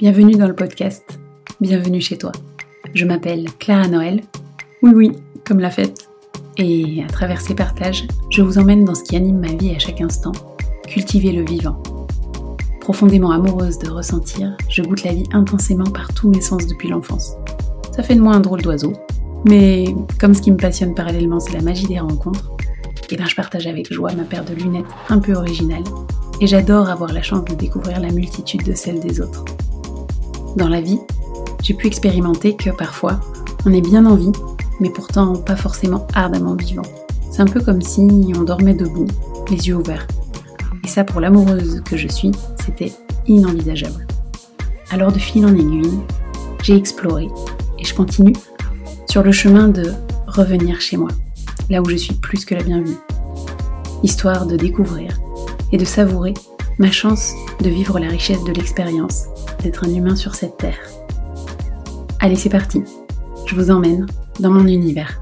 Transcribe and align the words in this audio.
Bienvenue 0.00 0.32
dans 0.32 0.46
le 0.48 0.54
podcast. 0.54 1.20
Bienvenue 1.60 2.00
chez 2.00 2.16
toi. 2.16 2.32
Je 2.94 3.04
m'appelle 3.04 3.44
Clara 3.58 3.86
Noël. 3.86 4.22
Oui, 4.82 4.92
oui, 4.94 5.12
comme 5.46 5.60
la 5.60 5.70
fête. 5.70 6.08
Et 6.56 7.04
à 7.06 7.06
travers 7.06 7.42
ces 7.42 7.54
partages, 7.54 8.06
je 8.30 8.40
vous 8.40 8.56
emmène 8.56 8.86
dans 8.86 8.94
ce 8.94 9.04
qui 9.04 9.16
anime 9.16 9.40
ma 9.40 9.52
vie 9.52 9.74
à 9.74 9.78
chaque 9.78 10.00
instant, 10.00 10.32
cultiver 10.88 11.32
le 11.32 11.44
vivant. 11.44 11.82
Profondément 12.80 13.30
amoureuse 13.30 13.78
de 13.78 13.90
ressentir, 13.90 14.56
je 14.70 14.80
goûte 14.80 15.04
la 15.04 15.12
vie 15.12 15.28
intensément 15.34 15.84
par 15.84 16.14
tous 16.14 16.30
mes 16.30 16.40
sens 16.40 16.66
depuis 16.66 16.88
l'enfance. 16.88 17.34
Ça 17.94 18.02
fait 18.02 18.14
de 18.14 18.22
moi 18.22 18.32
un 18.32 18.40
drôle 18.40 18.62
d'oiseau, 18.62 18.94
mais 19.44 19.94
comme 20.18 20.32
ce 20.32 20.40
qui 20.40 20.50
me 20.50 20.56
passionne 20.56 20.94
parallèlement 20.94 21.40
c'est 21.40 21.52
la 21.52 21.60
magie 21.60 21.86
des 21.86 22.00
rencontres, 22.00 22.52
et 23.02 23.14
eh 23.14 23.16
ben 23.18 23.26
je 23.26 23.36
partage 23.36 23.66
avec 23.66 23.92
joie 23.92 24.14
ma 24.14 24.24
paire 24.24 24.46
de 24.46 24.54
lunettes 24.54 24.86
un 25.10 25.18
peu 25.18 25.34
originale, 25.34 25.84
et 26.40 26.46
j'adore 26.46 26.88
avoir 26.88 27.12
la 27.12 27.20
chance 27.20 27.44
de 27.44 27.54
découvrir 27.54 28.00
la 28.00 28.10
multitude 28.10 28.62
de 28.62 28.72
celles 28.72 29.00
des 29.00 29.20
autres. 29.20 29.44
Dans 30.56 30.68
la 30.68 30.80
vie, 30.80 30.98
j'ai 31.62 31.74
pu 31.74 31.86
expérimenter 31.86 32.56
que 32.56 32.70
parfois, 32.70 33.20
on 33.64 33.72
est 33.72 33.80
bien 33.80 34.04
en 34.04 34.16
vie, 34.16 34.32
mais 34.80 34.90
pourtant 34.90 35.36
pas 35.36 35.54
forcément 35.54 36.06
ardemment 36.14 36.54
vivant. 36.54 36.82
C'est 37.30 37.42
un 37.42 37.46
peu 37.46 37.60
comme 37.60 37.80
si 37.80 38.08
on 38.36 38.42
dormait 38.42 38.74
debout, 38.74 39.06
les 39.48 39.68
yeux 39.68 39.76
ouverts. 39.76 40.06
Et 40.84 40.88
ça, 40.88 41.04
pour 41.04 41.20
l'amoureuse 41.20 41.82
que 41.84 41.96
je 41.96 42.08
suis, 42.08 42.32
c'était 42.64 42.92
inenvisageable. 43.28 44.06
Alors 44.90 45.12
de 45.12 45.18
fil 45.18 45.46
en 45.46 45.54
aiguille, 45.54 46.00
j'ai 46.62 46.74
exploré 46.74 47.28
et 47.78 47.84
je 47.84 47.94
continue 47.94 48.34
sur 49.08 49.22
le 49.22 49.30
chemin 49.30 49.68
de 49.68 49.92
revenir 50.26 50.80
chez 50.80 50.96
moi, 50.96 51.10
là 51.68 51.80
où 51.80 51.88
je 51.88 51.96
suis 51.96 52.14
plus 52.14 52.44
que 52.44 52.56
la 52.56 52.64
bienvenue. 52.64 52.96
Histoire 54.02 54.46
de 54.46 54.56
découvrir 54.56 55.12
et 55.70 55.76
de 55.76 55.84
savourer 55.84 56.34
ma 56.78 56.90
chance 56.90 57.34
de 57.60 57.68
vivre 57.68 58.00
la 58.00 58.08
richesse 58.08 58.42
de 58.42 58.52
l'expérience 58.52 59.26
d'être 59.62 59.84
un 59.84 59.94
humain 59.94 60.16
sur 60.16 60.34
cette 60.34 60.56
terre. 60.56 60.78
Allez, 62.20 62.36
c'est 62.36 62.50
parti. 62.50 62.82
Je 63.46 63.54
vous 63.54 63.70
emmène 63.70 64.06
dans 64.38 64.50
mon 64.50 64.66
univers. 64.66 65.20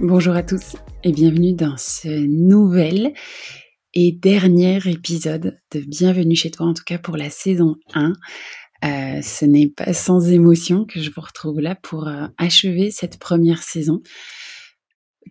Bonjour 0.00 0.34
à 0.34 0.42
tous 0.42 0.76
et 1.04 1.12
bienvenue 1.12 1.52
dans 1.52 1.76
ce 1.76 2.08
nouvel 2.08 3.12
et 3.94 4.12
dernier 4.12 4.78
épisode 4.86 5.58
de 5.72 5.80
Bienvenue 5.80 6.36
chez 6.36 6.50
toi, 6.50 6.66
en 6.66 6.74
tout 6.74 6.84
cas 6.84 6.98
pour 6.98 7.16
la 7.16 7.30
saison 7.30 7.76
1. 7.94 8.12
Euh, 8.84 9.22
ce 9.22 9.44
n'est 9.44 9.68
pas 9.68 9.92
sans 9.92 10.30
émotion 10.30 10.84
que 10.84 11.00
je 11.00 11.10
vous 11.10 11.20
retrouve 11.20 11.60
là 11.60 11.74
pour 11.74 12.06
euh, 12.06 12.26
achever 12.38 12.90
cette 12.90 13.18
première 13.18 13.62
saison 13.62 14.02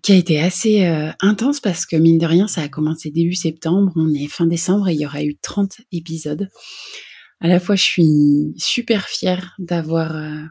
qui 0.04 0.12
a 0.12 0.16
été 0.16 0.40
assez 0.40 0.86
euh, 0.86 1.12
intense 1.22 1.60
parce 1.60 1.86
que 1.86 1.96
mine 1.96 2.18
de 2.18 2.26
rien, 2.26 2.48
ça 2.48 2.62
a 2.62 2.68
commencé 2.68 3.10
début 3.10 3.36
septembre, 3.36 3.94
on 3.96 4.14
est 4.14 4.28
fin 4.28 4.46
décembre 4.46 4.90
et 4.90 4.94
il 4.94 5.00
y 5.00 5.06
aura 5.06 5.24
eu 5.24 5.38
30 5.38 5.78
épisodes 5.92 6.50
à 7.40 7.48
la 7.48 7.60
fois 7.60 7.76
je 7.76 7.84
suis 7.84 8.54
super 8.58 9.08
fière 9.08 9.56
d'avoir 9.60 10.16
euh, 10.16 10.44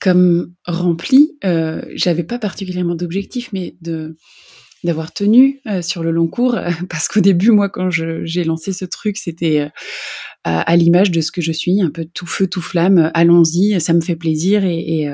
comme 0.00 0.54
rempli, 0.66 1.36
euh, 1.44 1.82
j'avais 1.94 2.24
pas 2.24 2.38
particulièrement 2.38 2.94
d'objectif, 2.94 3.50
mais 3.52 3.76
de 3.80 4.16
d'avoir 4.82 5.14
tenu 5.14 5.62
euh, 5.66 5.80
sur 5.80 6.02
le 6.02 6.10
long 6.10 6.28
cours, 6.28 6.58
parce 6.90 7.08
qu'au 7.08 7.20
début, 7.20 7.50
moi, 7.50 7.70
quand 7.70 7.88
j'ai 7.90 8.44
lancé 8.44 8.74
ce 8.74 8.84
truc, 8.84 9.16
c'était 9.16 9.70
à, 10.44 10.76
l'image 10.76 11.10
de 11.10 11.22
ce 11.22 11.32
que 11.32 11.40
je 11.40 11.52
suis, 11.52 11.80
un 11.80 11.90
peu 11.90 12.04
tout 12.04 12.26
feu, 12.26 12.46
tout 12.46 12.60
flamme, 12.60 13.10
allons-y, 13.14 13.80
ça 13.80 13.94
me 13.94 14.02
fait 14.02 14.14
plaisir 14.14 14.62
et, 14.62 14.78
et, 14.78 15.10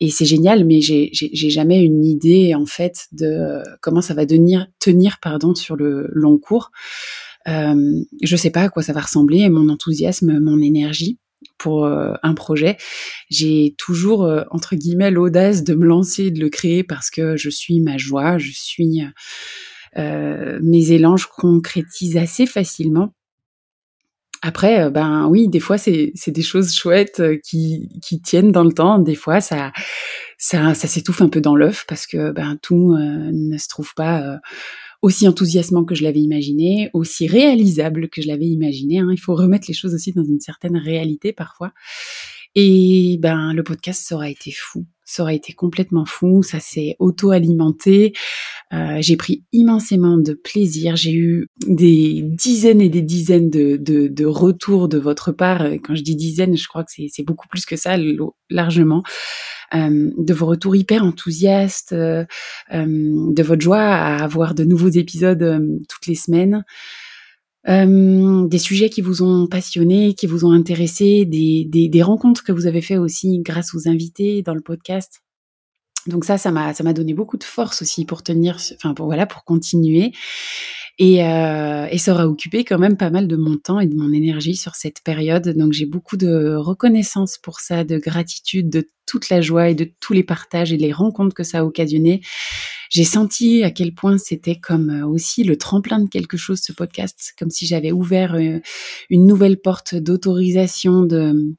et 0.00 0.10
c'est 0.10 0.26
génial, 0.26 0.66
mais 0.66 0.82
j'ai 0.82 1.10
jamais 1.32 1.82
une 1.82 2.04
idée 2.04 2.54
en 2.54 2.66
fait 2.66 3.06
de 3.12 3.62
comment 3.80 4.02
ça 4.02 4.12
va 4.12 4.26
tenir, 4.26 4.66
tenir 4.78 5.18
pardon, 5.22 5.54
sur 5.54 5.74
le 5.74 6.08
long 6.12 6.36
cours. 6.36 6.70
Euh, 7.48 8.02
je 8.22 8.36
sais 8.36 8.50
pas 8.50 8.62
à 8.62 8.68
quoi 8.68 8.82
ça 8.82 8.92
va 8.92 9.00
ressembler, 9.00 9.48
mon 9.48 9.68
enthousiasme, 9.68 10.38
mon 10.40 10.60
énergie 10.60 11.18
pour 11.58 11.84
euh, 11.84 12.14
un 12.22 12.34
projet. 12.34 12.76
J'ai 13.30 13.74
toujours, 13.78 14.24
euh, 14.24 14.42
entre 14.50 14.76
guillemets, 14.76 15.10
l'audace 15.10 15.64
de 15.64 15.74
me 15.74 15.86
lancer, 15.86 16.30
de 16.30 16.40
le 16.40 16.48
créer 16.48 16.82
parce 16.82 17.10
que 17.10 17.36
je 17.36 17.50
suis 17.50 17.80
ma 17.80 17.98
joie, 17.98 18.38
je 18.38 18.52
suis... 18.52 19.02
Euh, 19.98 20.58
mes 20.62 20.90
élans, 20.92 21.18
je 21.18 21.26
concrétise 21.28 22.16
assez 22.16 22.46
facilement. 22.46 23.12
Après, 24.40 24.90
ben 24.90 25.28
oui, 25.28 25.46
des 25.48 25.60
fois 25.60 25.78
c'est 25.78 26.12
des 26.26 26.42
choses 26.42 26.74
chouettes 26.74 27.22
qui, 27.44 27.88
qui 28.02 28.20
tiennent 28.20 28.50
dans 28.50 28.64
le 28.64 28.72
temps. 28.72 28.98
Des 28.98 29.14
fois, 29.14 29.40
ça 29.40 29.70
ça, 30.38 30.74
ça 30.74 30.88
s'étouffe 30.88 31.20
un 31.20 31.28
peu 31.28 31.40
dans 31.40 31.54
l'œuf 31.54 31.84
parce 31.86 32.08
que 32.08 32.32
ben 32.32 32.58
tout 32.60 32.96
ne 32.96 33.56
se 33.56 33.68
trouve 33.68 33.94
pas 33.94 34.40
aussi 35.02 35.26
enthousiasmant 35.26 35.84
que 35.84 35.96
je 35.96 36.04
l'avais 36.04 36.20
imaginé, 36.20 36.88
aussi 36.92 37.26
réalisable 37.26 38.08
que 38.08 38.22
je 38.22 38.28
l'avais 38.28 38.46
imaginé. 38.46 39.00
Hein. 39.00 39.08
Il 39.10 39.20
faut 39.20 39.34
remettre 39.34 39.66
les 39.68 39.74
choses 39.74 39.94
aussi 39.94 40.12
dans 40.12 40.24
une 40.24 40.40
certaine 40.40 40.76
réalité 40.76 41.32
parfois. 41.32 41.72
Et 42.54 43.18
ben 43.20 43.52
le 43.54 43.62
podcast 43.62 44.02
ça 44.04 44.14
aurait 44.14 44.32
été 44.32 44.52
fou, 44.52 44.84
ça 45.04 45.22
aurait 45.22 45.36
été 45.36 45.52
complètement 45.52 46.04
fou, 46.04 46.42
ça 46.42 46.60
s'est 46.60 46.96
auto-alimenté. 46.98 48.12
Euh, 48.72 48.98
j'ai 49.00 49.16
pris 49.16 49.44
immensément 49.52 50.18
de 50.18 50.34
plaisir, 50.34 50.96
j'ai 50.96 51.12
eu 51.12 51.46
des 51.66 52.22
dizaines 52.22 52.80
et 52.80 52.88
des 52.88 53.02
dizaines 53.02 53.50
de, 53.50 53.76
de, 53.76 54.08
de, 54.08 54.24
retours 54.24 54.88
de 54.88 54.98
votre 54.98 55.32
part. 55.32 55.64
Quand 55.82 55.94
je 55.94 56.02
dis 56.02 56.16
dizaines, 56.16 56.56
je 56.56 56.68
crois 56.68 56.84
que 56.84 56.90
c'est 56.90 57.22
beaucoup 57.22 57.48
plus 57.48 57.66
que 57.66 57.76
ça, 57.76 57.96
largement. 58.48 59.02
Euh, 59.74 60.10
de 60.18 60.34
vos 60.34 60.46
retours 60.46 60.76
hyper 60.76 61.02
enthousiastes, 61.02 61.92
euh, 61.92 62.24
euh, 62.74 62.84
de 62.86 63.42
votre 63.42 63.62
joie 63.62 63.80
à 63.80 64.22
avoir 64.22 64.54
de 64.54 64.64
nouveaux 64.64 64.90
épisodes 64.90 65.62
toutes 65.88 66.06
les 66.06 66.14
semaines. 66.14 66.64
Des 67.66 68.58
sujets 68.58 68.90
qui 68.90 69.02
vous 69.02 69.22
ont 69.22 69.46
passionné, 69.46 70.14
qui 70.14 70.26
vous 70.26 70.44
ont 70.44 70.52
intéressé, 70.52 71.24
des, 71.24 71.64
des, 71.64 71.88
des 71.88 72.02
rencontres 72.02 72.44
que 72.44 72.52
vous 72.52 72.66
avez 72.66 72.82
fait 72.82 72.96
aussi 72.96 73.40
grâce 73.40 73.74
aux 73.74 73.88
invités 73.88 74.42
dans 74.42 74.54
le 74.54 74.60
podcast. 74.60 75.22
Donc 76.06 76.24
ça, 76.24 76.38
ça 76.38 76.50
m'a, 76.50 76.74
ça 76.74 76.82
m'a 76.82 76.92
donné 76.92 77.14
beaucoup 77.14 77.36
de 77.36 77.44
force 77.44 77.82
aussi 77.82 78.04
pour 78.04 78.22
tenir, 78.22 78.58
enfin 78.74 78.94
pour 78.94 79.06
voilà, 79.06 79.26
pour 79.26 79.44
continuer. 79.44 80.12
Et, 80.98 81.24
euh, 81.24 81.86
et, 81.90 81.96
ça 81.96 82.12
aura 82.12 82.28
occupé 82.28 82.64
quand 82.64 82.78
même 82.78 82.98
pas 82.98 83.08
mal 83.08 83.26
de 83.26 83.36
mon 83.36 83.56
temps 83.56 83.80
et 83.80 83.86
de 83.86 83.94
mon 83.94 84.12
énergie 84.12 84.56
sur 84.56 84.74
cette 84.74 85.00
période. 85.02 85.48
Donc 85.56 85.72
j'ai 85.72 85.86
beaucoup 85.86 86.18
de 86.18 86.54
reconnaissance 86.54 87.38
pour 87.38 87.60
ça, 87.60 87.82
de 87.82 87.96
gratitude, 87.96 88.68
de 88.68 88.90
toute 89.06 89.30
la 89.30 89.40
joie 89.40 89.70
et 89.70 89.74
de 89.74 89.90
tous 90.00 90.12
les 90.12 90.22
partages 90.22 90.72
et 90.72 90.76
les 90.76 90.92
rencontres 90.92 91.34
que 91.34 91.44
ça 91.44 91.60
a 91.60 91.64
occasionné. 91.64 92.20
J'ai 92.92 93.04
senti 93.04 93.62
à 93.64 93.70
quel 93.70 93.94
point 93.94 94.18
c'était 94.18 94.58
comme 94.60 94.90
euh, 94.90 95.06
aussi 95.06 95.44
le 95.44 95.56
tremplin 95.56 95.98
de 95.98 96.08
quelque 96.08 96.36
chose, 96.36 96.60
ce 96.62 96.72
podcast, 96.72 97.32
comme 97.38 97.50
si 97.50 97.66
j'avais 97.66 97.90
ouvert 97.90 98.34
euh, 98.34 98.60
une 99.08 99.26
nouvelle 99.26 99.58
porte 99.58 99.94
d'autorisation 99.94 101.02
de 101.02 101.54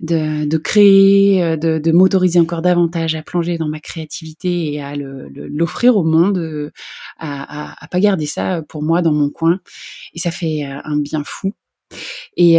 de, 0.00 0.56
créer, 0.56 1.42
euh, 1.42 1.56
de, 1.56 1.78
de 1.78 1.92
m'autoriser 1.92 2.38
encore 2.38 2.62
davantage 2.62 3.14
à 3.14 3.22
plonger 3.22 3.58
dans 3.58 3.68
ma 3.68 3.80
créativité 3.80 4.72
et 4.72 4.82
à 4.82 4.94
l'offrir 4.96 5.96
au 5.96 6.04
monde, 6.04 6.38
euh, 6.38 6.70
à, 7.18 7.82
à, 7.82 7.88
pas 7.88 8.00
garder 8.00 8.26
ça 8.26 8.62
pour 8.68 8.82
moi 8.82 9.02
dans 9.02 9.12
mon 9.12 9.30
coin. 9.30 9.60
Et 10.14 10.18
ça 10.18 10.30
fait 10.30 10.64
euh, 10.64 10.80
un 10.84 10.98
bien 10.98 11.22
fou. 11.24 11.52
Et 12.36 12.58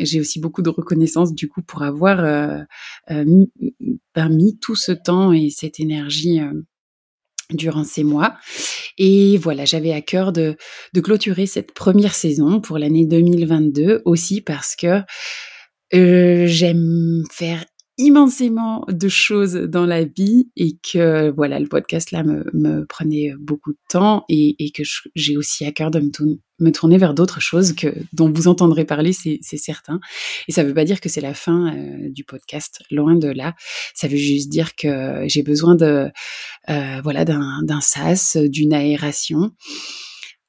j'ai 0.00 0.18
aussi 0.18 0.40
beaucoup 0.40 0.62
de 0.62 0.70
reconnaissance 0.70 1.32
du 1.32 1.48
coup 1.48 1.62
pour 1.62 1.82
avoir 1.82 2.66
mis, 3.08 3.52
ben, 4.16 4.28
mis, 4.30 4.58
tout 4.58 4.74
ce 4.74 4.90
temps 4.90 5.32
et 5.32 5.50
cette 5.50 5.78
énergie 5.78 6.40
durant 7.50 7.84
ces 7.84 8.04
mois. 8.04 8.34
Et 8.98 9.36
voilà, 9.38 9.64
j'avais 9.64 9.92
à 9.92 10.00
cœur 10.00 10.32
de, 10.32 10.56
de 10.92 11.00
clôturer 11.00 11.46
cette 11.46 11.72
première 11.72 12.14
saison 12.14 12.60
pour 12.60 12.78
l'année 12.78 13.06
2022 13.06 14.02
aussi 14.04 14.40
parce 14.40 14.76
que 14.76 15.02
euh, 15.94 16.46
j'aime 16.46 17.22
faire 17.30 17.64
immensément 17.96 18.84
de 18.88 19.08
choses 19.08 19.54
dans 19.54 19.86
la 19.86 20.04
vie 20.04 20.50
et 20.56 20.76
que 20.92 21.30
voilà 21.30 21.60
le 21.60 21.68
podcast 21.68 22.10
là 22.10 22.24
me, 22.24 22.44
me 22.52 22.84
prenait 22.86 23.32
beaucoup 23.38 23.72
de 23.72 23.78
temps 23.88 24.24
et, 24.28 24.56
et 24.58 24.70
que 24.72 24.82
j'ai 25.14 25.36
aussi 25.36 25.64
à 25.64 25.70
cœur 25.70 25.92
de 25.92 26.00
me, 26.00 26.70
tourner, 26.72 26.98
vers 26.98 27.14
d'autres 27.14 27.40
choses 27.40 27.72
que 27.72 27.94
dont 28.12 28.30
vous 28.32 28.48
entendrez 28.48 28.84
parler 28.84 29.12
c'est 29.12 29.40
certain. 29.42 30.00
Et 30.48 30.52
ça 30.52 30.64
veut 30.64 30.74
pas 30.74 30.84
dire 30.84 31.00
que 31.00 31.08
c'est 31.08 31.20
la 31.20 31.34
fin 31.34 31.72
euh, 31.72 32.08
du 32.10 32.24
podcast 32.24 32.82
loin 32.90 33.14
de 33.14 33.28
là. 33.28 33.54
Ça 33.94 34.08
veut 34.08 34.16
juste 34.16 34.48
dire 34.48 34.74
que 34.74 35.24
j'ai 35.26 35.42
besoin 35.42 35.76
de 35.76 36.10
euh, 36.68 37.00
voilà 37.02 37.24
d'un 37.24 37.80
sas 37.80 38.36
d'une 38.36 38.74
aération 38.74 39.52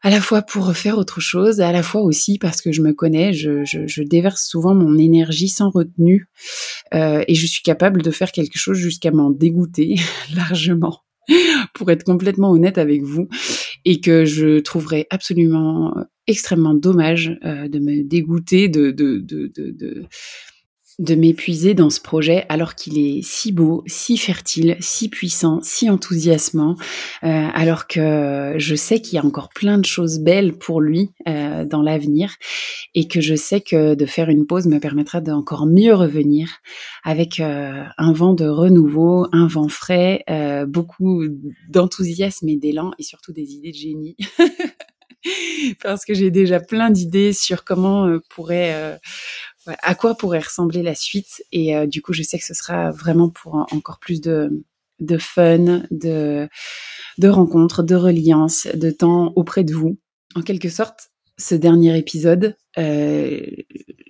à 0.01 0.09
la 0.09 0.21
fois 0.21 0.41
pour 0.41 0.67
refaire 0.67 0.97
autre 0.97 1.19
chose, 1.19 1.61
à 1.61 1.71
la 1.71 1.83
fois 1.83 2.01
aussi 2.01 2.37
parce 2.37 2.61
que 2.61 2.71
je 2.71 2.81
me 2.81 2.93
connais, 2.93 3.33
je, 3.33 4.03
déverse 4.03 4.45
souvent 4.45 4.75
mon 4.75 4.97
énergie 4.97 5.49
sans 5.49 5.69
retenue 5.69 6.29
euh, 6.93 7.23
et 7.27 7.35
je 7.35 7.47
suis 7.47 7.63
capable 7.63 8.01
de 8.01 8.11
faire 8.11 8.31
quelque 8.31 8.57
chose 8.57 8.77
jusqu'à 8.77 9.11
m'en 9.11 9.31
dégoûter 9.31 9.95
largement, 10.35 11.01
pour 11.73 11.89
être 11.91 12.03
complètement 12.03 12.51
honnête 12.51 12.77
avec 12.77 13.01
vous, 13.01 13.27
et 13.83 13.99
que 13.99 14.25
je 14.25 14.59
trouverais 14.59 15.07
absolument 15.09 15.93
extrêmement 16.27 16.73
dommage 16.73 17.37
euh, 17.43 17.67
de 17.67 17.79
me 17.79 18.03
dégoûter 18.03 18.69
de, 18.69 18.91
de, 18.91 19.19
de, 19.19 19.51
de 19.55 20.05
de 20.99 21.15
m'épuiser 21.15 21.73
dans 21.73 21.89
ce 21.89 21.99
projet 21.99 22.45
alors 22.47 22.75
qu'il 22.75 22.97
est 22.97 23.21
si 23.21 23.51
beau, 23.51 23.83
si 23.85 24.17
fertile, 24.17 24.77
si 24.79 25.09
puissant, 25.09 25.59
si 25.61 25.89
enthousiasmant, 25.89 26.75
euh, 27.23 27.47
alors 27.53 27.87
que 27.87 28.55
je 28.57 28.75
sais 28.75 29.01
qu'il 29.01 29.15
y 29.15 29.17
a 29.17 29.25
encore 29.25 29.49
plein 29.49 29.77
de 29.77 29.85
choses 29.85 30.19
belles 30.19 30.53
pour 30.53 30.79
lui 30.79 31.11
euh, 31.27 31.65
dans 31.65 31.81
l'avenir 31.81 32.35
et 32.93 33.07
que 33.07 33.19
je 33.19 33.35
sais 33.35 33.59
que 33.61 33.95
de 33.95 34.05
faire 34.05 34.29
une 34.29 34.45
pause 34.45 34.67
me 34.67 34.79
permettra 34.79 35.19
d'encore 35.19 35.65
mieux 35.65 35.93
revenir 35.93 36.59
avec 37.03 37.39
euh, 37.39 37.83
un 37.97 38.13
vent 38.13 38.33
de 38.33 38.47
renouveau, 38.47 39.27
un 39.31 39.47
vent 39.47 39.69
frais, 39.69 40.23
beaucoup 40.67 41.23
d'enthousiasme 41.69 42.47
et 42.47 42.55
d'élan 42.55 42.91
et 42.97 43.03
surtout 43.03 43.33
des 43.33 43.53
idées 43.53 43.71
de 43.71 43.77
génie. 43.77 44.15
parce 45.81 46.05
que 46.05 46.13
j'ai 46.13 46.31
déjà 46.31 46.59
plein 46.59 46.89
d'idées 46.89 47.33
sur 47.33 47.63
comment 47.63 48.07
pourrait 48.29 48.99
à 49.67 49.95
quoi 49.95 50.15
pourrait 50.15 50.39
ressembler 50.39 50.83
la 50.83 50.95
suite? 50.95 51.43
Et 51.51 51.75
euh, 51.75 51.87
du 51.87 52.01
coup, 52.01 52.13
je 52.13 52.23
sais 52.23 52.37
que 52.37 52.45
ce 52.45 52.53
sera 52.53 52.91
vraiment 52.91 53.29
pour 53.29 53.55
encore 53.71 53.99
plus 53.99 54.21
de, 54.21 54.63
de 54.99 55.17
fun, 55.17 55.83
de, 55.91 56.47
de 57.17 57.27
rencontres, 57.27 57.83
de 57.83 57.95
reliance, 57.95 58.67
de 58.73 58.91
temps 58.91 59.33
auprès 59.35 59.63
de 59.63 59.73
vous. 59.73 59.97
En 60.35 60.41
quelque 60.41 60.69
sorte, 60.69 61.11
ce 61.37 61.55
dernier 61.55 61.97
épisode, 61.97 62.55
euh, 62.77 63.41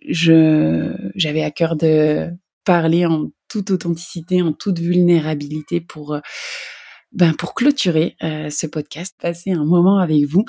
j'avais 0.08 1.44
à 1.44 1.52
cœur 1.52 1.76
de 1.76 2.30
parler 2.64 3.06
en 3.06 3.32
toute 3.48 3.72
authenticité, 3.72 4.42
en 4.42 4.54
toute 4.54 4.80
vulnérabilité 4.80 5.82
pour 5.82 6.20
ben 7.16 7.34
pour 7.34 7.54
clôturer 7.54 8.16
euh, 8.24 8.50
ce 8.50 8.68
podcast, 8.68 9.16
passer 9.20 9.52
un 9.52 9.64
moment 9.64 10.00
avec 10.00 10.26
vous 10.26 10.44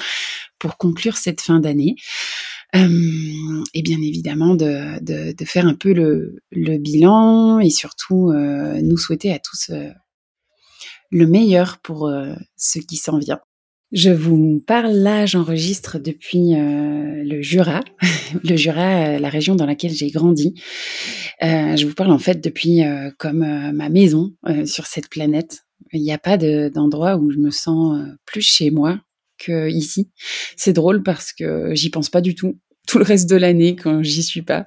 pour 0.59 0.77
conclure 0.77 1.17
cette 1.17 1.41
fin 1.41 1.61
d'année. 1.61 1.95
Euh, 2.77 3.65
et 3.75 3.83
bien 3.83 3.99
évidemment 3.99 4.55
de, 4.55 5.03
de, 5.03 5.33
de, 5.33 5.45
faire 5.45 5.67
un 5.67 5.75
peu 5.75 5.93
le, 5.93 6.43
le 6.51 6.79
bilan 6.79 7.61
et 7.61 7.71
surtout 7.71 8.31
euh, 8.31 8.81
nous 8.83 8.97
souhaiter 8.97 9.33
à 9.33 9.39
tous 9.39 9.71
euh, 9.71 9.91
le 11.11 11.27
meilleur 11.27 11.79
pour 11.79 12.09
euh, 12.09 12.35
ce 12.57 12.79
qui 12.79 12.97
s'en 12.97 13.19
vient. 13.19 13.41
Je 13.93 14.11
vous 14.11 14.63
parle 14.67 14.93
là, 14.93 15.27
j'enregistre 15.27 15.99
depuis 16.01 16.55
le 16.55 17.41
Jura, 17.41 17.83
le 18.43 18.57
Jura, 18.57 19.21
la 19.21 19.29
région 19.29 19.55
dans 19.55 19.65
laquelle 19.65 19.93
j'ai 19.93 20.11
grandi. 20.11 20.61
je 21.41 21.87
vous 21.87 21.95
parle 21.95 22.11
en 22.11 22.19
fait 22.19 22.43
depuis 22.43 22.81
comme 23.17 23.47
ma 23.73 23.89
maison 23.89 24.33
sur 24.65 24.87
cette 24.87 25.09
planète. 25.09 25.61
Il 25.93 26.03
n'y 26.03 26.13
a 26.13 26.19
pas 26.19 26.37
d'endroit 26.37 27.17
où 27.17 27.31
je 27.31 27.39
me 27.39 27.53
sens 27.53 28.05
plus 28.25 28.43
chez 28.43 28.73
moi 28.73 28.99
que 29.39 29.71
ici. 29.71 30.11
C'est 30.57 30.73
drôle 30.73 31.05
parce 31.05 31.33
que 31.33 31.73
j'y 31.77 31.89
pense 31.89 32.11
pas 32.11 32.21
du 32.21 32.35
tout 32.35 32.59
tout 32.87 32.99
le 32.99 33.05
reste 33.05 33.29
de 33.29 33.37
l'année 33.37 33.77
quand 33.77 34.03
j'y 34.03 34.23
suis 34.23 34.43
pas. 34.43 34.67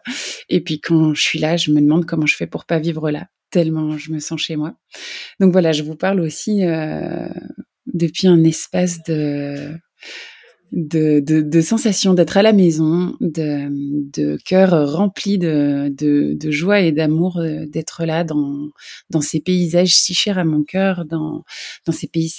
Et 0.50 0.62
puis 0.62 0.80
quand 0.80 1.14
je 1.14 1.22
suis 1.22 1.40
là, 1.40 1.58
je 1.58 1.72
me 1.72 1.82
demande 1.82 2.06
comment 2.06 2.26
je 2.26 2.36
fais 2.36 2.48
pour 2.48 2.66
pas 2.66 2.80
vivre 2.80 3.12
là, 3.12 3.28
tellement 3.52 3.98
je 3.98 4.12
me 4.12 4.20
sens 4.20 4.40
chez 4.42 4.56
moi. 4.56 4.76
Donc 5.40 5.52
voilà, 5.52 5.72
je 5.72 5.84
vous 5.84 5.96
parle 5.96 6.20
aussi 6.20 6.66
euh, 6.66 7.28
depuis 7.88 8.28
un 8.28 8.44
espace 8.44 9.04
de 9.08 9.74
de, 10.72 11.20
de, 11.20 11.42
de 11.42 11.62
sensation 11.62 12.14
d'être 12.14 12.38
à 12.38 12.44
la 12.44 12.54
maison, 12.54 13.16
de, 13.22 13.70
de 14.12 14.38
cœur 14.46 14.92
rempli 14.92 15.38
de, 15.38 15.92
de, 15.98 16.34
de 16.34 16.52
joie 16.52 16.82
et 16.82 16.92
d'amour 16.92 17.40
euh, 17.40 17.66
d'être 17.66 18.06
là 18.06 18.24
dans, 18.24 18.70
dans 19.10 19.22
ces 19.22 19.40
paysages 19.40 19.96
si 19.96 20.14
chers 20.14 20.38
à 20.38 20.46
mon 20.46 20.64
cœur, 20.64 21.06
dans, 21.06 21.44
dans 21.86 21.92
ces, 21.92 22.08
pays, 22.08 22.32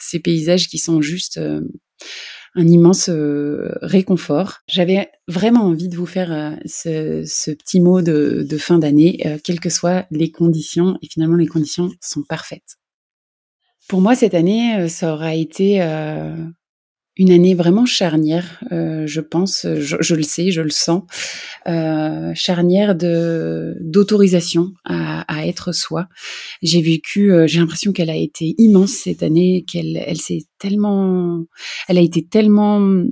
ces 0.00 0.20
paysages 0.20 0.68
qui 0.68 0.78
sont 0.78 1.00
juste 1.00 1.38
euh, 1.38 1.62
un 2.54 2.68
immense 2.68 3.08
euh, 3.08 3.72
réconfort. 3.80 4.58
J'avais 4.66 5.10
vraiment 5.28 5.62
envie 5.64 5.88
de 5.88 5.96
vous 5.96 6.06
faire 6.06 6.32
euh, 6.32 6.56
ce, 6.66 7.50
petit 7.50 7.80
mot 7.80 8.02
de, 8.02 8.46
fin 8.58 8.78
d'année, 8.78 9.22
euh, 9.26 9.38
quelles 9.42 9.60
que 9.60 9.70
soient 9.70 10.06
les 10.10 10.30
conditions, 10.30 10.98
et 11.02 11.08
finalement 11.08 11.36
les 11.36 11.46
conditions 11.46 11.90
sont 12.00 12.22
parfaites. 12.22 12.76
Pour 13.88 14.00
moi, 14.00 14.14
cette 14.14 14.34
année, 14.34 14.88
ça 14.88 15.12
aura 15.12 15.34
été 15.34 15.80
une 17.16 17.30
année 17.30 17.54
vraiment 17.54 17.84
charnière, 17.84 18.62
euh, 18.72 19.06
je 19.06 19.20
pense, 19.20 19.66
je, 19.66 19.96
je, 20.00 20.14
le 20.14 20.22
sais, 20.22 20.50
je 20.50 20.62
le 20.62 20.70
sens, 20.70 21.02
euh, 21.66 22.32
charnière 22.34 22.94
de 22.94 23.76
d'autorisation 23.80 24.72
à, 24.84 25.20
à, 25.32 25.46
être 25.46 25.72
soi. 25.72 26.08
J'ai 26.62 26.80
vécu, 26.80 27.32
euh, 27.32 27.46
j'ai 27.46 27.60
l'impression 27.60 27.92
qu'elle 27.92 28.10
a 28.10 28.16
été 28.16 28.54
immense 28.58 28.92
cette 28.92 29.22
année, 29.22 29.64
qu'elle 29.70 29.96
elle 29.96 30.20
s'est 30.20 30.44
tellement, 30.58 31.44
elle 31.88 31.98
a 31.98 32.02
été 32.02 32.24
tellement 32.24 33.04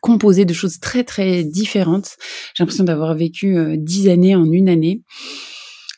composée 0.00 0.44
de 0.44 0.54
choses 0.54 0.80
très 0.80 1.04
très 1.04 1.44
différentes. 1.44 2.16
J'ai 2.54 2.62
l'impression 2.62 2.84
d'avoir 2.84 3.14
vécu 3.14 3.56
euh, 3.56 3.76
dix 3.78 4.08
années 4.08 4.34
en 4.34 4.50
une 4.50 4.68
année. 4.68 5.02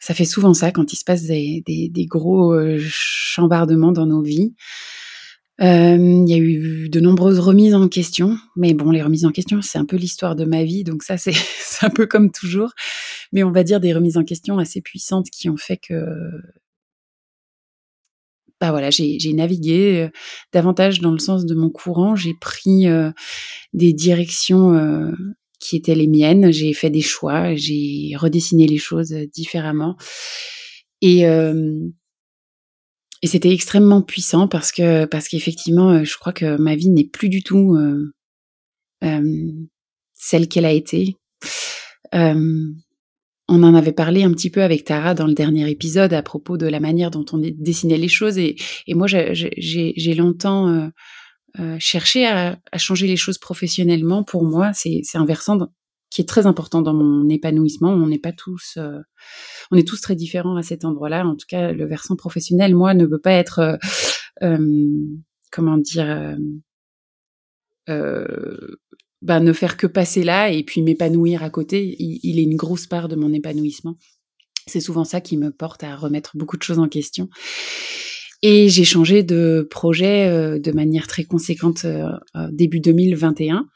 Ça 0.00 0.14
fait 0.14 0.24
souvent 0.24 0.54
ça 0.54 0.70
quand 0.70 0.92
il 0.92 0.96
se 0.96 1.04
passe 1.04 1.24
des, 1.24 1.62
des, 1.66 1.88
des 1.88 2.06
gros 2.06 2.52
euh, 2.52 2.78
chambardements 2.80 3.92
dans 3.92 4.06
nos 4.06 4.22
vies. 4.22 4.54
Euh, 5.62 5.96
il 5.98 6.28
y 6.28 6.34
a 6.34 6.38
eu 6.38 6.88
de 6.88 7.00
nombreuses 7.00 7.38
remises 7.38 7.74
en 7.74 7.88
question, 7.88 8.36
mais 8.56 8.74
bon, 8.74 8.90
les 8.90 9.02
remises 9.02 9.24
en 9.24 9.32
question, 9.32 9.62
c'est 9.62 9.78
un 9.78 9.86
peu 9.86 9.96
l'histoire 9.96 10.36
de 10.36 10.44
ma 10.44 10.64
vie, 10.64 10.84
donc 10.84 11.02
ça, 11.02 11.16
c'est 11.16 11.32
un 11.82 11.90
peu 11.90 12.06
comme 12.06 12.30
toujours. 12.30 12.72
Mais 13.32 13.42
on 13.42 13.52
va 13.52 13.64
dire 13.64 13.80
des 13.80 13.94
remises 13.94 14.16
en 14.18 14.24
question 14.24 14.58
assez 14.58 14.80
puissantes 14.80 15.30
qui 15.30 15.48
ont 15.48 15.56
fait 15.56 15.78
que, 15.78 15.94
bah 18.60 18.70
voilà, 18.70 18.90
j'ai 18.90 19.32
navigué 19.34 20.04
euh, 20.04 20.08
davantage 20.52 21.00
dans 21.00 21.12
le 21.12 21.18
sens 21.18 21.44
de 21.44 21.54
mon 21.54 21.68
courant. 21.68 22.16
J'ai 22.16 22.34
pris 22.34 22.88
euh, 22.88 23.10
des 23.74 23.92
directions 23.92 24.72
euh, 24.74 25.12
qui 25.58 25.76
étaient 25.76 25.94
les 25.94 26.06
miennes. 26.06 26.50
J'ai 26.52 26.72
fait 26.72 26.90
des 26.90 27.02
choix. 27.02 27.54
J'ai 27.54 28.12
redessiné 28.16 28.66
les 28.66 28.78
choses 28.78 29.12
différemment. 29.34 29.96
Et 31.02 31.26
et 33.26 33.28
c'était 33.28 33.52
extrêmement 33.52 34.02
puissant 34.02 34.46
parce 34.46 34.70
que 34.70 35.04
parce 35.04 35.26
qu'effectivement, 35.26 35.90
euh, 35.90 36.04
je 36.04 36.16
crois 36.16 36.32
que 36.32 36.56
ma 36.62 36.76
vie 36.76 36.90
n'est 36.90 37.08
plus 37.08 37.28
du 37.28 37.42
tout 37.42 37.74
euh, 37.74 38.14
euh, 39.02 39.50
celle 40.12 40.46
qu'elle 40.46 40.64
a 40.64 40.70
été. 40.70 41.16
On 42.12 43.62
en 43.62 43.74
avait 43.74 43.90
parlé 43.90 44.22
un 44.22 44.30
petit 44.30 44.48
peu 44.48 44.62
avec 44.62 44.84
Tara 44.84 45.14
dans 45.14 45.26
le 45.26 45.34
dernier 45.34 45.68
épisode 45.68 46.12
à 46.12 46.22
propos 46.22 46.56
de 46.56 46.68
la 46.68 46.78
manière 46.78 47.10
dont 47.10 47.24
on 47.32 47.38
dessinait 47.38 47.98
les 47.98 48.06
choses 48.06 48.38
et, 48.38 48.54
et 48.86 48.94
moi 48.94 49.08
j'ai 49.08 50.14
longtemps 50.14 50.88
cherché 51.80 52.26
à, 52.26 52.60
à, 52.70 52.78
changer 52.78 53.08
les 53.08 53.16
choses 53.16 53.38
professionnellement. 53.38 54.22
Pour 54.22 54.44
moi, 54.44 54.70
c'est 54.72 55.02
un 55.14 55.24
versant 55.24 55.58
qui 56.10 56.22
est 56.22 56.26
très 56.26 56.46
important 56.46 56.82
dans 56.82 56.94
mon 56.94 57.28
épanouissement. 57.28 57.90
On 57.90 58.06
n'est 58.06 58.18
pas 58.18 58.32
tous, 58.32 58.74
euh, 58.76 59.00
on 59.70 59.76
est 59.76 59.86
tous 59.86 60.00
très 60.00 60.14
différents 60.14 60.56
à 60.56 60.62
cet 60.62 60.84
endroit-là. 60.84 61.26
En 61.26 61.34
tout 61.34 61.46
cas, 61.48 61.72
le 61.72 61.86
versant 61.86 62.16
professionnel, 62.16 62.74
moi, 62.74 62.94
ne 62.94 63.06
veut 63.06 63.20
pas 63.20 63.32
être, 63.32 63.58
euh, 63.58 63.76
euh 64.42 64.88
comment 65.52 65.78
dire, 65.78 66.36
ben, 67.86 69.40
ne 69.40 69.52
faire 69.52 69.76
que 69.76 69.86
passer 69.86 70.22
là 70.22 70.50
et 70.50 70.62
puis 70.64 70.82
m'épanouir 70.82 71.42
à 71.42 71.50
côté. 71.50 71.96
Il, 71.98 72.38
est 72.38 72.42
une 72.42 72.56
grosse 72.56 72.86
part 72.86 73.08
de 73.08 73.16
mon 73.16 73.32
épanouissement. 73.32 73.96
C'est 74.66 74.80
souvent 74.80 75.04
ça 75.04 75.20
qui 75.20 75.36
me 75.38 75.50
porte 75.50 75.82
à 75.82 75.96
remettre 75.96 76.36
beaucoup 76.36 76.58
de 76.58 76.62
choses 76.62 76.78
en 76.78 76.88
question. 76.88 77.28
Et 78.42 78.68
j'ai 78.68 78.84
changé 78.84 79.22
de 79.22 79.66
projet 79.70 80.58
de 80.60 80.72
manière 80.72 81.06
très 81.06 81.24
conséquente 81.24 81.86
début 82.50 82.80
2021 82.80 83.66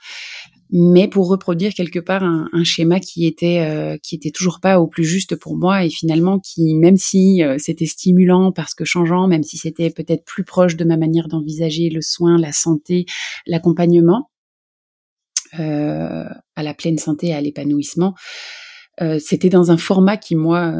mais 0.73 1.09
pour 1.09 1.29
reproduire 1.29 1.73
quelque 1.75 1.99
part 1.99 2.23
un, 2.23 2.49
un 2.53 2.65
schéma 2.65 3.01
qui 3.01 3.27
était 3.27 3.61
euh, 3.61 3.97
qui 4.03 4.15
était 4.15 4.31
toujours 4.31 4.61
pas 4.61 4.81
au 4.81 4.87
plus 4.87 5.05
juste 5.05 5.37
pour 5.37 5.57
moi 5.57 5.85
et 5.85 5.91
finalement 5.91 6.39
qui 6.39 6.75
même 6.75 6.97
si 6.97 7.43
euh, 7.43 7.57
c'était 7.59 7.87
stimulant 7.87 8.53
parce 8.53 8.75
que 8.75 8.85
changeant 8.85 9.27
même 9.27 9.43
si 9.43 9.57
c'était 9.57 9.91
peut-être 9.91 10.25
plus 10.25 10.45
proche 10.45 10.77
de 10.77 10.85
ma 10.85 10.97
manière 10.97 11.29
d'envisager 11.29 11.91
le 11.91 12.01
soin 12.01 12.39
la 12.39 12.53
santé 12.53 13.07
l'accompagnement 13.47 14.31
euh, 15.59 16.27
à 16.55 16.63
la 16.63 16.75
pleine 16.75 16.99
santé 16.99 17.35
à 17.35 17.41
l'épanouissement 17.41 18.15
euh, 19.01 19.19
c'était 19.19 19.49
dans 19.49 19.71
un 19.71 19.79
format 19.79 20.19
qui 20.19 20.37
moi 20.37 20.73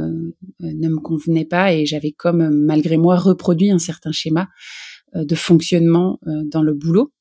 ne 0.61 0.89
me 0.89 1.01
convenait 1.01 1.47
pas 1.47 1.73
et 1.73 1.87
j'avais 1.87 2.13
comme 2.13 2.51
malgré 2.51 2.97
moi 2.99 3.17
reproduit 3.17 3.71
un 3.71 3.79
certain 3.79 4.13
schéma. 4.13 4.43
euh, 4.43 4.90
de 5.15 5.35
fonctionnement 5.35 6.19
euh, 6.27 6.43
dans 6.45 6.63
le 6.63 6.75
boulot, 6.75 7.13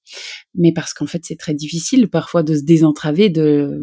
mais 0.56 0.72
parce 0.72 0.94
qu'en 0.94 1.08
fait 1.08 1.22
c'est 1.24 1.38
très 1.38 1.54
difficile 1.54 2.08
parfois 2.10 2.44
de 2.44 2.56
se 2.56 2.64
désentraver 2.64 3.30
de, 3.30 3.82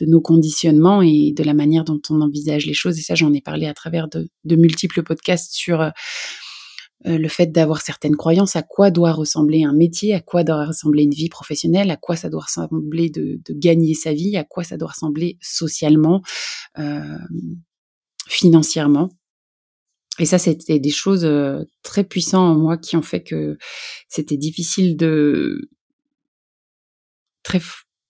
de 0.00 0.06
nos 0.06 0.20
conditionnements 0.20 1.02
et 1.02 1.32
de 1.36 1.44
la 1.44 1.54
manière 1.54 1.84
dont 1.84 2.00
on 2.10 2.20
envisage 2.20 2.66
les 2.66 2.74
choses. 2.74 2.98
Et 2.98 3.02
ça, 3.02 3.14
j'en 3.14 3.32
ai 3.32 3.40
parlé 3.40 3.66
à 3.66 3.74
travers 3.74 4.08
de, 4.08 4.28
de 4.44 4.56
multiples 4.56 5.02
podcasts 5.02 5.52
sur 5.52 5.80
euh, 5.80 5.90
le 7.04 7.28
fait 7.28 7.46
d'avoir 7.46 7.80
certaines 7.80 8.16
croyances, 8.16 8.56
à 8.56 8.62
quoi 8.62 8.90
doit 8.90 9.12
ressembler 9.12 9.64
un 9.64 9.72
métier, 9.72 10.14
à 10.14 10.20
quoi 10.20 10.44
doit 10.44 10.66
ressembler 10.66 11.04
une 11.04 11.14
vie 11.14 11.28
professionnelle, 11.28 11.90
à 11.90 11.96
quoi 11.96 12.16
ça 12.16 12.28
doit 12.28 12.42
ressembler 12.42 13.10
de, 13.10 13.40
de 13.44 13.54
gagner 13.54 13.94
sa 13.94 14.12
vie, 14.12 14.36
à 14.36 14.44
quoi 14.44 14.64
ça 14.64 14.76
doit 14.76 14.88
ressembler 14.88 15.38
socialement, 15.40 16.22
euh, 16.78 17.18
financièrement? 18.28 19.08
Et 20.20 20.26
ça, 20.26 20.38
c'était 20.38 20.78
des 20.78 20.90
choses 20.90 21.24
euh, 21.24 21.64
très 21.82 22.04
puissantes 22.04 22.56
en 22.56 22.60
moi 22.60 22.76
qui 22.76 22.96
ont 22.96 23.02
fait 23.02 23.22
que 23.22 23.56
c'était 24.08 24.36
difficile 24.36 24.96
de 24.96 25.70
très 27.42 27.60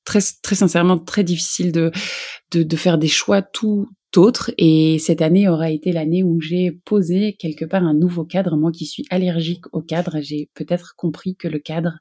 très 0.05 0.19
très 0.43 0.57
sincèrement 0.57 0.99
très 0.99 1.23
difficile 1.23 1.71
de 1.71 1.93
de, 2.53 2.77
faire 2.77 2.99
des 2.99 3.09
choix 3.09 3.43
tout 3.43 3.89
autre. 4.17 4.51
Et 4.59 4.99
cette 4.99 5.23
année 5.23 5.49
aura 5.49 5.71
été 5.71 5.93
l'année 5.93 6.25
où 6.25 6.41
j'ai 6.41 6.73
posé 6.85 7.37
quelque 7.39 7.65
part 7.65 7.85
un 7.85 7.95
nouveau 7.95 8.25
cadre. 8.25 8.57
Moi 8.57 8.73
qui 8.73 8.87
suis 8.87 9.05
allergique 9.11 9.65
au 9.73 9.81
cadre, 9.81 10.19
j'ai 10.21 10.51
peut-être 10.55 10.95
compris 10.97 11.37
que 11.37 11.47
le 11.47 11.61
cadre 11.61 11.99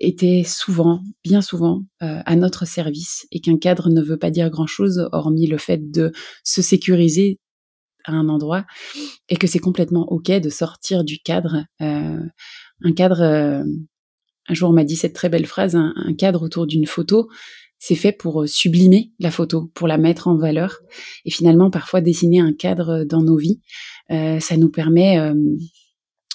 était 0.00 0.42
souvent, 0.44 1.02
bien 1.22 1.42
souvent, 1.42 1.82
euh, 2.02 2.22
à 2.26 2.34
notre 2.34 2.66
service 2.66 3.28
et 3.30 3.40
qu'un 3.40 3.58
cadre 3.58 3.88
ne 3.88 4.02
veut 4.02 4.16
pas 4.16 4.30
dire 4.30 4.50
grand-chose 4.50 5.08
hormis 5.12 5.46
le 5.46 5.58
fait 5.58 5.92
de 5.92 6.10
se 6.42 6.60
sécuriser 6.60 7.38
à 8.04 8.12
un 8.12 8.28
endroit 8.28 8.64
et 9.28 9.36
que 9.36 9.46
c'est 9.46 9.58
complètement 9.58 10.10
ok 10.10 10.30
de 10.30 10.50
sortir 10.50 11.04
du 11.04 11.18
cadre. 11.18 11.64
Euh, 11.80 12.20
un 12.82 12.92
cadre, 12.92 13.22
euh, 13.22 13.62
un 14.48 14.54
jour 14.54 14.70
on 14.70 14.72
m'a 14.72 14.84
dit 14.84 14.96
cette 14.96 15.14
très 15.14 15.28
belle 15.28 15.46
phrase, 15.46 15.76
un, 15.76 16.14
cadre 16.18 16.42
autour 16.42 16.66
d'une 16.66 16.86
photo, 16.86 17.28
c'est 17.78 17.94
fait 17.94 18.12
pour 18.12 18.46
sublimer 18.46 19.12
la 19.18 19.30
photo, 19.30 19.70
pour 19.74 19.88
la 19.88 19.98
mettre 19.98 20.28
en 20.28 20.36
valeur. 20.36 20.80
Et 21.24 21.30
finalement, 21.30 21.70
parfois 21.70 22.00
dessiner 22.00 22.40
un 22.40 22.52
cadre 22.52 23.04
dans 23.04 23.22
nos 23.22 23.38
vies, 23.38 23.60
ça 24.10 24.56
nous 24.58 24.70
permet 24.70 25.18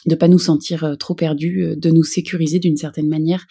de 0.05 0.15
pas 0.15 0.27
nous 0.27 0.39
sentir 0.39 0.83
euh, 0.83 0.95
trop 0.95 1.15
perdus, 1.15 1.63
euh, 1.63 1.75
de 1.75 1.89
nous 1.89 2.03
sécuriser 2.03 2.59
d'une 2.59 2.77
certaine 2.77 3.07
manière 3.07 3.45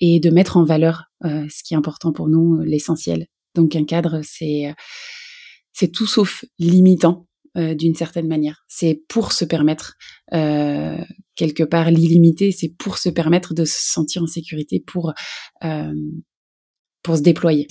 et 0.00 0.20
de 0.20 0.30
mettre 0.30 0.56
en 0.56 0.64
valeur 0.64 1.04
euh, 1.24 1.46
ce 1.48 1.62
qui 1.62 1.74
est 1.74 1.76
important 1.76 2.12
pour 2.12 2.28
nous, 2.28 2.60
l'essentiel. 2.62 3.26
Donc 3.54 3.76
un 3.76 3.84
cadre, 3.84 4.20
c'est 4.22 4.74
c'est 5.72 5.88
tout 5.88 6.06
sauf 6.06 6.44
limitant 6.58 7.27
d'une 7.58 7.94
certaine 7.94 8.28
manière. 8.28 8.64
C'est 8.68 9.02
pour 9.08 9.32
se 9.32 9.44
permettre 9.44 9.96
quelque 10.30 11.64
part 11.64 11.90
l'illimité, 11.90 12.52
c'est 12.52 12.68
pour 12.68 12.98
se 12.98 13.08
permettre 13.08 13.54
de 13.54 13.64
se 13.64 13.92
sentir 13.92 14.22
en 14.22 14.26
sécurité, 14.26 14.82
pour 14.86 15.12
pour 17.02 17.16
se 17.16 17.22
déployer. 17.22 17.66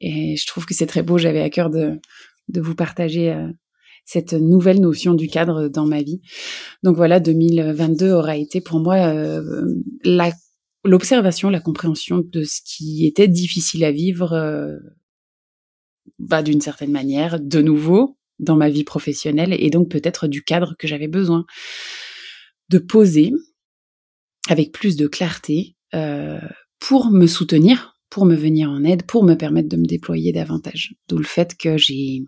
Et 0.00 0.36
je 0.36 0.46
trouve 0.46 0.66
que 0.66 0.74
c'est 0.74 0.86
très 0.86 1.02
beau. 1.02 1.18
J'avais 1.18 1.42
à 1.42 1.50
cœur 1.50 1.70
de 1.70 2.00
de 2.48 2.60
vous 2.60 2.74
partager 2.74 3.34
cette 4.08 4.32
nouvelle 4.32 4.80
notion 4.80 5.12
du 5.12 5.28
cadre 5.28 5.68
dans 5.68 5.84
ma 5.84 6.02
vie. 6.02 6.22
Donc 6.82 6.96
voilà, 6.96 7.20
2022 7.20 8.10
aura 8.10 8.36
été 8.38 8.62
pour 8.62 8.80
moi 8.80 8.96
euh, 8.96 9.66
l'observation, 10.82 11.50
la 11.50 11.60
compréhension 11.60 12.22
de 12.24 12.42
ce 12.42 12.62
qui 12.64 13.06
était 13.06 13.28
difficile 13.28 13.84
à 13.84 13.92
vivre, 13.92 14.32
euh, 14.32 14.78
bah, 16.18 16.42
d'une 16.42 16.62
certaine 16.62 16.90
manière, 16.90 17.38
de 17.38 17.60
nouveau 17.60 18.17
dans 18.38 18.56
ma 18.56 18.70
vie 18.70 18.84
professionnelle 18.84 19.54
et 19.58 19.70
donc 19.70 19.88
peut-être 19.88 20.26
du 20.28 20.42
cadre 20.42 20.74
que 20.78 20.86
j'avais 20.86 21.08
besoin 21.08 21.44
de 22.68 22.78
poser 22.78 23.32
avec 24.48 24.72
plus 24.72 24.96
de 24.96 25.06
clarté 25.06 25.76
euh, 25.94 26.40
pour 26.80 27.10
me 27.10 27.26
soutenir, 27.26 27.94
pour 28.10 28.24
me 28.24 28.34
venir 28.34 28.70
en 28.70 28.84
aide, 28.84 29.04
pour 29.04 29.24
me 29.24 29.34
permettre 29.34 29.68
de 29.68 29.76
me 29.76 29.86
déployer 29.86 30.32
davantage. 30.32 30.94
D'où 31.08 31.18
le 31.18 31.24
fait 31.24 31.56
que 31.56 31.76
j'ai 31.76 32.22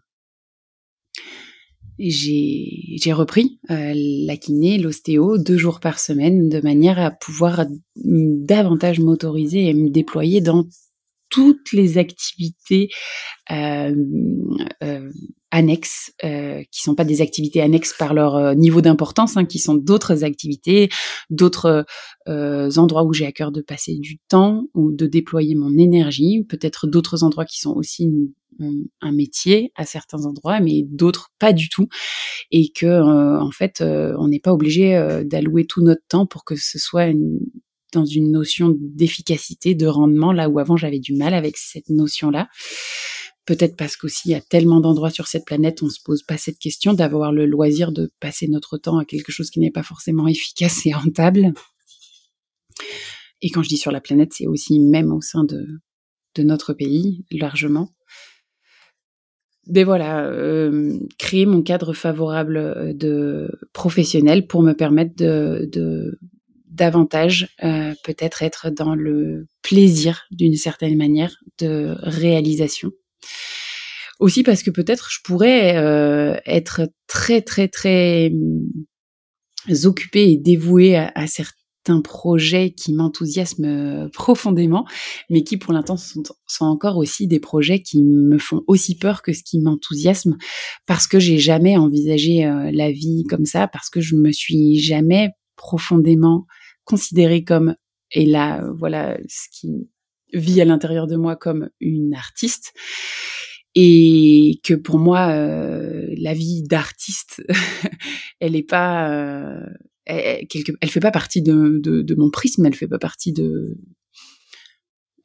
j'ai 2.02 3.12
repris 3.12 3.59
euh, 3.71 3.93
la 3.95 4.37
kiné, 4.38 4.79
l'ostéo, 4.79 5.37
deux 5.37 5.59
jours 5.59 5.81
par 5.81 5.99
semaine, 5.99 6.49
de 6.49 6.61
manière 6.61 6.99
à 6.99 7.11
pouvoir 7.11 7.67
davantage 7.97 9.00
m'autoriser 9.00 9.67
et 9.67 9.75
me 9.75 9.90
déployer 9.90 10.40
dans 10.40 10.64
toutes 11.29 11.73
les 11.73 11.99
activités 11.99 12.88
euh, 13.50 13.95
euh, 14.83 15.11
annexes, 15.50 16.12
euh, 16.25 16.62
qui 16.71 16.83
sont 16.83 16.95
pas 16.95 17.04
des 17.04 17.21
activités 17.21 17.61
annexes 17.61 17.95
par 17.97 18.14
leur 18.14 18.37
euh, 18.37 18.54
niveau 18.54 18.80
d'importance, 18.80 19.37
hein, 19.37 19.45
qui 19.45 19.59
sont 19.59 19.75
d'autres 19.75 20.25
activités, 20.25 20.88
d'autres 21.28 21.85
euh, 22.28 22.71
endroits 22.76 23.04
où 23.04 23.12
j'ai 23.12 23.26
à 23.26 23.33
cœur 23.33 23.52
de 23.52 23.61
passer 23.61 23.97
du 23.97 24.19
temps 24.28 24.64
ou 24.75 24.92
de 24.92 25.07
déployer 25.07 25.54
mon 25.54 25.76
énergie, 25.76 26.45
peut-être 26.49 26.87
d'autres 26.87 27.25
endroits 27.25 27.45
qui 27.45 27.59
sont 27.61 27.73
aussi 27.73 28.09
un 29.00 29.12
métier 29.12 29.73
à 29.75 29.87
certains 29.87 30.26
endroits, 30.26 30.61
mais 30.61 30.83
d'autres 30.87 31.30
pas 31.38 31.54
du 31.54 31.71
tout, 31.71 31.88
et 32.50 32.71
que 32.71 33.40
en 33.40 33.50
fait 33.52 33.80
on 33.80 34.28
n'est 34.28 34.38
pas 34.38 34.52
obligé 34.52 35.23
d'allouer 35.25 35.64
tout 35.64 35.83
notre 35.83 36.02
temps 36.09 36.26
pour 36.26 36.45
que 36.45 36.57
ce 36.57 36.78
soit 36.78 37.07
une, 37.07 37.38
dans 37.95 38.04
une 38.04 38.30
notion 38.30 38.75
d'efficacité, 38.78 39.75
de 39.75 39.87
rendement, 39.87 40.35
là 40.35 40.50
où 40.50 40.59
avant 40.59 40.76
j'avais 40.76 40.99
du 40.99 41.14
mal 41.14 41.33
avec 41.33 41.57
cette 41.57 41.88
notion-là. 41.88 42.49
Peut-être 43.50 43.75
parce 43.75 43.97
qu'aussi 43.97 44.28
il 44.28 44.30
y 44.30 44.37
a 44.37 44.40
tellement 44.40 44.78
d'endroits 44.78 45.11
sur 45.11 45.26
cette 45.26 45.45
planète, 45.45 45.83
on 45.83 45.90
se 45.90 45.99
pose 46.00 46.23
pas 46.23 46.37
cette 46.37 46.61
question 46.61 46.95
d'avoir 46.95 47.33
le 47.33 47.47
loisir 47.47 47.90
de 47.90 48.12
passer 48.21 48.47
notre 48.47 48.78
temps 48.78 48.99
à 48.99 49.04
quelque 49.04 49.33
chose 49.33 49.50
qui 49.50 49.59
n'est 49.59 49.73
pas 49.73 49.83
forcément 49.83 50.28
efficace 50.28 50.87
et 50.87 50.92
rentable. 50.92 51.52
Et 53.42 53.50
quand 53.50 53.64
je 53.64 53.69
dis 53.69 53.76
sur 53.76 53.90
la 53.90 54.00
planète, 54.00 54.35
c'est 54.35 54.47
aussi 54.47 54.78
même 54.78 55.12
au 55.12 55.21
sein 55.21 55.42
de, 55.42 55.66
de 56.37 56.42
notre 56.45 56.75
pays, 56.75 57.25
largement. 57.33 57.88
Mais 59.66 59.83
voilà, 59.83 60.26
euh, 60.26 60.97
créer 61.19 61.45
mon 61.45 61.62
cadre 61.62 61.92
favorable 61.92 62.57
euh, 62.57 62.92
de 62.92 63.50
professionnel 63.73 64.47
pour 64.47 64.62
me 64.62 64.75
permettre 64.75 65.16
de, 65.16 65.69
de 65.73 66.21
davantage 66.69 67.49
euh, 67.64 67.95
peut-être 68.04 68.45
être 68.45 68.71
dans 68.71 68.95
le 68.95 69.49
plaisir 69.61 70.26
d'une 70.30 70.54
certaine 70.54 70.97
manière 70.97 71.35
de 71.59 71.97
réalisation. 71.99 72.92
Aussi 74.19 74.43
parce 74.43 74.62
que 74.62 74.71
peut-être 74.71 75.09
je 75.11 75.19
pourrais 75.25 75.77
euh, 75.77 76.37
être 76.45 76.83
très 77.07 77.41
très 77.41 77.69
très 77.69 78.31
hum, 78.31 78.69
occupée 79.85 80.33
et 80.33 80.37
dévouée 80.37 80.97
à, 80.97 81.27
certains 81.27 82.03
projets 82.03 82.73
qui 82.73 82.93
m'enthousiasment 82.93 83.65
euh, 83.65 84.09
profondément, 84.12 84.87
mais 85.31 85.43
qui 85.43 85.57
pour 85.57 85.73
l'instant 85.73 85.97
sont, 85.97 86.23
sont, 86.47 86.67
encore 86.67 86.99
aussi 86.99 87.27
des 87.27 87.41
projets 87.41 87.81
qui 87.81 88.03
me 88.03 88.39
font 88.39 88.62
aussi 88.67 88.99
peur 88.99 89.23
que 89.23 89.33
ce 89.33 89.43
qui 89.43 89.59
m'enthousiasme, 89.59 90.37
parce 90.87 91.07
que 91.07 91.19
j'ai 91.19 91.39
jamais 91.39 91.79
envisagé 91.79 92.45
la 92.73 92.91
vie 92.91 93.25
comme 93.29 93.47
ça, 93.47 93.69
parce 93.69 93.89
que 93.89 94.03
je 94.03 94.17
me 94.17 94.33
suis 94.33 94.79
jamais 94.79 95.31
profondément 95.57 96.47
considérée 96.85 97.45
comme, 97.45 97.75
et 98.12 98.27
là, 98.27 98.62
voilà 98.77 99.19
ce 99.29 99.49
qui 99.50 99.89
vit 100.33 100.61
à 100.61 100.65
l'intérieur 100.65 101.07
de 101.07 101.17
moi 101.17 101.37
comme 101.37 101.71
une 101.81 102.15
artiste. 102.15 102.73
Et 103.75 104.61
que 104.65 104.75
pour 104.75 104.99
moi, 104.99 105.31
euh, 105.31 106.07
la 106.19 106.35
vie 106.35 106.63
d'artiste, 106.63 107.43
elle 108.41 108.57
est 108.57 108.69
pas, 108.69 109.11
euh, 109.13 109.65
elle, 110.07 110.47
elle, 110.81 110.91
fait 110.91 111.01
pas 111.01 111.13
partie 111.13 111.41
de, 111.41 111.81
de, 111.81 112.15
mon 112.17 112.31
prisme, 112.31 112.67
elle 112.67 112.75
fait 112.75 112.89
pas 112.89 112.99
partie 112.99 113.33
de 113.33 113.79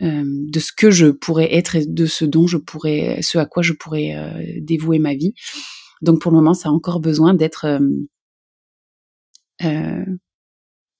euh, 0.01 0.23
de 0.25 0.59
ce 0.59 0.71
que 0.75 0.91
je 0.91 1.07
pourrais 1.07 1.55
être 1.55 1.75
et 1.75 1.85
de 1.85 2.05
ce 2.05 2.25
dont 2.25 2.45
je 2.45 2.57
pourrais, 2.57 3.19
ce 3.23 3.39
à 3.39 3.45
quoi 3.45 3.63
je 3.63 3.73
pourrais 3.73 4.13
dévouer 4.61 4.99
ma 4.99 5.15
vie. 5.15 5.33
Donc 6.01 6.21
pour 6.21 6.31
le 6.31 6.37
moment, 6.37 6.53
ça 6.53 6.69
a 6.69 6.71
encore 6.71 6.99
besoin 6.99 7.33
d'être 7.33 7.79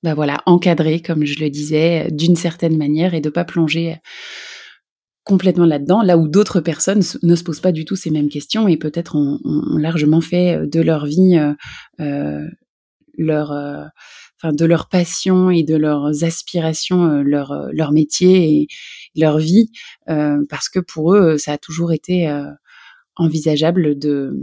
bah 0.06 0.14
voilà, 0.14 0.38
encadré, 0.46 1.02
comme 1.02 1.26
je 1.26 1.40
le 1.40 1.50
disais, 1.50 2.10
d'une 2.12 2.36
certaine 2.36 2.78
manière 2.78 3.16
et 3.16 3.22
de 3.22 3.30
pas 3.32 3.44
plonger 3.44 3.96
complètement 5.24 5.66
là-dedans, 5.66 6.04
là 6.04 6.16
où 6.16 6.28
d'autres 6.28 6.62
personnes 6.62 7.02
ne 7.24 7.36
se 7.36 7.44
posent 7.44 7.60
pas 7.60 7.72
du 7.72 7.86
tout 7.86 7.96
ces 7.96 8.12
mêmes 8.12 8.30
questions 8.30 8.68
et 8.68 8.78
peut-être 8.78 9.16
ont, 9.16 9.40
largement 9.80 10.22
fait 10.22 10.68
de 10.68 10.80
leur 10.80 11.08
vie 11.08 11.38
euh, 11.40 11.54
euh 12.00 12.48
leur, 13.18 13.52
euh, 13.52 13.86
de 14.44 14.66
leur 14.66 14.90
passion 14.90 15.50
et 15.50 15.64
de 15.64 15.76
leurs 15.76 16.24
aspirations, 16.24 17.06
euh, 17.06 17.24
leur 17.24 17.52
leur 17.72 17.92
métier 17.92 18.62
et 18.62 18.68
leur 19.16 19.40
vie, 19.40 19.72
parce 20.06 20.70
que 20.70 20.80
pour 20.80 21.16
eux, 21.16 21.40
ça 21.40 21.54
a 21.54 21.58
toujours 21.58 21.94
été 21.94 22.30
envisageable 23.16 23.98
de 23.98 24.38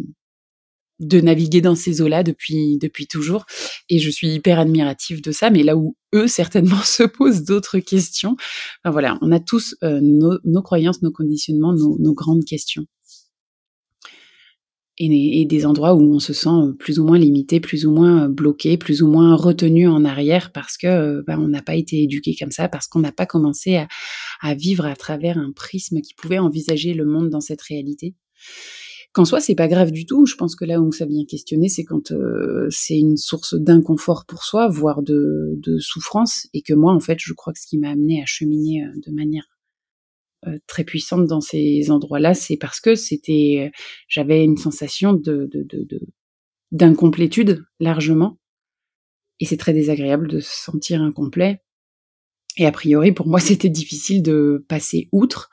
de 1.02 1.21
naviguer 1.21 1.61
dans 1.61 1.75
ces 1.75 2.00
eaux-là 2.00 2.23
depuis 2.23 2.78
depuis 2.78 3.06
toujours. 3.06 3.44
Et 3.88 3.99
je 3.99 4.11
suis 4.11 4.28
hyper 4.28 4.59
admirative 4.59 5.23
de 5.23 5.32
ça 5.32 5.50
mais 5.50 5.62
là 5.62 5.76
où 5.76 5.97
eux 6.14 6.26
certainement 6.28 6.82
se 6.82 7.02
posent 7.02 7.44
d'autres 7.44 7.78
questions. 7.78 8.37
Enfin, 8.85 8.92
voilà 8.92 9.18
on 9.23 9.32
a 9.32 9.40
tous 9.40 9.76
euh, 9.82 10.00
nos, 10.02 10.62
croyances 10.62 11.02
nos 11.02 11.12
conditionnements 11.12 11.75
nos, 11.75 12.14
grandes 12.14 12.44
questions. 12.44 12.85
Et, 14.99 15.47
des 15.47 15.66
endroits 15.66 15.94
où 15.94 16.14
on 16.14 16.21
se 16.21 16.32
sent 16.32 16.76
plus 16.78 17.00
ou 17.00 17.04
moins 17.04 17.18
limité 17.18 17.59
plus 17.59 17.87
ou 17.87 17.90
moins 17.90 18.28
bloqué 18.28 18.76
plus 18.76 19.02
ou 19.02 19.09
moins 19.09 19.35
retenu 19.35 19.88
en 19.88 20.04
arrière 20.04 20.52
parce 20.52 20.76
que 20.76 20.87
euh, 20.87 21.23
bah, 21.26 21.37
on 21.40 21.49
n'a 21.49 21.62
pas 21.62 21.75
été 21.75 22.02
éduqué 22.02 22.37
comme 22.38 22.52
ça 22.52 22.68
parce 22.68 22.87
qu'on 22.87 23.00
n'a 23.00 23.11
pas 23.11 23.26
commencé 23.26 23.76
à, 23.76 23.88
à 24.42 24.54
vivre 24.54 24.87
à 24.87 24.94
travers 24.94 25.38
un 25.38 25.50
prisme 25.50 26.02
qui 26.02 26.14
pouvait 26.14 26.38
envisager 26.38 26.94
le 26.94 27.04
monde 27.04 27.30
dans 27.30 27.40
cette 27.40 27.62
réalité 27.62 28.14
Qu'en 29.12 29.26
soi, 29.26 29.40
c'est 29.40 29.54
pas 29.54 29.69
grave 29.69 29.90
du 29.90 30.07
tout. 30.07 30.25
Je 30.25 30.37
pense 30.37 30.57
que 30.57 30.64
là 30.64 30.81
où 30.81 30.90
ça 30.90 31.04
vient 31.04 31.25
questionner, 31.26 31.69
c'est 31.69 31.85
quand 31.85 32.12
euh, 32.12 32.66
c'est 32.71 32.99
une 32.99 33.19
source 33.19 33.54
d'inconfort 33.54 34.25
pour 34.26 34.42
soi, 34.42 34.69
voire 34.69 35.02
de, 35.02 35.54
de, 35.59 35.78
souffrance, 35.78 36.49
et 36.54 36.62
que 36.62 36.73
moi, 36.73 36.95
en 36.95 37.00
fait, 37.00 37.19
je 37.19 37.35
crois 37.35 37.52
que 37.52 37.61
ce 37.61 37.66
qui 37.66 37.76
m'a 37.76 37.90
amené 37.90 38.23
à 38.23 38.26
cheminer 38.26 38.85
euh, 38.85 39.00
de 39.04 39.12
manière 39.12 39.45
euh, 40.47 40.59
très 40.66 40.85
puissante 40.85 41.26
dans 41.26 41.42
ces 41.42 41.90
endroits-là, 41.90 42.33
c'est 42.33 42.57
parce 42.57 42.81
que 42.81 42.95
c'était, 42.95 43.71
j'avais 44.09 44.45
une 44.45 44.57
sensation 44.57 45.12
de, 45.12 45.49
de, 45.52 46.00
d'incomplétude 46.71 47.64
largement, 47.81 48.38
et 49.40 49.45
c'est 49.45 49.59
très 49.59 49.75
désagréable 49.75 50.26
de 50.26 50.40
se 50.40 50.57
sentir 50.57 51.02
incomplet. 51.02 51.61
Et 52.59 52.66
a 52.66 52.73
priori, 52.73 53.12
pour 53.12 53.26
moi, 53.26 53.40
c'était 53.40 53.68
difficile 53.68 54.23
de 54.23 54.64
passer 54.68 55.09
outre, 55.12 55.50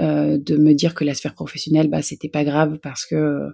euh, 0.00 0.38
de 0.38 0.56
me 0.56 0.72
dire 0.72 0.94
que 0.94 1.04
la 1.04 1.14
sphère 1.14 1.34
professionnelle, 1.34 1.88
bah, 1.88 2.02
c'était 2.02 2.28
pas 2.28 2.44
grave 2.44 2.78
parce 2.82 3.04
que 3.06 3.14
euh, 3.14 3.50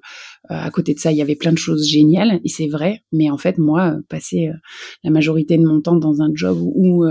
à 0.48 0.70
côté 0.70 0.94
de 0.94 1.00
ça, 1.00 1.10
il 1.10 1.18
y 1.18 1.22
avait 1.22 1.36
plein 1.36 1.52
de 1.52 1.58
choses 1.58 1.88
géniales. 1.88 2.40
Et 2.44 2.48
c'est 2.48 2.68
vrai, 2.68 3.02
mais 3.12 3.30
en 3.30 3.38
fait, 3.38 3.58
moi, 3.58 3.96
passer 4.08 4.48
euh, 4.48 4.54
la 5.02 5.10
majorité 5.10 5.58
de 5.58 5.64
mon 5.64 5.80
temps 5.80 5.96
dans 5.96 6.22
un 6.22 6.30
job 6.34 6.58
où 6.60 7.04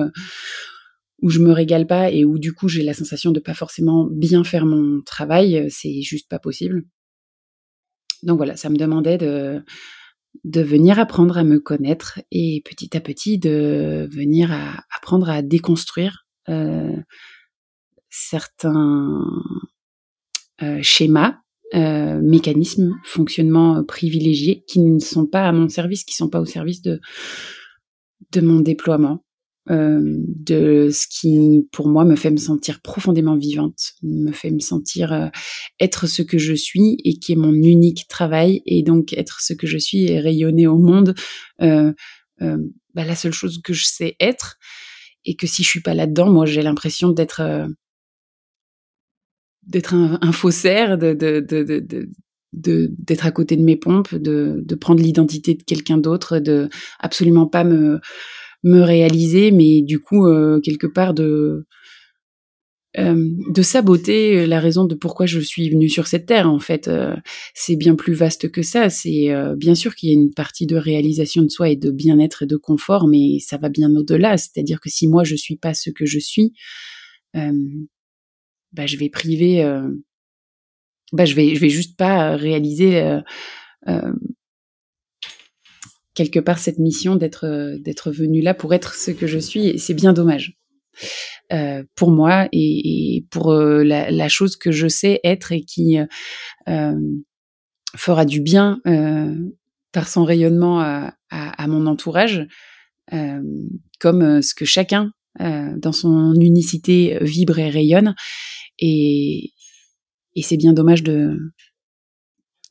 où 1.21 1.29
je 1.29 1.39
me 1.39 1.53
régale 1.53 1.87
pas 1.87 2.11
et 2.11 2.25
où 2.25 2.37
du 2.37 2.51
coup 2.51 2.67
j'ai 2.67 2.83
la 2.83 2.93
sensation 2.93 3.31
de 3.31 3.39
pas 3.39 3.53
forcément 3.53 4.09
bien 4.11 4.43
faire 4.43 4.65
mon 4.65 5.01
travail, 5.01 5.67
c'est 5.69 6.01
juste 6.01 6.27
pas 6.27 6.37
possible. 6.37 6.83
Donc 8.23 8.37
voilà, 8.37 8.57
ça 8.57 8.69
me 8.69 8.75
demandait 8.75 9.17
de 9.17 9.63
de 10.43 10.61
venir 10.61 10.99
apprendre 10.99 11.37
à 11.37 11.43
me 11.43 11.59
connaître 11.59 12.19
et 12.31 12.61
petit 12.65 12.95
à 12.97 13.01
petit 13.01 13.37
de 13.37 14.07
venir 14.11 14.51
apprendre 14.95 15.29
à 15.29 15.41
déconstruire 15.41 16.25
euh, 16.49 16.97
certains 18.09 19.21
euh, 20.61 20.79
schémas, 20.81 21.37
euh, 21.73 22.21
mécanismes, 22.21 22.93
fonctionnements 23.03 23.83
privilégiés 23.83 24.63
qui 24.67 24.81
ne 24.81 24.99
sont 24.99 25.25
pas 25.25 25.47
à 25.47 25.51
mon 25.51 25.69
service, 25.69 26.03
qui 26.03 26.13
ne 26.13 26.25
sont 26.25 26.29
pas 26.29 26.41
au 26.41 26.45
service 26.45 26.81
de 26.81 26.99
de 28.31 28.41
mon 28.41 28.59
déploiement 28.59 29.22
euh, 29.69 30.01
de 30.01 30.89
ce 30.91 31.07
qui, 31.07 31.67
pour 31.71 31.87
moi, 31.87 32.03
me 32.03 32.15
fait 32.15 32.31
me 32.31 32.37
sentir 32.37 32.81
profondément 32.81 33.37
vivante, 33.37 33.93
me 34.01 34.31
fait 34.31 34.51
me 34.51 34.59
sentir 34.59 35.13
euh, 35.13 35.27
être 35.79 36.07
ce 36.07 36.21
que 36.21 36.37
je 36.37 36.53
suis 36.53 36.97
et 37.05 37.17
qui 37.17 37.31
est 37.31 37.37
mon 37.37 37.53
unique 37.53 38.07
travail, 38.09 38.61
et 38.65 38.83
donc 38.83 39.13
être 39.13 39.39
ce 39.41 39.53
que 39.53 39.65
je 39.65 39.77
suis 39.77 40.03
et 40.03 40.19
rayonner 40.19 40.67
au 40.67 40.77
monde, 40.77 41.15
euh, 41.61 41.93
euh 42.41 42.57
bah, 42.93 43.05
la 43.05 43.15
seule 43.15 43.33
chose 43.33 43.59
que 43.63 43.73
je 43.73 43.85
sais 43.85 44.15
être, 44.19 44.57
et 45.25 45.35
que 45.35 45.47
si 45.47 45.63
je 45.63 45.69
suis 45.69 45.81
pas 45.81 45.95
là-dedans, 45.95 46.29
moi, 46.29 46.45
j'ai 46.45 46.61
l'impression 46.61 47.09
d'être 47.09 47.41
d'être 49.65 49.93
un, 49.93 50.31
faussaire, 50.33 50.97
de, 50.97 51.13
de, 51.13 51.39
de, 51.39 51.63
de 51.71 52.09
d'être 52.51 53.25
à 53.25 53.31
côté 53.31 53.55
de 53.55 53.63
mes 53.63 53.77
pompes, 53.77 54.13
de, 54.13 54.61
de 54.63 54.75
prendre 54.75 55.01
l'identité 55.01 55.55
de 55.55 55.63
quelqu'un 55.63 55.97
d'autre, 55.97 56.39
de 56.39 56.69
absolument 56.99 57.47
pas 57.47 57.63
me 57.63 57.99
me 58.63 58.81
réaliser, 58.81 59.51
mais 59.51 59.81
du 59.81 59.99
coup 59.99 60.27
euh, 60.27 60.59
quelque 60.61 60.87
part 60.87 61.13
de 61.13 61.65
euh, 62.97 63.27
de 63.49 63.61
saboter 63.63 64.45
la 64.45 64.59
raison 64.59 64.85
de 64.85 64.93
pourquoi 64.93 65.25
je 65.25 65.39
suis 65.39 65.69
venue 65.69 65.89
sur 65.89 66.05
cette 66.05 66.27
terre. 66.27 66.47
En 66.47 66.59
fait, 66.59 66.87
euh, 66.87 67.15
c'est 67.55 67.75
bien 67.75 67.95
plus 67.95 68.13
vaste 68.13 68.51
que 68.51 68.61
ça. 68.61 68.91
C'est 68.91 69.33
bien 69.57 69.75
sûr 69.75 69.95
qu'il 69.95 70.09
y 70.09 70.11
a 70.11 70.15
une 70.15 70.33
partie 70.33 70.67
de 70.67 70.75
réalisation 70.75 71.41
de 71.41 71.49
soi 71.49 71.69
et 71.69 71.75
de 71.75 71.91
bien-être 71.91 72.43
et 72.43 72.45
de 72.45 72.55
confort, 72.55 73.07
mais 73.07 73.39
ça 73.39 73.57
va 73.57 73.69
bien 73.69 73.93
au-delà. 73.95 74.37
C'est-à-dire 74.37 74.79
que 74.79 74.89
si 74.89 75.07
moi 75.07 75.23
je 75.23 75.35
suis 75.35 75.57
pas 75.57 75.73
ce 75.73 75.89
que 75.89 76.05
je 76.05 76.19
suis, 76.19 76.53
bah 77.33 78.85
je 78.85 78.97
vais 78.97 79.09
priver, 79.09 79.63
bah 81.13 81.25
je 81.25 81.35
vais 81.35 81.55
je 81.55 81.59
vais 81.59 81.69
juste 81.69 81.97
pas 81.97 82.35
réaliser 82.35 83.19
quelque 86.13 86.39
part 86.39 86.59
cette 86.59 86.79
mission 86.79 87.15
d'être 87.15 87.45
euh, 87.45 87.77
d'être 87.79 88.11
venue 88.11 88.41
là 88.41 88.53
pour 88.53 88.73
être 88.73 88.95
ce 88.95 89.11
que 89.11 89.27
je 89.27 89.39
suis 89.39 89.79
c'est 89.79 89.93
bien 89.93 90.13
dommage. 90.13 90.57
Euh, 91.51 91.83
pour 91.95 92.11
moi 92.11 92.47
et, 92.51 93.15
et 93.15 93.25
pour 93.31 93.51
euh, 93.51 93.83
la, 93.83 94.11
la, 94.11 94.29
chose 94.29 94.55
que 94.55 94.71
je 94.71 94.87
sais 94.87 95.19
être 95.23 95.51
et 95.51 95.61
qui 95.61 95.97
euh, 96.67 96.95
fera 97.95 98.25
du 98.25 98.41
bien 98.41 98.79
euh, 98.85 99.35
par 99.91 100.07
son 100.07 100.23
rayonnement 100.23 100.79
à, 100.81 101.15
à, 101.31 101.63
à 101.63 101.67
mon 101.67 101.85
entourage 101.87 102.47
comme 103.99 104.41
ce 104.41 104.55
que 104.55 104.65
chacun 104.65 105.11
dans 105.39 105.91
son 105.91 106.33
unicité 106.35 107.17
vibre 107.21 107.59
et 107.59 107.69
rayonne. 107.69 108.15
Et, 108.79 109.51
et 110.35 110.41
c'est 110.41 110.57
bien 110.57 110.73
dommage 110.73 111.03
de 111.03 111.37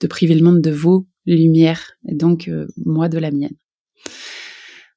de 0.01 0.07
priver 0.07 0.35
le 0.35 0.43
monde 0.43 0.61
de 0.61 0.71
vos 0.71 1.07
lumière, 1.27 1.93
donc 2.05 2.49
euh, 2.49 2.67
moi 2.85 3.09
de 3.09 3.19
la 3.19 3.31
mienne. 3.31 3.57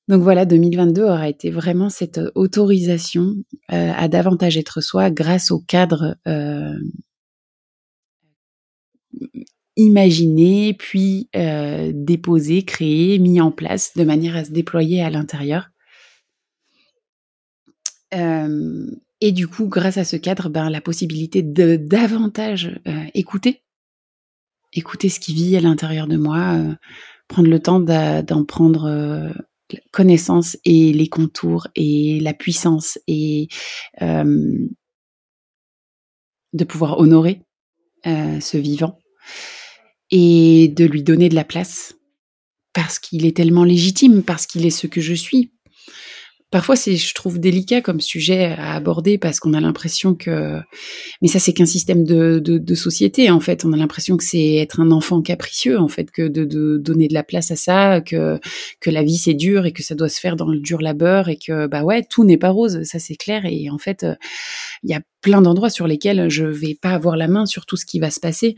Donc 0.08 0.22
voilà, 0.22 0.46
2022 0.46 1.04
aura 1.04 1.30
été 1.30 1.50
vraiment 1.50 1.90
cette 1.90 2.20
euh, 2.20 2.32
autorisation 2.36 3.36
euh, 3.72 3.92
à 3.96 4.08
davantage 4.08 4.58
être 4.58 4.82
soi 4.82 5.10
grâce 5.10 5.52
au 5.52 5.60
cadre 5.60 6.18
imaginé, 9.78 10.74
puis 10.74 11.30
déposé, 11.94 12.64
créé, 12.64 13.20
mis 13.20 13.42
en 13.42 13.52
place 13.52 13.92
de 13.96 14.06
manière 14.06 14.38
à 14.38 14.46
se 14.46 14.52
déployer 14.52 15.02
à 15.02 15.10
l'intérieur. 15.10 15.70
Et 18.14 19.32
du 19.34 19.48
coup, 19.50 19.68
grâce 19.68 19.98
à 19.98 20.06
ce 20.06 20.16
cadre, 20.16 20.48
ben, 20.48 20.70
la 20.70 20.80
possibilité 20.80 21.44
de 21.44 21.76
davantage 21.76 22.80
écouter 23.14 23.65
écouter 24.76 25.10
ce 25.10 25.20
qui 25.20 25.34
vit 25.34 25.58
à 25.58 25.62
l'intérieur 25.62 26.08
de 26.08 26.18
moi, 26.18 26.56
euh, 26.56 26.76
prendre 27.28 27.50
le 27.50 27.60
temps 27.60 27.80
d'en 27.80 28.46
prendre 28.46 28.86
euh, 28.86 29.32
connaissance 29.92 30.58
et 30.64 30.94
les 30.94 31.08
contours 31.08 31.68
et 31.76 32.20
la 32.20 32.34
puissance 32.34 33.00
et 33.08 33.48
euh, 34.02 34.68
de 36.54 36.64
pouvoir 36.64 37.00
honorer 37.00 37.42
ce 38.06 38.58
vivant 38.58 39.00
et 40.12 40.68
de 40.68 40.86
lui 40.86 41.02
donner 41.02 41.28
de 41.28 41.34
la 41.34 41.44
place 41.44 41.96
parce 42.72 43.00
qu'il 43.00 43.26
est 43.26 43.36
tellement 43.36 43.64
légitime, 43.64 44.22
parce 44.22 44.46
qu'il 44.46 44.64
est 44.64 44.70
ce 44.70 44.86
que 44.86 45.02
je 45.02 45.16
suis, 45.16 45.55
Parfois, 46.56 46.78
c'est, 46.78 46.96
je 46.96 47.14
trouve, 47.14 47.38
délicat 47.38 47.82
comme 47.82 48.00
sujet 48.00 48.56
à 48.58 48.76
aborder 48.76 49.18
parce 49.18 49.42
qu'on 49.42 49.52
a 49.52 49.60
l'impression 49.60 50.16
que, 50.16 50.62
mais 51.22 51.28
ça, 51.28 51.38
c'est 51.38 51.52
qu'un 51.52 51.66
système 51.66 52.06
de, 52.06 52.40
de, 52.40 52.58
de, 52.58 52.76
société 52.76 53.30
en 53.30 53.42
fait. 53.42 53.66
On 53.66 53.74
a 53.74 53.76
l'impression 53.76 54.16
que 54.16 54.24
c'est 54.24 54.56
être 54.56 54.80
un 54.80 54.92
enfant 54.92 55.22
capricieux 55.22 55.78
en 55.78 55.90
fait, 55.90 56.12
que 56.12 56.30
de, 56.30 56.46
de, 56.46 56.78
donner 56.78 57.10
de 57.10 57.14
la 57.14 57.24
place 57.24 57.52
à 57.52 57.58
ça, 57.58 58.00
que 58.00 58.40
que 58.80 58.90
la 58.90 59.04
vie 59.04 59.18
c'est 59.18 59.34
dur 59.34 59.66
et 59.66 59.74
que 59.74 59.84
ça 59.84 59.96
doit 59.96 60.08
se 60.08 60.18
faire 60.18 60.38
dans 60.38 60.48
le 60.48 60.62
dur 60.62 60.82
labeur 60.82 61.28
et 61.28 61.36
que 61.36 61.68
bah 61.68 61.84
ouais, 61.84 62.06
tout 62.10 62.24
n'est 62.24 62.38
pas 62.38 62.52
rose, 62.52 62.84
ça 62.84 63.00
c'est 63.00 63.18
clair. 63.18 63.42
Et 63.44 63.70
en 63.70 63.78
fait, 63.78 64.06
il 64.84 64.90
y 64.90 64.94
a 64.94 65.02
plein 65.20 65.42
d'endroits 65.42 65.70
sur 65.70 65.88
lesquels 65.88 66.30
je 66.30 66.46
vais 66.46 66.78
pas 66.82 66.92
avoir 66.92 67.18
la 67.18 67.28
main 67.28 67.46
sur 67.46 67.66
tout 67.66 67.76
ce 67.76 67.86
qui 67.86 68.00
va 68.00 68.12
se 68.12 68.22
passer. 68.22 68.56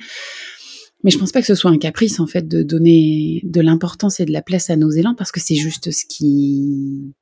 Mais 1.04 1.10
je 1.10 1.18
pense 1.18 1.32
pas 1.32 1.42
que 1.42 1.48
ce 1.48 1.56
soit 1.56 1.72
un 1.72 1.80
caprice 1.80 2.20
en 2.20 2.28
fait 2.28 2.48
de 2.48 2.62
donner 2.62 3.42
de 3.44 3.60
l'importance 3.60 4.20
et 4.20 4.26
de 4.26 4.34
la 4.34 4.44
place 4.44 4.70
à 4.70 4.76
nos 4.76 4.92
élans 4.92 5.16
parce 5.16 5.32
que 5.32 5.40
c'est 5.40 5.56
juste 5.56 5.90
ce 5.90 6.06
qui 6.08 7.16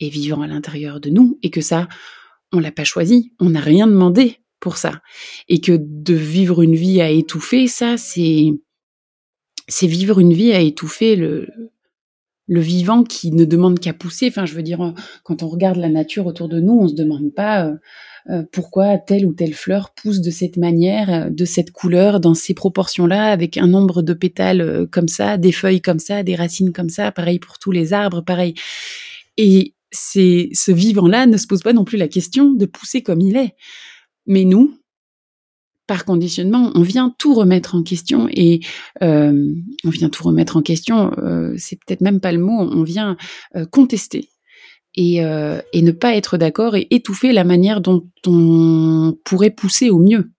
est 0.00 0.08
vivant 0.08 0.42
à 0.42 0.46
l'intérieur 0.46 1.00
de 1.00 1.10
nous 1.10 1.38
et 1.42 1.50
que 1.50 1.60
ça, 1.60 1.88
on 2.52 2.60
l'a 2.60 2.72
pas 2.72 2.84
choisi, 2.84 3.32
on 3.40 3.50
n'a 3.50 3.60
rien 3.60 3.86
demandé 3.86 4.38
pour 4.60 4.76
ça. 4.78 5.00
Et 5.48 5.60
que 5.60 5.78
de 5.78 6.14
vivre 6.14 6.62
une 6.62 6.74
vie 6.74 7.00
à 7.00 7.10
étouffer, 7.10 7.66
ça, 7.68 7.96
c'est, 7.96 8.48
c'est 9.68 9.86
vivre 9.86 10.18
une 10.18 10.32
vie 10.32 10.52
à 10.52 10.60
étouffer 10.60 11.16
le, 11.16 11.48
le 12.48 12.60
vivant 12.60 13.02
qui 13.02 13.32
ne 13.32 13.44
demande 13.44 13.78
qu'à 13.80 13.92
pousser. 13.92 14.28
Enfin, 14.28 14.46
je 14.46 14.54
veux 14.54 14.62
dire, 14.62 14.94
quand 15.24 15.42
on 15.42 15.48
regarde 15.48 15.78
la 15.78 15.88
nature 15.88 16.26
autour 16.26 16.48
de 16.48 16.60
nous, 16.60 16.78
on 16.80 16.88
se 16.88 16.94
demande 16.94 17.32
pas 17.34 17.66
euh, 17.66 17.74
euh 18.30 18.42
pourquoi 18.52 18.98
telle 18.98 19.26
ou 19.26 19.32
telle 19.32 19.54
fleur 19.54 19.92
pousse 19.94 20.20
de 20.20 20.30
cette 20.30 20.56
manière, 20.56 21.12
euh, 21.12 21.30
de 21.30 21.44
cette 21.44 21.72
couleur, 21.72 22.20
dans 22.20 22.34
ces 22.34 22.54
proportions-là, 22.54 23.30
avec 23.30 23.56
un 23.56 23.66
nombre 23.66 24.02
de 24.02 24.14
pétales 24.14 24.86
comme 24.90 25.08
ça, 25.08 25.36
des 25.36 25.52
feuilles 25.52 25.80
comme 25.80 25.98
ça, 25.98 26.22
des 26.22 26.36
racines 26.36 26.72
comme 26.72 26.88
ça. 26.88 27.12
Pareil 27.12 27.38
pour 27.38 27.58
tous 27.58 27.72
les 27.72 27.92
arbres, 27.92 28.20
pareil. 28.20 28.54
Et 29.36 29.74
c'est 29.96 30.50
ce 30.52 30.72
vivant-là 30.72 31.26
ne 31.26 31.36
se 31.36 31.46
pose 31.46 31.62
pas 31.62 31.72
non 31.72 31.84
plus 31.84 31.96
la 31.96 32.08
question 32.08 32.52
de 32.52 32.66
pousser 32.66 33.02
comme 33.02 33.20
il 33.20 33.36
est. 33.36 33.54
Mais 34.26 34.44
nous, 34.44 34.78
par 35.86 36.04
conditionnement, 36.04 36.72
on 36.74 36.82
vient 36.82 37.14
tout 37.18 37.34
remettre 37.34 37.74
en 37.74 37.82
question 37.82 38.28
et 38.30 38.60
euh, 39.02 39.52
on 39.84 39.90
vient 39.90 40.08
tout 40.08 40.24
remettre 40.24 40.56
en 40.56 40.62
question. 40.62 41.12
Euh, 41.18 41.54
c'est 41.56 41.76
peut-être 41.76 42.00
même 42.00 42.20
pas 42.20 42.32
le 42.32 42.38
mot. 42.38 42.60
On 42.60 42.82
vient 42.82 43.16
euh, 43.54 43.66
contester 43.66 44.30
et, 44.98 45.16
et 45.16 45.82
ne 45.82 45.92
pas 45.92 46.16
être 46.16 46.38
d'accord 46.38 46.74
et 46.74 46.86
étouffer 46.88 47.32
la 47.32 47.44
manière 47.44 47.82
dont 47.82 48.08
on 48.26 49.14
pourrait 49.24 49.50
pousser 49.50 49.90
au 49.90 49.98
mieux 49.98 50.30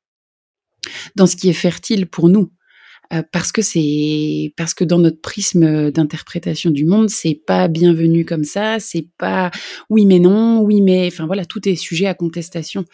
dans 1.16 1.28
ce 1.28 1.36
qui 1.36 1.48
est 1.48 1.54
fertile 1.54 2.08
pour 2.08 2.28
nous. 2.28 2.52
Euh, 3.14 3.24
parce 3.32 3.52
que 3.52 3.62
c'est 3.62 4.54
parce 4.58 4.74
que 4.74 4.84
dans 4.84 5.00
notre 5.00 5.22
prisme 5.22 5.92
d'interprétation 5.92 6.72
du 6.72 6.86
monde, 6.86 7.10
c'est 7.10 7.40
pas 7.48 7.68
bienvenu 7.68 8.26
comme 8.26 8.44
ça, 8.44 8.80
c'est 8.80 9.08
pas 9.18 9.52
oui 9.90 10.06
mais 10.06 10.20
non, 10.20 10.62
oui 10.62 10.82
mais 10.82 11.08
enfin 11.08 11.26
voilà, 11.26 11.46
tout 11.46 11.68
est 11.70 11.76
sujet 11.76 12.08
à 12.08 12.14
contestation. 12.14 12.86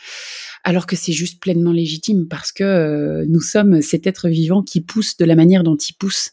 Alors 0.63 0.85
que 0.85 0.95
c'est 0.95 1.13
juste 1.13 1.41
pleinement 1.41 1.71
légitime 1.71 2.27
parce 2.29 2.51
que 2.51 2.63
euh, 2.63 3.25
nous 3.27 3.41
sommes 3.41 3.81
cet 3.81 4.05
être 4.05 4.29
vivant 4.29 4.61
qui 4.61 4.81
pousse 4.81 5.17
de 5.17 5.25
la 5.25 5.35
manière 5.35 5.63
dont 5.63 5.77
il 5.77 5.93
pousse. 5.93 6.31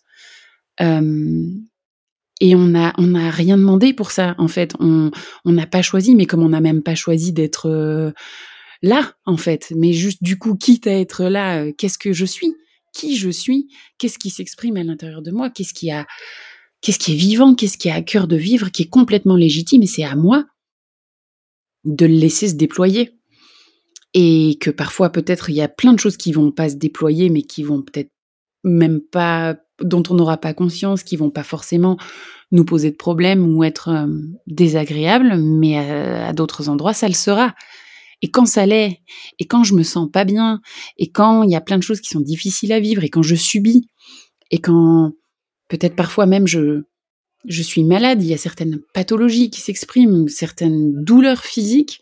Euh, 0.81 1.47
et 2.43 2.55
on 2.55 2.75
a 2.75 2.93
on 2.99 3.09
n'a 3.09 3.31
rien 3.31 3.57
demandé 3.57 3.95
pour 3.95 4.11
ça 4.11 4.35
en 4.39 4.49
fait. 4.49 4.75
On 4.79 5.11
on 5.47 5.53
n'a 5.53 5.67
pas 5.67 5.83
choisi, 5.83 6.15
mais 6.15 6.27
comme 6.27 6.43
on 6.43 6.51
n'a 6.51 6.61
même 6.61 6.83
pas 6.83 6.95
choisi 6.95 7.33
d'être 7.33 7.69
euh, 7.71 8.13
là 8.83 9.15
en 9.25 9.39
fait, 9.39 9.73
mais 9.75 9.95
juste 9.95 10.23
du 10.23 10.39
coup 10.39 10.55
quitte 10.57 10.87
à 10.87 10.93
être 10.93 11.25
là, 11.25 11.71
qu'est-ce 11.73 11.99
que 11.99 12.13
je 12.13 12.27
suis? 12.27 12.55
Qui 12.93 13.17
je 13.17 13.31
suis, 13.31 13.69
qu'est-ce 13.99 14.19
qui 14.19 14.31
s'exprime 14.31 14.77
à 14.77 14.85
l'intérieur 14.85 15.23
de 15.23 15.31
moi, 15.31 15.51
qu'est-ce 15.51 15.75
qui 15.75 15.91
a, 15.91 16.07
qu'est-ce 16.81 16.99
qui 16.99 17.13
est 17.13 17.17
vivant, 17.17 17.55
qu'est-ce 17.55 17.79
qui 17.79 17.91
a 17.91 17.95
à 17.95 18.03
cœur 18.03 18.27
de 18.27 18.37
vivre, 18.37 18.71
qui 18.71 18.83
est 18.83 18.89
complètement 18.89 19.37
légitime 19.37 19.83
et 19.83 19.87
c'est 19.87 20.05
à 20.05 20.17
moi 20.17 20.45
de 21.85 22.07
le 22.07 22.15
laisser 22.15 22.49
se 22.49 22.55
déployer. 22.55 23.17
Et 24.13 24.59
que 24.61 24.71
parfois, 24.71 25.11
peut-être, 25.11 25.51
il 25.51 25.57
y 25.57 25.63
a 25.63 25.69
plein 25.69 25.93
de 25.93 25.99
choses 25.99 26.17
qui 26.17 26.33
vont 26.33 26.51
pas 26.51 26.69
se 26.69 26.75
déployer, 26.75 27.31
mais 27.31 27.43
qui 27.43 27.63
vont 27.63 27.83
peut-être 27.83 28.11
même 28.65 29.01
pas, 29.01 29.57
dont 29.81 30.03
on 30.11 30.15
n'aura 30.15 30.37
pas 30.37 30.53
conscience, 30.53 31.03
qui 31.05 31.17
vont 31.17 31.31
pas 31.31 31.45
forcément 31.45 31.97
nous 32.51 32.65
poser 32.65 32.91
de 32.91 32.97
problèmes 32.97 33.55
ou 33.55 33.63
être 33.63 33.89
euh, 33.89 34.07
désagréables, 34.47 35.37
mais 35.37 35.79
à, 35.79 36.33
d'autres 36.33 36.69
endroits, 36.69 36.93
ça 36.93 37.07
le 37.07 37.15
sera. 37.15 37.55
Et 38.23 38.31
quand 38.31 38.47
ça 38.47 38.67
l'est, 38.67 39.01
et 39.39 39.47
quand 39.47 39.65
je 39.65 39.75
me 39.75 39.83
sens 39.83 40.11
pas 40.11 40.25
bien, 40.25 40.61
et 40.99 41.11
quand 41.11 41.43
il 41.43 41.51
y 41.51 41.57
a 41.57 41.61
plein 41.61 41.79
de 41.79 41.83
choses 41.83 42.01
qui 42.01 42.09
sont 42.09 42.21
difficiles 42.21 42.73
à 42.73 42.81
vivre, 42.81 43.03
et 43.03 43.09
quand 43.09 43.23
je 43.23 43.35
subis, 43.35 43.89
et 44.51 44.59
quand 44.59 45.13
peut-être 45.69 45.97
parfois 45.97 46.27
même 46.27 46.47
je, 46.47 46.83
je 47.47 47.63
suis 47.63 47.85
malade, 47.85 48.23
il 48.23 48.29
y 48.29 48.35
a 48.35 48.39
certaines 48.39 48.81
pathologies 48.93 49.51
qui 49.51 49.61
s'expriment, 49.61 50.29
certaines 50.29 51.03
douleurs 51.03 51.45
physiques, 51.45 52.01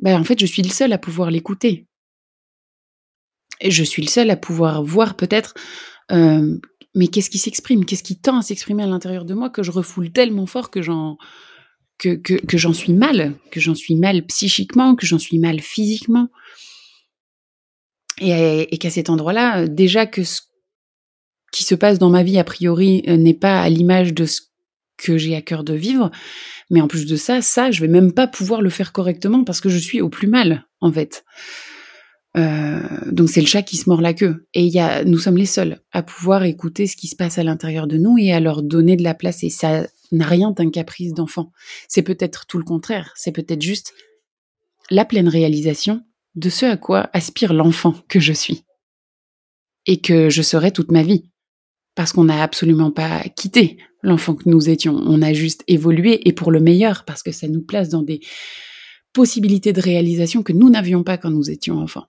ben 0.00 0.20
en 0.20 0.24
fait, 0.24 0.38
je 0.38 0.46
suis 0.46 0.62
le 0.62 0.68
seul 0.68 0.92
à 0.92 0.98
pouvoir 0.98 1.30
l'écouter. 1.30 1.86
Je 3.62 3.84
suis 3.84 4.02
le 4.02 4.08
seul 4.08 4.30
à 4.30 4.36
pouvoir 4.36 4.82
voir 4.82 5.16
peut-être, 5.16 5.54
euh, 6.10 6.58
mais 6.94 7.06
qu'est-ce 7.08 7.30
qui 7.30 7.38
s'exprime, 7.38 7.84
qu'est-ce 7.84 8.02
qui 8.02 8.18
tend 8.18 8.38
à 8.38 8.42
s'exprimer 8.42 8.82
à 8.82 8.86
l'intérieur 8.86 9.24
de 9.24 9.34
moi 9.34 9.48
que 9.48 9.62
je 9.62 9.70
refoule 9.70 10.12
tellement 10.12 10.46
fort 10.46 10.70
que 10.70 10.82
j'en 10.82 11.16
que, 11.98 12.14
que, 12.14 12.58
j'en 12.58 12.72
suis 12.72 12.92
mal, 12.92 13.34
que 13.50 13.60
j'en 13.60 13.74
suis 13.74 13.94
mal 13.94 14.24
psychiquement, 14.26 14.94
que 14.94 15.06
j'en 15.06 15.18
suis 15.18 15.38
mal 15.38 15.60
physiquement. 15.60 16.28
Et, 18.20 18.78
qu'à 18.78 18.90
cet 18.90 19.10
endroit-là, 19.10 19.66
déjà 19.66 20.06
que 20.06 20.22
ce 20.22 20.42
qui 21.52 21.64
se 21.64 21.74
passe 21.74 21.98
dans 21.98 22.10
ma 22.10 22.22
vie, 22.22 22.38
a 22.38 22.44
priori, 22.44 23.02
euh, 23.08 23.16
n'est 23.16 23.34
pas 23.34 23.62
à 23.62 23.68
l'image 23.68 24.12
de 24.12 24.26
ce 24.26 24.42
que 24.96 25.18
j'ai 25.18 25.34
à 25.34 25.42
cœur 25.42 25.64
de 25.64 25.74
vivre, 25.74 26.10
mais 26.70 26.80
en 26.80 26.88
plus 26.88 27.06
de 27.06 27.16
ça, 27.16 27.42
ça, 27.42 27.70
je 27.70 27.80
vais 27.80 27.88
même 27.88 28.12
pas 28.12 28.26
pouvoir 28.26 28.60
le 28.60 28.70
faire 28.70 28.92
correctement 28.92 29.44
parce 29.44 29.60
que 29.60 29.68
je 29.68 29.78
suis 29.78 30.00
au 30.00 30.08
plus 30.08 30.28
mal, 30.28 30.66
en 30.80 30.92
fait. 30.92 31.24
Euh, 32.36 32.80
donc 33.12 33.28
c'est 33.28 33.40
le 33.40 33.46
chat 33.46 33.62
qui 33.62 33.76
se 33.76 33.88
mord 33.88 34.00
la 34.00 34.14
queue. 34.14 34.46
Et 34.54 34.64
y 34.64 34.80
a, 34.80 35.04
nous 35.04 35.18
sommes 35.18 35.36
les 35.36 35.46
seuls 35.46 35.80
à 35.92 36.02
pouvoir 36.02 36.44
écouter 36.44 36.86
ce 36.86 36.96
qui 36.96 37.08
se 37.08 37.16
passe 37.16 37.38
à 37.38 37.44
l'intérieur 37.44 37.86
de 37.86 37.96
nous 37.96 38.18
et 38.18 38.32
à 38.32 38.40
leur 38.40 38.62
donner 38.62 38.96
de 38.96 39.04
la 39.04 39.14
place. 39.14 39.44
Et 39.44 39.50
ça 39.50 39.86
n'a 40.14 40.26
rien 40.26 40.50
d'un 40.50 40.70
caprice 40.70 41.12
d'enfant. 41.12 41.52
C'est 41.88 42.02
peut-être 42.02 42.46
tout 42.46 42.58
le 42.58 42.64
contraire. 42.64 43.12
C'est 43.16 43.32
peut-être 43.32 43.62
juste 43.62 43.92
la 44.90 45.04
pleine 45.04 45.28
réalisation 45.28 46.04
de 46.34 46.48
ce 46.48 46.66
à 46.66 46.76
quoi 46.76 47.10
aspire 47.12 47.52
l'enfant 47.52 47.94
que 48.08 48.20
je 48.20 48.32
suis. 48.32 48.64
Et 49.86 50.00
que 50.00 50.30
je 50.30 50.42
serai 50.42 50.72
toute 50.72 50.90
ma 50.90 51.02
vie. 51.02 51.30
Parce 51.94 52.12
qu'on 52.12 52.24
n'a 52.24 52.42
absolument 52.42 52.90
pas 52.90 53.22
quitté 53.36 53.78
l'enfant 54.02 54.34
que 54.34 54.48
nous 54.48 54.68
étions. 54.68 54.94
On 54.94 55.22
a 55.22 55.32
juste 55.32 55.62
évolué 55.68 56.26
et 56.28 56.32
pour 56.32 56.50
le 56.50 56.60
meilleur, 56.60 57.04
parce 57.04 57.22
que 57.22 57.32
ça 57.32 57.48
nous 57.48 57.62
place 57.62 57.88
dans 57.88 58.02
des 58.02 58.20
possibilités 59.12 59.72
de 59.72 59.80
réalisation 59.80 60.42
que 60.42 60.52
nous 60.52 60.70
n'avions 60.70 61.04
pas 61.04 61.18
quand 61.18 61.30
nous 61.30 61.50
étions 61.50 61.78
enfants. 61.78 62.06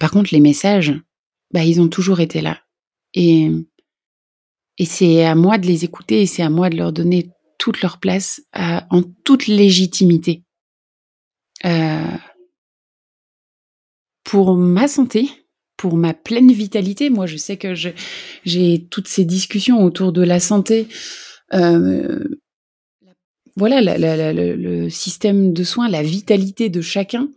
Par 0.00 0.10
contre, 0.10 0.30
les 0.32 0.40
messages, 0.40 0.92
bah, 1.52 1.64
ils 1.64 1.80
ont 1.80 1.88
toujours 1.88 2.20
été 2.20 2.40
là. 2.40 2.60
Et, 3.14 3.50
et 4.78 4.84
c'est 4.84 5.24
à 5.24 5.34
moi 5.34 5.58
de 5.58 5.66
les 5.66 5.84
écouter 5.84 6.22
et 6.22 6.26
c'est 6.26 6.42
à 6.42 6.50
moi 6.50 6.70
de 6.70 6.76
leur 6.76 6.92
donner 6.92 7.30
toute 7.58 7.82
leur 7.82 7.98
place 7.98 8.40
en 8.54 9.02
toute 9.24 9.46
légitimité. 9.46 10.44
Euh, 11.64 12.16
pour 14.24 14.54
ma 14.54 14.88
santé, 14.88 15.28
pour 15.76 15.96
ma 15.96 16.14
pleine 16.14 16.52
vitalité. 16.52 17.10
Moi, 17.10 17.26
je 17.26 17.36
sais 17.36 17.56
que 17.56 17.74
j'ai 18.44 18.86
toutes 18.90 19.08
ces 19.08 19.24
discussions 19.24 19.82
autour 19.82 20.12
de 20.12 20.22
la 20.22 20.40
santé. 20.40 20.86
Euh, 21.54 22.24
voilà, 23.56 23.80
le 23.80 24.88
système 24.88 25.52
de 25.52 25.64
soins, 25.64 25.88
la 25.88 26.02
vitalité 26.02 26.68
de 26.68 26.80
chacun. 26.80 27.28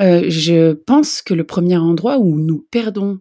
Euh, 0.00 0.24
je 0.28 0.72
pense 0.72 1.22
que 1.22 1.34
le 1.34 1.44
premier 1.44 1.76
endroit 1.76 2.18
où 2.18 2.40
nous 2.40 2.66
perdons 2.70 3.20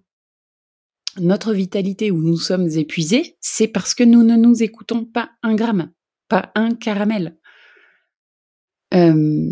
notre 1.20 1.54
vitalité, 1.54 2.12
où 2.12 2.22
nous 2.22 2.38
sommes 2.38 2.70
épuisés, 2.70 3.38
c'est 3.42 3.68
parce 3.68 3.94
que 3.94 4.04
nous 4.04 4.24
ne 4.24 4.36
nous 4.36 4.64
écoutons 4.64 5.06
pas 5.06 5.32
un 5.44 5.56
gramme, 5.56 5.92
pas 6.28 6.52
un 6.56 6.74
caramel. 6.76 7.38
Euh, 8.94 9.50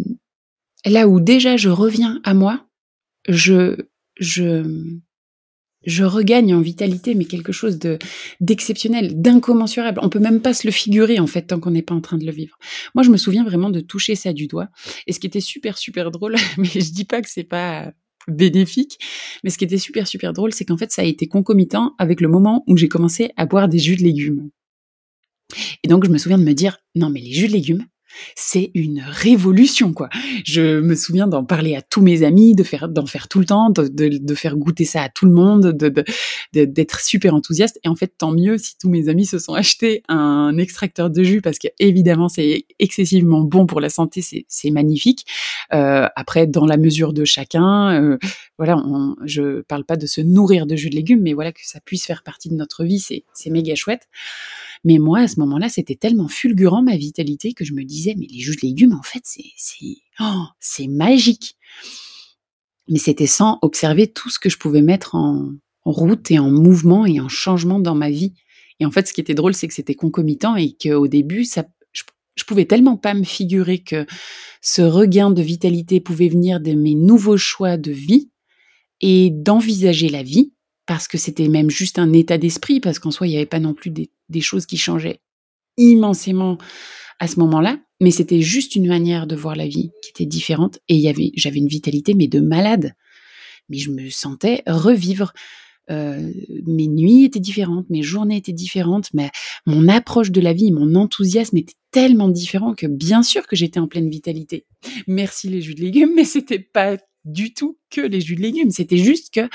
là 0.85 1.07
où 1.07 1.19
déjà 1.19 1.57
je 1.57 1.69
reviens 1.69 2.21
à 2.23 2.33
moi, 2.33 2.67
je 3.27 3.75
je, 4.19 4.99
je 5.85 6.03
regagne 6.03 6.53
en 6.53 6.61
vitalité, 6.61 7.15
mais 7.15 7.25
quelque 7.25 7.51
chose 7.51 7.79
de 7.79 7.97
d'exceptionnel, 8.39 9.19
d'incommensurable. 9.21 9.99
On 10.03 10.09
peut 10.09 10.19
même 10.19 10.41
pas 10.41 10.53
se 10.53 10.67
le 10.67 10.71
figurer 10.71 11.19
en 11.19 11.27
fait 11.27 11.43
tant 11.43 11.59
qu'on 11.59 11.71
n'est 11.71 11.81
pas 11.81 11.95
en 11.95 12.01
train 12.01 12.17
de 12.17 12.25
le 12.25 12.31
vivre. 12.31 12.57
Moi, 12.93 13.03
je 13.03 13.09
me 13.09 13.17
souviens 13.17 13.43
vraiment 13.43 13.69
de 13.69 13.79
toucher 13.79 14.15
ça 14.15 14.33
du 14.33 14.47
doigt. 14.47 14.69
Et 15.07 15.13
ce 15.13 15.19
qui 15.19 15.27
était 15.27 15.41
super 15.41 15.77
super 15.77 16.11
drôle, 16.11 16.35
mais 16.57 16.65
je 16.65 16.91
dis 16.91 17.05
pas 17.05 17.21
que 17.21 17.29
c'est 17.29 17.43
pas 17.43 17.91
bénéfique, 18.31 18.97
mais 19.43 19.49
ce 19.49 19.57
qui 19.57 19.65
était 19.65 19.77
super 19.77 20.07
super 20.07 20.33
drôle, 20.33 20.53
c'est 20.53 20.65
qu'en 20.65 20.77
fait, 20.77 20.91
ça 20.91 21.01
a 21.01 21.05
été 21.05 21.27
concomitant 21.27 21.93
avec 21.97 22.21
le 22.21 22.27
moment 22.27 22.63
où 22.67 22.77
j'ai 22.77 22.87
commencé 22.87 23.31
à 23.37 23.45
boire 23.45 23.67
des 23.67 23.79
jus 23.79 23.95
de 23.95 24.03
légumes. 24.03 24.49
Et 25.83 25.87
donc, 25.87 26.05
je 26.05 26.09
me 26.09 26.17
souviens 26.17 26.37
de 26.37 26.43
me 26.43 26.53
dire, 26.53 26.77
non, 26.95 27.09
mais 27.09 27.19
les 27.19 27.33
jus 27.33 27.47
de 27.47 27.53
légumes, 27.53 27.85
c'est 28.35 28.71
une 28.73 29.03
révolution, 29.05 29.93
quoi. 29.93 30.09
Je 30.45 30.79
me 30.79 30.95
souviens 30.95 31.27
d'en 31.27 31.43
parler 31.43 31.75
à 31.75 31.81
tous 31.81 32.01
mes 32.01 32.23
amis, 32.23 32.55
de 32.55 32.63
faire, 32.63 32.89
d'en 32.89 33.05
faire 33.05 33.27
tout 33.27 33.39
le 33.39 33.45
temps, 33.45 33.69
de, 33.69 34.35
faire 34.35 34.55
goûter 34.57 34.85
ça 34.85 35.03
à 35.03 35.09
tout 35.09 35.25
le 35.25 35.31
monde, 35.31 35.71
de, 35.71 36.03
d'être 36.53 37.01
super 37.01 37.33
enthousiaste. 37.33 37.79
Et 37.83 37.87
en 37.87 37.95
fait, 37.95 38.13
tant 38.17 38.31
mieux 38.31 38.57
si 38.57 38.77
tous 38.77 38.89
mes 38.89 39.09
amis 39.09 39.25
se 39.25 39.39
sont 39.39 39.53
achetés 39.53 40.03
un 40.07 40.57
extracteur 40.57 41.09
de 41.09 41.23
jus 41.23 41.41
parce 41.41 41.59
que 41.59 41.67
évidemment, 41.79 42.29
c'est 42.29 42.65
excessivement 42.79 43.41
bon 43.41 43.65
pour 43.65 43.81
la 43.81 43.89
santé, 43.89 44.21
c'est, 44.21 44.71
magnifique. 44.71 45.25
Euh, 45.73 46.07
après, 46.15 46.47
dans 46.47 46.65
la 46.65 46.77
mesure 46.77 47.13
de 47.13 47.25
chacun, 47.25 47.91
euh, 48.01 48.17
voilà, 48.57 48.81
je 49.25 49.61
parle 49.61 49.83
pas 49.83 49.97
de 49.97 50.05
se 50.05 50.21
nourrir 50.21 50.65
de 50.65 50.75
jus 50.75 50.89
de 50.89 50.95
légumes, 50.95 51.21
mais 51.21 51.33
voilà 51.33 51.51
que 51.51 51.61
ça 51.63 51.79
puisse 51.81 52.05
faire 52.05 52.23
partie 52.23 52.49
de 52.49 52.55
notre 52.55 52.83
vie, 52.83 52.99
c'est 52.99 53.49
méga 53.49 53.75
chouette. 53.75 54.07
Mais 54.83 54.97
moi, 54.97 55.19
à 55.19 55.27
ce 55.27 55.39
moment-là, 55.39 55.69
c'était 55.69 55.95
tellement 55.95 56.27
fulgurant 56.27 56.81
ma 56.81 56.97
vitalité 56.97 57.53
que 57.53 57.63
je 57.63 57.73
me 57.73 57.83
disais, 57.83 58.15
mais 58.17 58.27
les 58.29 58.39
jus 58.39 58.55
de 58.55 58.61
légumes, 58.61 58.93
en 58.93 59.03
fait, 59.03 59.21
c'est 59.23 59.43
c'est 59.57 60.03
oh, 60.19 60.89
magique. 60.89 61.55
Mais 62.87 62.97
c'était 62.99 63.27
sans 63.27 63.59
observer 63.61 64.07
tout 64.07 64.29
ce 64.29 64.39
que 64.39 64.49
je 64.49 64.57
pouvais 64.57 64.81
mettre 64.81 65.15
en, 65.15 65.51
route 65.83 66.29
et 66.29 66.39
en 66.39 66.49
mouvement 66.51 67.05
et 67.05 67.19
en 67.19 67.29
changement 67.29 67.79
dans 67.79 67.95
ma 67.95 68.09
vie. 68.09 68.33
Et 68.79 68.85
en 68.85 68.91
fait, 68.91 69.07
ce 69.07 69.13
qui 69.13 69.21
était 69.21 69.33
drôle, 69.33 69.53
c'est 69.53 69.67
que 69.67 69.73
c'était 69.73 69.95
concomitant 69.95 70.55
et 70.55 70.73
qu'au 70.73 71.07
début, 71.07 71.43
je, 71.43 71.61
je 72.35 72.43
pouvais 72.43 72.65
tellement 72.65 72.97
pas 72.97 73.13
me 73.13 73.23
figurer 73.23 73.79
que 73.79 74.05
ce 74.61 74.81
regain 74.81 75.31
de 75.31 75.41
vitalité 75.41 75.99
pouvait 75.99 76.27
venir 76.27 76.59
de 76.59 76.73
mes 76.73 76.95
nouveaux 76.95 77.37
choix 77.37 77.77
de 77.77 77.91
vie 77.91 78.31
et 79.01 79.29
d'envisager 79.31 80.09
la 80.09 80.23
vie 80.23 80.53
parce 80.85 81.07
que 81.07 81.17
c'était 81.17 81.47
même 81.47 81.69
juste 81.69 81.99
un 81.99 82.11
état 82.13 82.37
d'esprit, 82.37 82.79
parce 82.79 82.99
qu'en 82.99 83.11
soi, 83.11 83.27
il 83.27 83.31
n'y 83.31 83.37
avait 83.37 83.45
pas 83.45 83.59
non 83.59 83.73
plus 83.73 83.91
des, 83.91 84.41
choses 84.41 84.65
qui 84.65 84.77
changeaient 84.77 85.21
immensément 85.77 86.57
à 87.19 87.27
ce 87.27 87.39
moment-là, 87.39 87.79
mais 87.99 88.11
c'était 88.11 88.41
juste 88.41 88.75
une 88.75 88.87
manière 88.87 89.27
de 89.27 89.35
voir 89.35 89.55
la 89.55 89.67
vie 89.67 89.91
qui 90.01 90.09
était 90.09 90.25
différente, 90.25 90.79
et 90.89 91.01
j'avais 91.35 91.59
une 91.59 91.67
vitalité, 91.67 92.13
mais 92.13 92.27
de 92.27 92.39
malade. 92.39 92.93
Mais 93.69 93.77
je 93.77 93.91
me 93.91 94.09
sentais 94.09 94.63
revivre. 94.67 95.33
Euh, 95.89 96.31
mes 96.65 96.87
nuits 96.87 97.25
étaient 97.25 97.39
différentes, 97.39 97.89
mes 97.89 98.01
journées 98.01 98.37
étaient 98.37 98.51
différentes, 98.51 99.09
mais 99.13 99.29
mon 99.65 99.87
approche 99.87 100.31
de 100.31 100.41
la 100.41 100.53
vie, 100.53 100.71
mon 100.71 100.95
enthousiasme 100.95 101.57
était 101.57 101.73
tellement 101.91 102.29
différent 102.29 102.73
que 102.73 102.87
bien 102.87 103.23
sûr 103.23 103.45
que 103.45 103.55
j'étais 103.55 103.79
en 103.79 103.87
pleine 103.87 104.09
vitalité. 104.09 104.65
Merci 105.07 105.49
les 105.49 105.61
jus 105.61 105.75
de 105.75 105.81
légumes, 105.81 106.11
mais 106.15 106.23
c'était 106.23 106.59
pas 106.59 106.97
du 107.25 107.53
tout 107.53 107.77
que 107.89 108.01
les 108.01 108.21
jus 108.21 108.35
de 108.35 108.41
légumes, 108.41 108.71
c'était 108.71 108.97
juste 108.97 109.33
que 109.33 109.47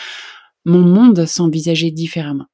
mon 0.66 0.83
monde 0.83 1.26
s'envisageait 1.26 1.92
différemment. 1.92 2.46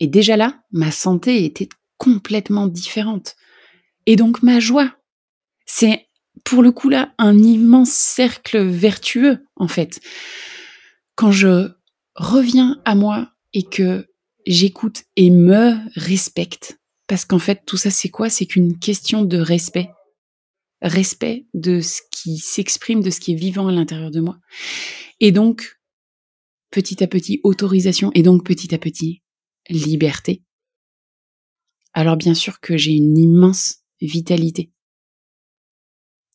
Et 0.00 0.06
déjà 0.06 0.36
là, 0.36 0.62
ma 0.70 0.90
santé 0.90 1.44
était 1.44 1.70
complètement 1.96 2.66
différente. 2.66 3.36
Et 4.04 4.16
donc 4.16 4.42
ma 4.42 4.60
joie. 4.60 4.94
C'est 5.64 6.08
pour 6.44 6.62
le 6.62 6.70
coup 6.70 6.90
là 6.90 7.14
un 7.18 7.38
immense 7.38 7.90
cercle 7.90 8.62
vertueux 8.62 9.46
en 9.56 9.66
fait. 9.66 10.00
Quand 11.14 11.32
je 11.32 11.70
reviens 12.16 12.80
à 12.84 12.94
moi 12.94 13.32
et 13.54 13.62
que 13.62 14.06
j'écoute 14.46 15.04
et 15.16 15.30
me 15.30 15.78
respecte, 15.94 16.78
parce 17.06 17.24
qu'en 17.24 17.38
fait 17.38 17.62
tout 17.64 17.78
ça 17.78 17.90
c'est 17.90 18.10
quoi? 18.10 18.28
C'est 18.28 18.46
qu'une 18.46 18.78
question 18.78 19.24
de 19.24 19.38
respect. 19.38 19.88
Respect 20.82 21.46
de 21.54 21.80
ce 21.80 22.02
qui 22.10 22.36
s'exprime, 22.36 23.02
de 23.02 23.10
ce 23.10 23.20
qui 23.20 23.32
est 23.32 23.36
vivant 23.36 23.68
à 23.68 23.72
l'intérieur 23.72 24.10
de 24.10 24.20
moi. 24.20 24.36
Et 25.20 25.32
donc 25.32 25.78
petit 26.72 27.04
à 27.04 27.06
petit 27.06 27.40
autorisation 27.44 28.10
et 28.14 28.22
donc 28.22 28.44
petit 28.44 28.74
à 28.74 28.78
petit 28.78 29.22
liberté. 29.68 30.42
Alors 31.92 32.16
bien 32.16 32.34
sûr 32.34 32.58
que 32.58 32.76
j'ai 32.76 32.92
une 32.92 33.16
immense 33.16 33.76
vitalité. 34.00 34.72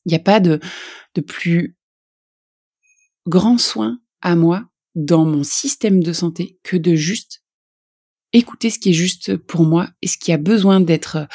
Il 0.06 0.10
n'y 0.10 0.16
a 0.16 0.20
pas 0.20 0.40
de, 0.40 0.62
plus 1.26 1.76
grand 3.26 3.58
soin 3.58 4.00
à 4.22 4.36
moi 4.36 4.70
dans 4.94 5.26
mon 5.26 5.44
système 5.44 6.02
de 6.02 6.14
santé 6.14 6.60
que 6.64 6.78
de 6.78 6.96
juste 6.96 7.44
écouter 8.32 8.70
ce 8.70 8.78
qui 8.78 8.92
est 8.92 8.94
juste 8.94 9.36
pour 9.36 9.64
moi 9.64 9.90
et 10.04 10.08
ce 10.08 10.18
qui 10.18 10.32
a 10.32 10.38
besoin 10.38 10.80
d'être 10.80 11.28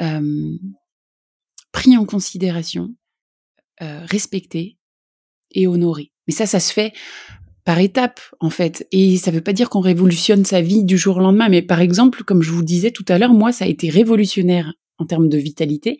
euh, 0.00 0.56
pris 1.72 1.96
en 1.96 2.06
considération, 2.06 2.94
euh, 3.82 4.06
respecté 4.06 4.78
et 5.50 5.66
honoré. 5.66 6.12
Mais 6.26 6.34
ça, 6.34 6.46
ça 6.46 6.60
se 6.60 6.72
fait 6.72 6.92
par 7.64 7.78
étapes, 7.78 8.20
en 8.40 8.50
fait. 8.50 8.86
Et 8.92 9.16
ça 9.16 9.30
ne 9.30 9.36
veut 9.36 9.42
pas 9.42 9.52
dire 9.52 9.70
qu'on 9.70 9.80
révolutionne 9.80 10.44
sa 10.44 10.60
vie 10.60 10.84
du 10.84 10.96
jour 10.96 11.18
au 11.18 11.20
lendemain. 11.20 11.48
Mais 11.48 11.62
par 11.62 11.80
exemple, 11.80 12.24
comme 12.24 12.42
je 12.42 12.50
vous 12.50 12.62
disais 12.62 12.90
tout 12.90 13.04
à 13.08 13.18
l'heure, 13.18 13.32
moi, 13.32 13.52
ça 13.52 13.64
a 13.64 13.68
été 13.68 13.90
révolutionnaire 13.90 14.72
en 14.98 15.06
termes 15.06 15.28
de 15.28 15.38
vitalité. 15.38 15.98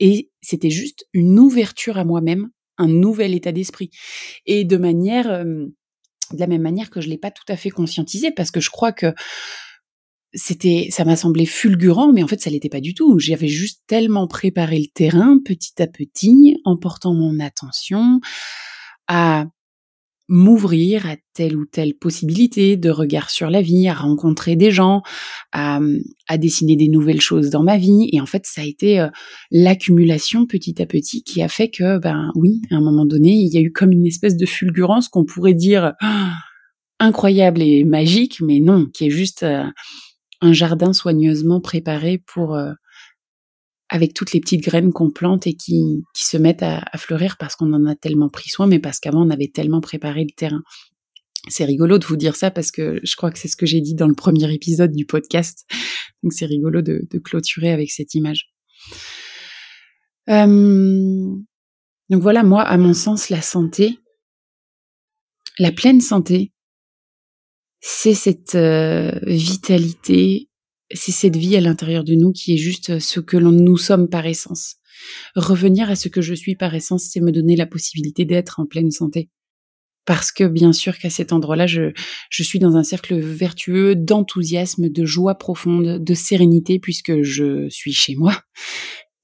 Et 0.00 0.30
c'était 0.40 0.70
juste 0.70 1.06
une 1.12 1.38
ouverture 1.38 1.98
à 1.98 2.04
moi-même, 2.04 2.48
un 2.78 2.88
nouvel 2.88 3.34
état 3.34 3.52
d'esprit. 3.52 3.90
Et 4.46 4.64
de 4.64 4.76
manière, 4.76 5.30
euh, 5.30 5.66
de 6.32 6.40
la 6.40 6.46
même 6.46 6.62
manière 6.62 6.90
que 6.90 7.00
je 7.00 7.08
l'ai 7.08 7.18
pas 7.18 7.30
tout 7.30 7.44
à 7.48 7.56
fait 7.56 7.70
conscientisé, 7.70 8.30
parce 8.30 8.50
que 8.50 8.60
je 8.60 8.70
crois 8.70 8.92
que 8.92 9.14
c'était, 10.32 10.88
ça 10.90 11.04
m'a 11.04 11.16
semblé 11.16 11.46
fulgurant, 11.46 12.12
mais 12.12 12.22
en 12.22 12.28
fait, 12.28 12.40
ça 12.40 12.50
l'était 12.50 12.68
pas 12.68 12.80
du 12.80 12.94
tout. 12.94 13.18
J'avais 13.18 13.48
juste 13.48 13.82
tellement 13.86 14.26
préparé 14.26 14.78
le 14.78 14.88
terrain 14.92 15.38
petit 15.44 15.80
à 15.80 15.86
petit, 15.86 16.56
en 16.64 16.76
portant 16.76 17.14
mon 17.14 17.40
attention 17.40 18.20
à 19.08 19.46
m'ouvrir 20.28 21.06
à 21.06 21.16
telle 21.34 21.56
ou 21.56 21.66
telle 21.66 21.94
possibilité 21.94 22.76
de 22.76 22.90
regard 22.90 23.30
sur 23.30 23.50
la 23.50 23.62
vie, 23.62 23.88
à 23.88 23.94
rencontrer 23.94 24.56
des 24.56 24.70
gens, 24.70 25.02
à, 25.52 25.80
à 26.28 26.38
dessiner 26.38 26.76
des 26.76 26.88
nouvelles 26.88 27.20
choses 27.20 27.50
dans 27.50 27.62
ma 27.62 27.76
vie. 27.76 28.08
Et 28.12 28.20
en 28.20 28.26
fait, 28.26 28.44
ça 28.46 28.62
a 28.62 28.64
été 28.64 29.00
euh, 29.00 29.08
l'accumulation 29.50 30.46
petit 30.46 30.80
à 30.82 30.86
petit 30.86 31.22
qui 31.22 31.42
a 31.42 31.48
fait 31.48 31.70
que, 31.70 31.98
ben 31.98 32.32
oui, 32.34 32.60
à 32.70 32.76
un 32.76 32.80
moment 32.80 33.06
donné, 33.06 33.30
il 33.30 33.52
y 33.52 33.58
a 33.58 33.60
eu 33.60 33.72
comme 33.72 33.92
une 33.92 34.06
espèce 34.06 34.36
de 34.36 34.46
fulgurance 34.46 35.08
qu'on 35.08 35.24
pourrait 35.24 35.54
dire 35.54 35.92
incroyable 36.98 37.62
et 37.62 37.84
magique, 37.84 38.40
mais 38.40 38.60
non, 38.60 38.86
qui 38.86 39.06
est 39.06 39.10
juste 39.10 39.42
euh, 39.42 39.64
un 40.40 40.52
jardin 40.52 40.92
soigneusement 40.92 41.60
préparé 41.60 42.22
pour 42.26 42.54
euh, 42.54 42.72
avec 43.88 44.14
toutes 44.14 44.32
les 44.32 44.40
petites 44.40 44.62
graines 44.62 44.92
qu'on 44.92 45.10
plante 45.10 45.46
et 45.46 45.54
qui, 45.54 46.04
qui 46.14 46.24
se 46.24 46.36
mettent 46.36 46.62
à, 46.62 46.84
fleurir 46.96 47.36
parce 47.38 47.54
qu'on 47.54 47.72
en 47.72 47.86
a 47.86 47.94
tellement 47.94 48.28
pris 48.28 48.48
soin, 48.48 48.66
mais 48.66 48.78
parce 48.78 48.98
qu'avant 48.98 49.26
on 49.26 49.30
avait 49.30 49.48
tellement 49.48 49.80
préparé 49.80 50.24
le 50.24 50.34
terrain. 50.34 50.62
C'est 51.48 51.64
rigolo 51.64 51.98
de 51.98 52.04
vous 52.04 52.16
dire 52.16 52.34
ça 52.34 52.50
parce 52.50 52.72
que 52.72 52.98
je 53.04 53.16
crois 53.16 53.30
que 53.30 53.38
c'est 53.38 53.48
ce 53.48 53.56
que 53.56 53.66
j'ai 53.66 53.80
dit 53.80 53.94
dans 53.94 54.08
le 54.08 54.14
premier 54.14 54.52
épisode 54.52 54.92
du 54.92 55.06
podcast. 55.06 55.64
Donc 56.22 56.32
c'est 56.32 56.46
rigolo 56.46 56.82
de, 56.82 57.06
de, 57.08 57.18
clôturer 57.18 57.70
avec 57.70 57.92
cette 57.92 58.14
image. 58.14 58.52
Euh, 60.28 61.36
donc 62.10 62.22
voilà, 62.22 62.42
moi, 62.42 62.62
à 62.62 62.76
mon 62.76 62.94
sens, 62.94 63.30
la 63.30 63.42
santé, 63.42 64.00
la 65.58 65.70
pleine 65.70 66.00
santé, 66.00 66.52
c'est 67.80 68.14
cette 68.14 68.56
euh, 68.56 69.12
vitalité 69.22 70.48
c'est 70.96 71.12
cette 71.12 71.36
vie 71.36 71.56
à 71.56 71.60
l'intérieur 71.60 72.04
de 72.04 72.14
nous 72.14 72.32
qui 72.32 72.54
est 72.54 72.58
juste 72.58 72.98
ce 72.98 73.20
que 73.20 73.36
l'on 73.36 73.52
nous 73.52 73.76
sommes 73.76 74.08
par 74.08 74.26
essence. 74.26 74.76
Revenir 75.34 75.90
à 75.90 75.96
ce 75.96 76.08
que 76.08 76.20
je 76.20 76.34
suis 76.34 76.56
par 76.56 76.74
essence, 76.74 77.08
c'est 77.10 77.20
me 77.20 77.32
donner 77.32 77.56
la 77.56 77.66
possibilité 77.66 78.24
d'être 78.24 78.60
en 78.60 78.66
pleine 78.66 78.90
santé. 78.90 79.30
Parce 80.04 80.30
que 80.30 80.44
bien 80.44 80.72
sûr 80.72 80.98
qu'à 80.98 81.10
cet 81.10 81.32
endroit-là, 81.32 81.66
je, 81.66 81.92
je 82.30 82.42
suis 82.42 82.60
dans 82.60 82.76
un 82.76 82.84
cercle 82.84 83.18
vertueux 83.18 83.96
d'enthousiasme, 83.96 84.88
de 84.88 85.04
joie 85.04 85.34
profonde, 85.34 86.02
de 86.02 86.14
sérénité, 86.14 86.78
puisque 86.78 87.22
je 87.22 87.68
suis 87.68 87.92
chez 87.92 88.14
moi, 88.14 88.40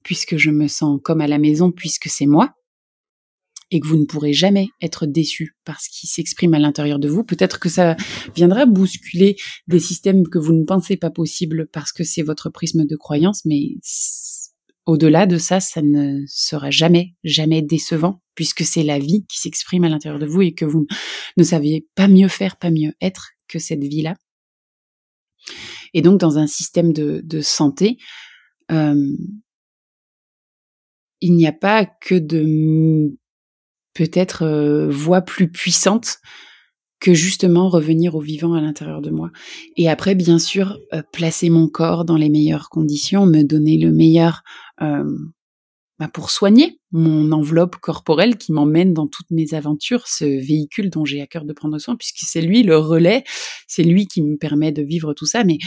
puisque 0.03 0.37
je 0.37 0.51
me 0.51 0.67
sens 0.67 0.99
comme 1.01 1.21
à 1.21 1.27
la 1.27 1.39
maison, 1.39 1.71
puisque 1.71 2.09
c'est 2.09 2.25
moi 2.25 2.53
et 3.73 3.79
que 3.79 3.87
vous 3.87 3.97
ne 3.97 4.05
pourrez 4.05 4.33
jamais 4.33 4.67
être 4.83 5.07
déçu 5.07 5.57
par 5.65 5.81
ce 5.81 5.89
qui 5.89 6.05
s'exprime 6.05 6.53
à 6.53 6.59
l'intérieur 6.59 6.99
de 6.99 7.09
vous. 7.09 7.23
Peut-être 7.23 7.59
que 7.59 7.69
ça 7.69 7.97
viendra 8.35 8.67
bousculer 8.67 9.35
des 9.67 9.79
systèmes 9.79 10.27
que 10.27 10.37
vous 10.37 10.53
ne 10.53 10.63
pensez 10.63 10.95
pas 10.95 11.09
possibles 11.09 11.67
parce 11.73 11.91
que 11.91 12.03
c'est 12.03 12.21
votre 12.21 12.51
prisme 12.51 12.85
de 12.85 12.95
croyance, 12.95 13.43
mais 13.45 13.71
au-delà 14.85 15.25
de 15.25 15.39
ça, 15.39 15.59
ça 15.59 15.81
ne 15.81 16.21
sera 16.27 16.69
jamais, 16.69 17.15
jamais 17.23 17.63
décevant 17.63 18.21
puisque 18.35 18.63
c'est 18.63 18.83
la 18.83 18.99
vie 18.99 19.25
qui 19.27 19.39
s'exprime 19.39 19.85
à 19.85 19.89
l'intérieur 19.89 20.19
de 20.19 20.27
vous 20.27 20.43
et 20.43 20.53
que 20.53 20.65
vous 20.65 20.85
ne 21.37 21.43
saviez 21.43 21.87
pas 21.95 22.07
mieux 22.07 22.27
faire, 22.27 22.57
pas 22.57 22.69
mieux 22.69 22.93
être 23.01 23.31
que 23.47 23.57
cette 23.57 23.83
vie-là. 23.83 24.13
Et 25.95 26.03
donc, 26.03 26.19
dans 26.19 26.37
un 26.37 26.47
système 26.47 26.93
de, 26.93 27.41
santé, 27.41 27.97
euh, 28.71 29.17
il 31.21 31.33
n'y 31.33 31.47
a 31.47 31.53
pas 31.53 31.85
que 31.85 32.15
de 32.15 33.17
peut-être 33.93 34.43
euh, 34.43 34.89
voix 34.89 35.21
plus 35.21 35.49
puissante 35.51 36.17
que 36.99 37.13
justement 37.13 37.67
revenir 37.67 38.15
au 38.15 38.21
vivant 38.21 38.53
à 38.53 38.61
l'intérieur 38.61 39.01
de 39.01 39.09
moi. 39.09 39.29
Et 39.75 39.89
après, 39.89 40.15
bien 40.15 40.39
sûr, 40.39 40.79
euh, 40.93 41.01
placer 41.11 41.49
mon 41.49 41.67
corps 41.67 42.05
dans 42.05 42.15
les 42.15 42.29
meilleures 42.29 42.69
conditions, 42.69 43.25
me 43.25 43.43
donner 43.43 43.77
le 43.77 43.91
meilleur 43.91 44.41
euh, 44.81 45.03
bah 45.99 46.07
pour 46.11 46.31
soigner 46.31 46.79
mon 46.91 47.31
enveloppe 47.31 47.75
corporelle 47.75 48.37
qui 48.37 48.51
m'emmène 48.51 48.93
dans 48.93 49.07
toutes 49.07 49.29
mes 49.29 49.53
aventures, 49.53 50.07
ce 50.07 50.25
véhicule 50.25 50.89
dont 50.89 51.05
j'ai 51.05 51.21
à 51.21 51.27
cœur 51.27 51.45
de 51.45 51.53
prendre 51.53 51.77
soin, 51.77 51.95
puisque 51.95 52.19
c'est 52.19 52.41
lui 52.41 52.63
le 52.63 52.77
relais, 52.77 53.23
c'est 53.67 53.83
lui 53.83 54.07
qui 54.07 54.21
me 54.21 54.37
permet 54.37 54.71
de 54.71 54.81
vivre 54.81 55.13
tout 55.13 55.25
ça. 55.25 55.43
Mais 55.43 55.57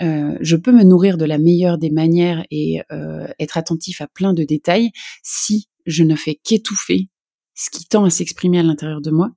euh, 0.00 0.36
je 0.40 0.56
peux 0.56 0.72
me 0.72 0.84
nourrir 0.84 1.16
de 1.16 1.24
la 1.24 1.38
meilleure 1.38 1.78
des 1.78 1.90
manières 1.90 2.44
et 2.50 2.80
euh, 2.90 3.26
être 3.38 3.58
attentif 3.58 4.00
à 4.00 4.08
plein 4.08 4.32
de 4.32 4.42
détails 4.42 4.90
si 5.22 5.68
je 5.86 6.02
ne 6.02 6.16
fais 6.16 6.34
qu'étouffer 6.34 7.08
ce 7.62 7.70
qui 7.70 7.86
tend 7.86 8.04
à 8.04 8.10
s'exprimer 8.10 8.58
à 8.58 8.64
l'intérieur 8.64 9.00
de 9.00 9.12
moi, 9.12 9.30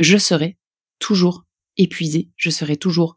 je 0.00 0.18
serai 0.18 0.58
toujours 0.98 1.44
épuisé, 1.76 2.30
je 2.36 2.50
serai 2.50 2.76
toujours 2.76 3.14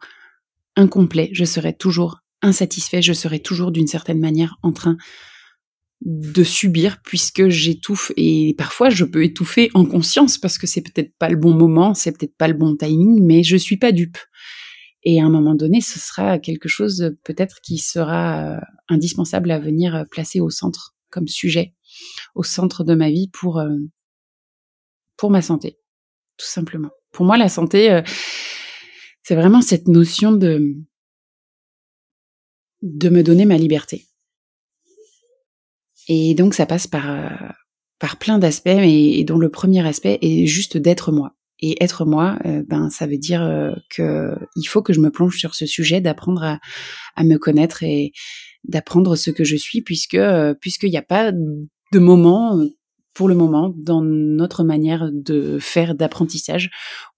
incomplet, 0.76 1.30
je 1.34 1.46
serai 1.46 1.76
toujours 1.76 2.20
insatisfait, 2.44 3.02
je 3.02 3.14
serai 3.14 3.40
toujours 3.40 3.72
d'une 3.72 3.88
certaine 3.88 4.20
manière 4.20 4.60
en 4.62 4.72
train 4.72 4.98
de 6.02 6.44
subir 6.44 7.02
puisque 7.02 7.50
j'étouffe 7.50 8.12
et 8.18 8.54
parfois 8.56 8.92
je 8.92 9.04
peux 9.04 9.24
étouffer 9.24 9.72
en 9.74 9.84
conscience 9.84 10.38
parce 10.38 10.60
que 10.60 10.68
c'est 10.68 10.82
peut-être 10.82 11.18
pas 11.18 11.30
le 11.30 11.38
bon 11.38 11.56
moment, 11.56 11.96
c'est 11.96 12.12
peut-être 12.12 12.38
pas 12.38 12.48
le 12.48 12.54
bon 12.54 12.76
timing, 12.78 13.24
mais 13.24 13.42
je 13.42 13.58
suis 13.58 13.78
pas 13.78 13.92
dupe. 13.92 14.20
Et 15.02 15.20
à 15.20 15.26
un 15.26 15.32
moment 15.32 15.56
donné, 15.56 15.82
ce 15.82 15.98
sera 15.98 16.38
quelque 16.38 16.70
chose 16.70 17.16
peut-être 17.24 17.62
qui 17.64 17.80
sera 17.80 18.58
euh, 18.58 18.60
indispensable 18.90 19.50
à 19.50 19.58
venir 19.58 20.06
placer 20.12 20.40
au 20.40 20.52
centre 20.52 20.96
comme 21.10 21.28
sujet 21.28 21.74
au 22.38 22.44
centre 22.44 22.84
de 22.84 22.94
ma 22.94 23.10
vie 23.10 23.30
pour, 23.34 23.60
euh, 23.60 23.76
pour 25.18 25.32
ma 25.32 25.42
santé, 25.42 25.78
tout 26.38 26.46
simplement. 26.46 26.90
Pour 27.12 27.26
moi, 27.26 27.38
la 27.38 27.50
santé, 27.50 27.92
euh, 27.92 28.02
c'est 29.24 29.36
vraiment 29.36 29.62
cette 29.62 29.88
notion 29.88 30.32
de, 30.32 30.76
de 32.84 33.10
me 33.10 33.24
donner 33.24 33.46
ma 33.46 33.58
liberté. 33.58 34.06
Et 36.08 36.36
donc, 36.36 36.54
ça 36.54 36.66
passe 36.66 36.88
par, 36.88 37.10
euh, 37.10 37.50
par 38.00 38.18
plein 38.18 38.38
d'aspects, 38.38 38.68
et, 38.68 39.24
dont 39.24 39.40
le 39.40 39.50
premier 39.50 39.86
aspect 39.86 40.20
est 40.22 40.46
juste 40.46 40.78
d'être 40.78 41.12
moi. 41.12 41.34
Et 41.60 41.84
être 41.84 42.06
moi, 42.06 42.38
ben 42.68 42.92
ça 42.92 43.08
veut 43.08 43.18
dire 43.18 43.42
que 43.90 44.36
il 44.56 44.66
faut 44.66 44.84
que 44.84 44.94
je 44.94 45.00
me 45.00 45.10
plonge 45.10 45.40
sur 45.40 45.56
ce 45.56 45.66
sujet, 45.66 46.02
d'apprendre 46.02 46.60
à, 47.16 47.24
me 47.24 47.38
connaître 47.38 47.82
et 47.82 48.12
d'apprendre 48.64 49.16
ce 49.16 49.32
que 49.32 49.44
je 49.44 49.56
suis, 49.56 49.82
puisque 49.82 50.20
puisqu'il 50.62 50.92
n'y 50.92 50.98
a 50.98 51.02
pas 51.02 51.32
de 51.92 52.00
moments, 52.00 52.58
euh, 52.58 52.68
pour 53.14 53.28
le 53.28 53.36
moment, 53.36 53.74
dans 53.76 54.02
notre 54.02 54.64
manière 54.64 55.10
de 55.12 55.58
faire 55.60 55.96
d'apprentissage, 55.96 56.70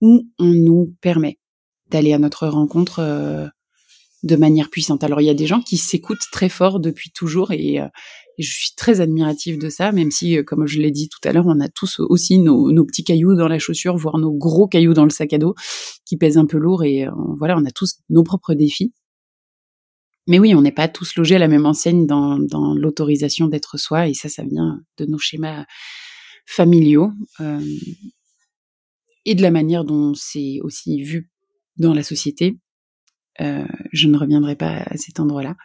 où 0.01 0.27
on 0.39 0.53
nous 0.53 0.95
permet 1.01 1.39
d'aller 1.91 2.13
à 2.13 2.19
notre 2.19 2.47
rencontre 2.47 2.99
euh, 2.99 3.47
de 4.23 4.35
manière 4.35 4.69
puissante. 4.69 5.03
Alors 5.03 5.21
il 5.21 5.25
y 5.25 5.29
a 5.29 5.33
des 5.33 5.47
gens 5.47 5.61
qui 5.61 5.77
s'écoutent 5.77 6.27
très 6.31 6.49
fort 6.49 6.79
depuis 6.79 7.11
toujours 7.11 7.51
et, 7.51 7.79
euh, 7.79 7.87
je 8.37 8.49
suis 8.49 8.71
très 8.77 9.01
admirative 9.01 9.59
de 9.59 9.67
ça, 9.67 9.91
même 9.91 10.11
si, 10.11 10.37
comme 10.45 10.65
je 10.65 10.79
l'ai 10.79 10.91
dit 10.91 11.09
tout 11.09 11.19
à 11.27 11.33
l'heure, 11.33 11.45
on 11.45 11.59
a 11.59 11.67
tous 11.67 11.99
aussi 11.99 12.39
nos, 12.39 12.71
nos, 12.71 12.85
petits 12.85 13.03
cailloux 13.03 13.35
dans 13.35 13.49
la 13.49 13.59
chaussure, 13.59 13.97
voire 13.97 14.17
nos 14.17 14.31
gros 14.31 14.65
cailloux 14.65 14.93
dans 14.93 15.03
le 15.03 15.09
sac 15.09 15.33
à 15.33 15.37
dos, 15.37 15.55
qui 16.05 16.15
pèsent 16.15 16.37
un 16.37 16.45
peu 16.45 16.57
lourd 16.57 16.85
et 16.85 17.05
voilà, 17.37 17.57
on 17.57 17.65
a 17.65 17.71
tous 17.71 17.95
nos 18.09 18.23
propres 18.23 18.53
défis. 18.53 18.93
Mais 20.29 20.37
oui, 20.37 20.53
on 20.53 20.61
n'est 20.61 20.71
pas 20.71 20.87
tous 20.87 21.15
logés 21.15 21.37
à 21.37 21.39
la 21.39 21.47
même 21.47 21.65
enseigne 21.65 22.05
dans, 22.05 22.37
l'autorisation 22.75 23.47
d'être 23.47 23.77
soi, 23.77 24.07
et 24.07 24.13
ça, 24.13 24.29
ça 24.29 24.43
vient 24.43 24.79
de 24.97 25.05
nos 25.05 25.17
schémas 25.17 25.65
familiaux 26.45 27.11
euh, 27.39 27.59
et 29.25 29.33
de 29.33 29.41
la 29.41 29.49
manière 29.49 29.83
dont 29.85 30.13
c'est 30.13 30.59
aussi 30.61 31.01
vu 31.01 31.31
dans 31.77 31.95
la 31.95 32.03
société. 32.03 32.59
Euh, 33.41 33.65
je 33.91 34.07
ne 34.07 34.19
reviendrai 34.19 34.55
pas 34.55 34.83
à 34.85 34.97
cet 34.97 35.19
endroit-là. 35.19 35.55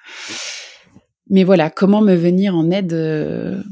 Mais 1.28 1.44
voilà, 1.44 1.68
comment 1.68 2.00
me 2.00 2.14
venir 2.14 2.56
en 2.56 2.70
aide, 2.70 2.94
euh, 2.94 3.62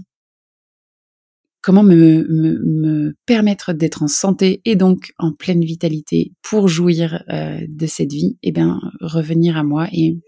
comment 1.62 1.84
me, 1.84 2.26
me, 2.28 3.14
permettre 3.24 3.72
d'être 3.72 4.02
en 4.02 4.08
santé 4.08 4.60
et 4.66 4.76
donc 4.76 5.14
en 5.18 5.32
pleine 5.32 5.64
vitalité 5.64 6.32
pour 6.42 6.68
jouir 6.68 7.24
de 7.30 7.86
cette 7.86 8.12
vie, 8.12 8.36
eh 8.42 8.52
bien 8.52 8.78
revenir 9.00 9.56
à 9.56 9.62
moi 9.62 9.88
et 9.90 10.18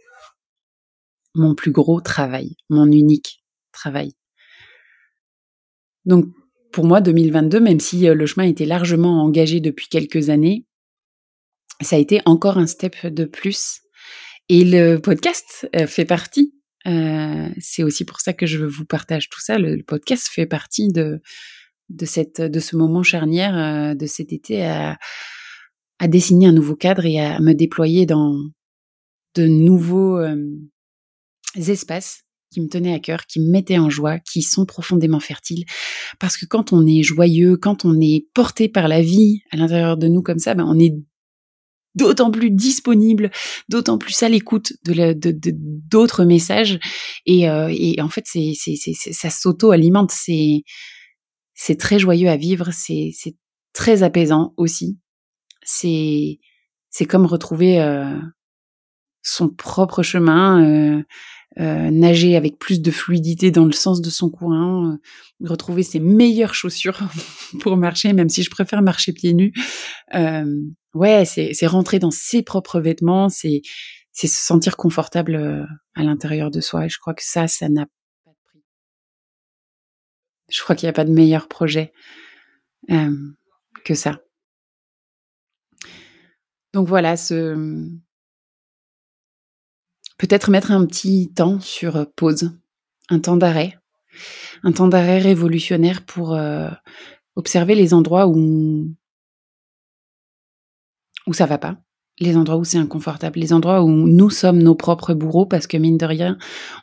mon 1.35 1.55
plus 1.55 1.71
gros 1.71 2.01
travail, 2.01 2.57
mon 2.69 2.91
unique 2.91 3.45
travail. 3.73 4.13
Donc 6.05 6.27
pour 6.73 6.85
moi, 6.85 7.01
2022, 7.01 7.61
même 7.61 7.81
si 7.81 8.09
euh, 8.09 8.15
le 8.15 8.27
chemin 8.27 8.47
était 8.47 8.67
largement 8.67 9.23
engagé 9.23 9.61
depuis 9.61 9.89
quelques 9.89 10.29
années, 10.29 10.67
ça 11.81 11.97
a 11.97 11.99
été 11.99 12.21
encore 12.25 12.59
un 12.59 12.67
step 12.67 13.07
de 13.07 13.25
plus. 13.25 13.81
Et 14.49 14.65
le 14.65 14.99
podcast 14.99 15.69
euh, 15.77 15.87
fait 15.87 16.05
partie 16.05 16.55
Euh, 16.87 17.49
c'est 17.59 17.83
aussi 17.83 18.05
pour 18.05 18.21
ça 18.21 18.33
que 18.33 18.47
je 18.47 18.65
vous 18.65 18.85
partage 18.85 19.31
tout 19.31 19.41
ça. 19.41 19.59
Le, 19.59 19.83
podcast 19.83 20.29
fait 20.31 20.47
partie 20.47 20.89
de, 20.93 21.21
de, 21.89 22.05
cette, 22.05 22.41
de 22.41 22.61
ce 22.61 22.77
moment 22.77 23.03
charnière 23.03 23.57
euh, 23.57 23.95
de 23.95 24.07
cet 24.07 24.33
été 24.33 24.65
à, 24.65 24.99
à 25.99 26.09
dessiner 26.09 26.47
un 26.47 26.53
nouveau 26.53 26.77
cadre 26.77 27.07
et 27.07 27.21
à 27.21 27.41
me 27.41 27.55
déployer 27.55 28.07
dans 28.07 28.37
de 29.35 29.47
nouveaux 29.47 30.19
euh, 30.19 30.37
espaces 31.57 32.25
qui 32.51 32.61
me 32.61 32.69
tenaient 32.69 32.95
à 32.95 33.01
cœur, 33.01 33.27
qui 33.27 33.41
me 33.41 33.51
mettaient 33.51 33.79
en 33.79 33.91
joie, 33.91 34.19
qui 34.21 34.43
sont 34.43 34.65
profondément 34.65 35.21
fertiles. 35.21 35.65
Parce 36.21 36.37
que 36.37 36.47
quand 36.47 36.73
on 36.73 36.87
est 36.87 37.03
joyeux, 37.03 37.57
quand 37.57 37.85
on 37.85 38.01
est 38.01 38.27
porté 38.33 38.69
par 38.69 38.87
la 38.87 39.03
vie 39.03 39.43
à 39.51 39.57
l'intérieur 39.57 39.97
de 39.97 40.07
nous 40.07 40.23
comme 40.23 40.39
ça, 40.39 40.55
ben 40.55 40.65
on 40.65 40.79
est 40.79 40.95
d'autant 41.95 42.31
plus 42.31 42.51
disponible, 42.51 43.31
d'autant 43.69 43.99
plus 43.99 44.23
à 44.23 44.29
l'écoute 44.29 44.73
de 44.85 45.15
d'autres 45.91 46.25
messages. 46.25 46.79
Et, 47.27 47.49
euh, 47.49 47.73
et, 47.73 48.01
en 48.01 48.09
fait, 48.09 48.25
c'est, 48.27 48.55
ça 48.55 49.31
s'auto-alimente. 49.31 50.11
C'est, 50.11 50.63
c'est 51.55 51.79
très 51.79 51.99
joyeux 51.99 52.29
à 52.29 52.37
vivre. 52.37 52.71
C'est, 52.73 53.11
c'est 53.15 53.37
très 53.73 54.03
apaisant 54.03 54.55
aussi. 54.57 54.99
C'est, 55.63 56.39
c'est 56.91 57.07
comme 57.07 57.27
retrouver 57.27 57.81
euh, 57.81 58.19
son 59.23 59.49
propre 59.49 60.03
chemin. 60.03 60.63
Euh, 60.65 61.03
euh, 61.61 61.91
nager 61.91 62.37
avec 62.37 62.59
plus 62.59 62.81
de 62.81 62.91
fluidité 62.91 63.51
dans 63.53 63.65
le 63.65 63.73
sens 63.73 64.01
de 64.01 64.11
son 64.11 64.29
courant, 64.29 64.91
euh, 64.91 64.97
retrouver 65.49 65.83
ses 65.85 66.01
meilleures 66.01 66.55
chaussures 66.55 66.99
pour 67.61 67.77
marcher, 67.77 68.13
même 68.13 68.29
si 68.29 68.43
je 68.43 68.51
préfère 68.51 68.83
marcher 68.83 69.13
pieds 69.13 69.35
nus. 69.35 69.53
Euh, 70.15 70.45
ouais, 70.95 71.25
c'est 71.25 71.67
rentrer 71.67 71.99
dans 71.99 72.11
ses 72.11 72.43
propres 72.43 72.81
vêtements, 72.81 73.29
c'est 73.29 73.63
se 74.13 74.27
sentir 74.27 74.77
confortable 74.77 75.37
euh, 75.37 75.65
à 75.95 76.03
l'intérieur 76.03 76.51
de 76.51 76.61
soi. 76.61 76.87
Et 76.87 76.89
je 76.89 76.99
crois 76.99 77.15
que 77.15 77.25
ça, 77.25 77.47
ça 77.47 77.69
n'a 77.69 77.87
pas 78.25 78.31
de 78.31 78.37
prix. 78.49 78.65
Je 80.49 80.61
crois 80.63 80.75
qu'il 80.75 80.87
n'y 80.87 80.91
a 80.91 80.95
pas 80.95 81.05
de 81.05 81.13
meilleur 81.13 81.47
projet 81.49 81.93
que 82.89 83.95
ça. 83.95 84.21
Donc 86.75 86.89
voilà, 86.89 87.17
ce, 87.17 87.89
peut-être 90.19 90.51
mettre 90.51 90.71
un 90.73 90.85
petit 90.87 91.33
temps 91.35 91.61
sur 91.61 91.97
euh, 91.97 92.05
pause, 92.17 92.53
un 93.11 93.19
temps 93.19 93.37
d'arrêt, 93.37 93.79
un 94.63 94.73
temps 94.73 94.89
d'arrêt 94.89 95.19
révolutionnaire 95.19 96.05
pour 96.05 96.35
euh, 96.35 96.71
observer 97.37 97.75
les 97.75 97.95
endroits 97.95 98.27
où 98.27 98.89
où 101.27 101.33
ça 101.33 101.47
va 101.47 101.57
pas, 101.57 101.79
les 102.21 102.37
endroits 102.37 102.59
où 102.59 102.65
c'est 102.65 102.77
inconfortable, 102.77 103.39
les 103.39 103.55
endroits 103.55 103.83
où 103.83 103.89
nous 103.89 104.29
sommes 104.29 104.63
nos 104.63 104.75
propres 104.75 105.15
bourreaux 105.15 105.47
parce 105.47 105.67
que 105.67 105.79
mine 105.79 105.97
de 105.97 106.05
rien, 106.05 106.37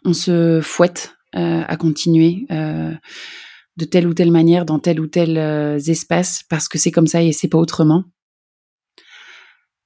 on 0.03 0.13
se 0.13 0.61
fouette 0.61 1.15
euh, 1.35 1.61
à 1.67 1.77
continuer 1.77 2.47
de 2.49 3.85
telle 3.85 4.07
ou 4.07 4.15
telle 4.15 4.31
manière 4.31 4.65
dans 4.65 4.79
tel 4.79 4.99
ou 4.99 5.07
tel 5.07 5.37
espace 5.87 6.43
parce 6.49 6.67
que 6.67 6.79
c'est 6.79 6.91
comme 6.91 7.07
ça 7.07 7.21
et 7.21 7.31
c'est 7.31 7.47
pas 7.47 7.59
autrement 7.59 8.03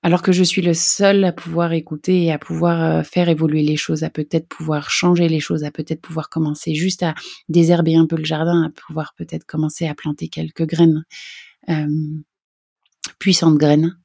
alors 0.06 0.22
que 0.22 0.32
je 0.32 0.44
suis 0.44 0.62
le 0.62 0.76
seul 0.76 1.24
à 1.24 1.32
pouvoir 1.32 1.74
écouter 1.74 2.26
et 2.26 2.32
à 2.32 2.38
pouvoir 2.38 2.84
euh, 2.84 3.02
faire 3.02 3.28
évoluer 3.28 3.64
les 3.64 3.76
choses, 3.76 4.04
à 4.04 4.12
peut-être 4.12 4.48
pouvoir 4.48 4.92
changer 4.92 5.28
les 5.28 5.40
choses, 5.40 5.64
à 5.64 5.72
peut-être 5.72 6.00
pouvoir 6.00 6.30
commencer 6.30 6.76
juste 6.76 7.02
à 7.02 7.16
désherber 7.50 7.96
un 7.96 8.06
peu 8.06 8.16
le 8.16 8.24
jardin, 8.24 8.62
à 8.62 8.70
pouvoir 8.70 9.16
peut-être 9.18 9.46
commencer 9.48 9.88
à 9.88 9.96
planter 9.96 10.28
quelques 10.28 10.68
graines, 10.68 11.06
euh, 11.70 11.88
puissantes 13.18 13.58
graines, 13.58 13.98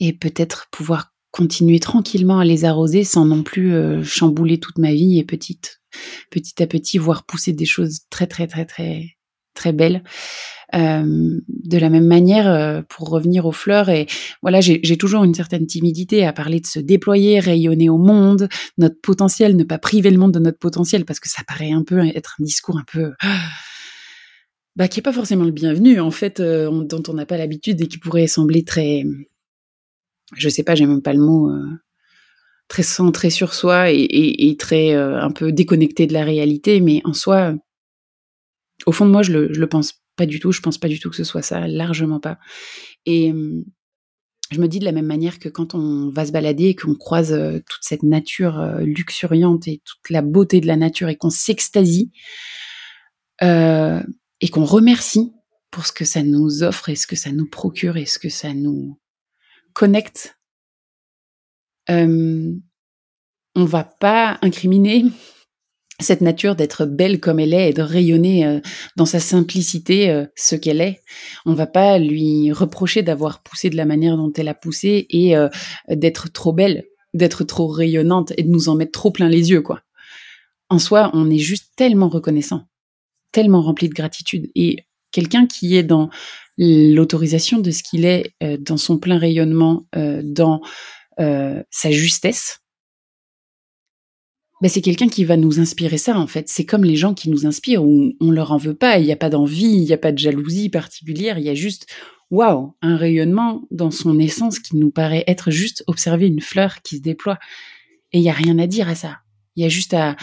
et 0.00 0.14
peut-être 0.14 0.68
pouvoir 0.70 1.12
continuer 1.30 1.78
tranquillement 1.78 2.38
à 2.38 2.46
les 2.46 2.64
arroser 2.64 3.04
sans 3.04 3.26
non 3.26 3.42
plus 3.42 3.74
euh, 3.74 4.02
chambouler 4.02 4.60
toute 4.60 4.78
ma 4.78 4.94
vie 4.94 5.18
et 5.18 5.24
petite, 5.24 5.82
petit 6.30 6.62
à 6.62 6.66
petit 6.66 6.96
voir 6.96 7.26
pousser 7.26 7.52
des 7.52 7.66
choses 7.66 8.00
très 8.08 8.26
très 8.26 8.46
très 8.46 8.64
très 8.64 9.10
très 9.54 9.72
belles. 9.72 10.02
Euh, 10.74 11.38
de 11.48 11.78
la 11.78 11.90
même 11.90 12.06
manière, 12.06 12.50
euh, 12.50 12.80
pour 12.88 13.10
revenir 13.10 13.44
aux 13.44 13.52
fleurs, 13.52 13.90
et 13.90 14.06
voilà, 14.40 14.62
j'ai 14.62 14.96
toujours 14.96 15.22
une 15.22 15.34
certaine 15.34 15.66
timidité 15.66 16.24
à 16.24 16.32
parler 16.32 16.60
de 16.60 16.66
se 16.66 16.78
déployer, 16.78 17.40
rayonner 17.40 17.90
au 17.90 17.98
monde, 17.98 18.48
notre 18.78 18.98
potentiel, 19.02 19.56
ne 19.56 19.64
pas 19.64 19.78
priver 19.78 20.10
le 20.10 20.16
monde 20.16 20.32
de 20.32 20.38
notre 20.38 20.58
potentiel, 20.58 21.04
parce 21.04 21.20
que 21.20 21.28
ça 21.28 21.42
paraît 21.46 21.72
un 21.72 21.82
peu 21.82 21.98
être 21.98 22.36
un 22.40 22.44
discours 22.44 22.78
un 22.78 22.84
peu 22.90 23.12
bah, 24.76 24.88
qui 24.88 25.00
est 25.00 25.02
pas 25.02 25.12
forcément 25.12 25.44
le 25.44 25.50
bienvenu 25.50 26.00
en 26.00 26.10
fait, 26.10 26.40
euh, 26.40 26.70
dont 26.84 27.02
on 27.06 27.14
n'a 27.14 27.26
pas 27.26 27.36
l'habitude 27.36 27.78
et 27.82 27.86
qui 27.86 27.98
pourrait 27.98 28.26
sembler 28.26 28.64
très, 28.64 29.04
je 30.34 30.48
sais 30.48 30.62
pas, 30.62 30.74
j'ai 30.74 30.86
même 30.86 31.02
pas 31.02 31.12
le 31.12 31.20
mot, 31.20 31.50
très 32.68 32.82
centré 32.82 33.28
sur 33.28 33.52
soi 33.52 33.90
et, 33.90 34.06
et, 34.08 34.56
très 34.56 34.94
un 34.94 35.30
peu 35.30 35.52
déconnecté 35.52 36.06
de 36.06 36.14
la 36.14 36.24
réalité, 36.24 36.80
mais 36.80 37.02
en 37.04 37.12
soi, 37.12 37.54
au 38.86 38.92
fond 38.92 39.06
de 39.06 39.10
moi, 39.10 39.22
je 39.22 39.32
le, 39.32 39.46
le 39.48 39.66
pense 39.68 40.02
pas 40.16 40.26
du 40.26 40.40
tout, 40.40 40.52
je 40.52 40.60
pense 40.60 40.78
pas 40.78 40.88
du 40.88 41.00
tout 41.00 41.10
que 41.10 41.16
ce 41.16 41.24
soit 41.24 41.42
ça, 41.42 41.66
largement 41.66 42.20
pas. 42.20 42.38
Et 43.06 43.32
je 44.50 44.60
me 44.60 44.68
dis 44.68 44.78
de 44.78 44.84
la 44.84 44.92
même 44.92 45.06
manière 45.06 45.38
que 45.38 45.48
quand 45.48 45.74
on 45.74 46.10
va 46.10 46.26
se 46.26 46.32
balader 46.32 46.66
et 46.66 46.74
qu'on 46.74 46.94
croise 46.94 47.34
toute 47.66 47.82
cette 47.82 48.02
nature 48.02 48.60
luxuriante 48.80 49.66
et 49.66 49.80
toute 49.84 50.10
la 50.10 50.20
beauté 50.20 50.60
de 50.60 50.66
la 50.66 50.76
nature 50.76 51.08
et 51.08 51.16
qu'on 51.16 51.30
s'extasie 51.30 52.12
et 53.40 54.48
qu'on 54.50 54.64
remercie 54.64 55.32
pour 55.70 55.86
ce 55.86 55.92
que 55.92 56.04
ça 56.04 56.22
nous 56.22 56.62
offre 56.62 56.90
et 56.90 56.96
ce 56.96 57.06
que 57.06 57.16
ça 57.16 57.32
nous 57.32 57.48
procure 57.48 57.96
et 57.96 58.04
ce 58.04 58.18
que 58.18 58.28
ça 58.28 58.52
nous 58.52 59.00
connecte, 59.72 60.38
on 61.88 62.60
va 63.54 63.84
pas 63.84 64.38
incriminer 64.42 65.06
cette 66.02 66.20
nature 66.20 66.56
d'être 66.56 66.84
belle 66.84 67.20
comme 67.20 67.40
elle 67.40 67.54
est 67.54 67.70
et 67.70 67.72
de 67.72 67.82
rayonner 67.82 68.46
euh, 68.46 68.60
dans 68.96 69.06
sa 69.06 69.20
simplicité 69.20 70.10
euh, 70.10 70.26
ce 70.36 70.56
qu'elle 70.56 70.80
est. 70.80 71.00
On 71.46 71.54
va 71.54 71.66
pas 71.66 71.98
lui 71.98 72.52
reprocher 72.52 73.02
d'avoir 73.02 73.42
poussé 73.42 73.70
de 73.70 73.76
la 73.76 73.84
manière 73.84 74.16
dont 74.16 74.32
elle 74.32 74.48
a 74.48 74.54
poussé 74.54 75.06
et 75.10 75.36
euh, 75.36 75.48
d'être 75.88 76.32
trop 76.32 76.52
belle, 76.52 76.84
d'être 77.14 77.44
trop 77.44 77.66
rayonnante 77.66 78.32
et 78.36 78.42
de 78.42 78.50
nous 78.50 78.68
en 78.68 78.74
mettre 78.74 78.92
trop 78.92 79.10
plein 79.10 79.28
les 79.28 79.50
yeux, 79.50 79.62
quoi. 79.62 79.82
En 80.68 80.78
soi, 80.78 81.10
on 81.12 81.30
est 81.30 81.38
juste 81.38 81.72
tellement 81.76 82.08
reconnaissant, 82.08 82.62
tellement 83.30 83.60
rempli 83.60 83.88
de 83.88 83.94
gratitude 83.94 84.50
et 84.54 84.86
quelqu'un 85.10 85.46
qui 85.46 85.76
est 85.76 85.82
dans 85.82 86.08
l'autorisation 86.56 87.58
de 87.58 87.70
ce 87.70 87.82
qu'il 87.82 88.06
est, 88.06 88.34
dans 88.60 88.78
son 88.78 88.96
plein 88.96 89.18
rayonnement, 89.18 89.84
dans 90.22 90.62
sa 91.18 91.90
justesse, 91.90 92.61
ben, 94.62 94.68
c'est 94.68 94.80
quelqu'un 94.80 95.08
qui 95.08 95.24
va 95.24 95.36
nous 95.36 95.58
inspirer 95.58 95.98
ça 95.98 96.16
en 96.16 96.28
fait. 96.28 96.48
C'est 96.48 96.64
comme 96.64 96.84
les 96.84 96.94
gens 96.94 97.14
qui 97.14 97.30
nous 97.30 97.46
inspirent 97.46 97.84
où 97.84 98.12
on 98.20 98.30
leur 98.30 98.52
en 98.52 98.58
veut 98.58 98.76
pas, 98.76 98.98
il 98.98 99.04
n'y 99.04 99.12
a 99.12 99.16
pas 99.16 99.28
d'envie, 99.28 99.64
il 99.64 99.84
n'y 99.84 99.92
a 99.92 99.98
pas 99.98 100.12
de 100.12 100.18
jalousie 100.18 100.68
particulière, 100.68 101.36
il 101.36 101.44
y 101.44 101.48
a 101.48 101.54
juste 101.54 101.88
waouh, 102.30 102.72
un 102.80 102.96
rayonnement 102.96 103.62
dans 103.72 103.90
son 103.90 104.20
essence 104.20 104.60
qui 104.60 104.76
nous 104.76 104.92
paraît 104.92 105.24
être 105.26 105.50
juste 105.50 105.82
observer 105.88 106.28
une 106.28 106.40
fleur 106.40 106.80
qui 106.82 106.98
se 106.98 107.02
déploie. 107.02 107.40
Et 108.12 108.18
il 108.18 108.24
y 108.24 108.30
a 108.30 108.34
rien 108.34 108.56
à 108.60 108.68
dire 108.68 108.88
à 108.88 108.94
ça. 108.94 109.18
Il 109.56 109.64
y 109.64 109.66
a 109.66 109.68
juste 109.68 109.94
à, 109.94 110.16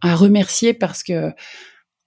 à 0.00 0.16
remercier 0.16 0.74
parce 0.74 1.04
que 1.04 1.30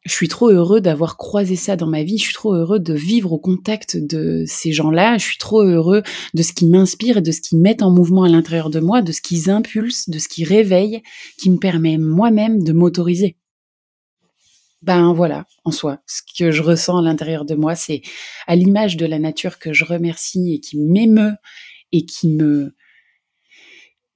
je 0.08 0.14
suis 0.14 0.30
trop 0.30 0.50
heureux 0.50 0.80
d'avoir 0.80 1.18
croisé 1.18 1.58
ça 1.58 1.76
dans 1.76 1.86
ma 1.86 2.02
vie. 2.02 2.18
Je 2.18 2.24
suis 2.24 2.34
trop 2.34 2.54
heureux 2.54 2.80
de 2.80 2.94
vivre 2.94 3.34
au 3.34 3.38
contact 3.38 3.98
de 3.98 4.46
ces 4.48 4.72
gens-là. 4.72 5.18
Je 5.18 5.26
suis 5.26 5.38
trop 5.38 5.62
heureux 5.62 6.02
de 6.34 6.44
ce 6.44 6.54
qui 6.54 6.66
m'inspire 6.66 7.18
et 7.18 7.22
de 7.22 7.32
ce 7.32 7.42
qui 7.42 7.58
met 7.58 7.84
en 7.84 7.92
mouvement 7.92 8.24
à 8.24 8.30
l'intérieur 8.30 8.70
de 8.70 8.80
moi, 8.80 9.02
de 9.02 9.12
ce 9.12 9.22
qu'ils 9.22 9.50
impulsent, 9.50 10.10
de 10.10 10.18
ce 10.18 10.30
qui 10.30 10.46
réveille, 10.46 11.04
qui 11.38 11.50
me 11.50 11.58
permet 11.58 11.98
moi-même 11.98 12.64
de 12.64 12.72
m'autoriser. 12.72 13.36
Ben 14.82 15.12
voilà, 15.12 15.46
en 15.66 15.72
soi, 15.72 16.00
ce 16.08 16.22
que 16.40 16.52
je 16.52 16.62
ressens 16.62 17.00
à 17.00 17.02
l'intérieur 17.02 17.44
de 17.44 17.56
moi, 17.56 17.76
c'est 17.76 18.02
à 18.46 18.56
l'image 18.56 18.96
de 18.96 19.06
la 19.06 19.20
nature 19.20 19.60
que 19.60 19.74
je 19.74 19.84
remercie 19.84 20.54
et 20.54 20.60
qui 20.62 20.78
m'émeut 20.78 21.36
et 21.92 22.06
qui 22.06 22.30
me 22.30 22.74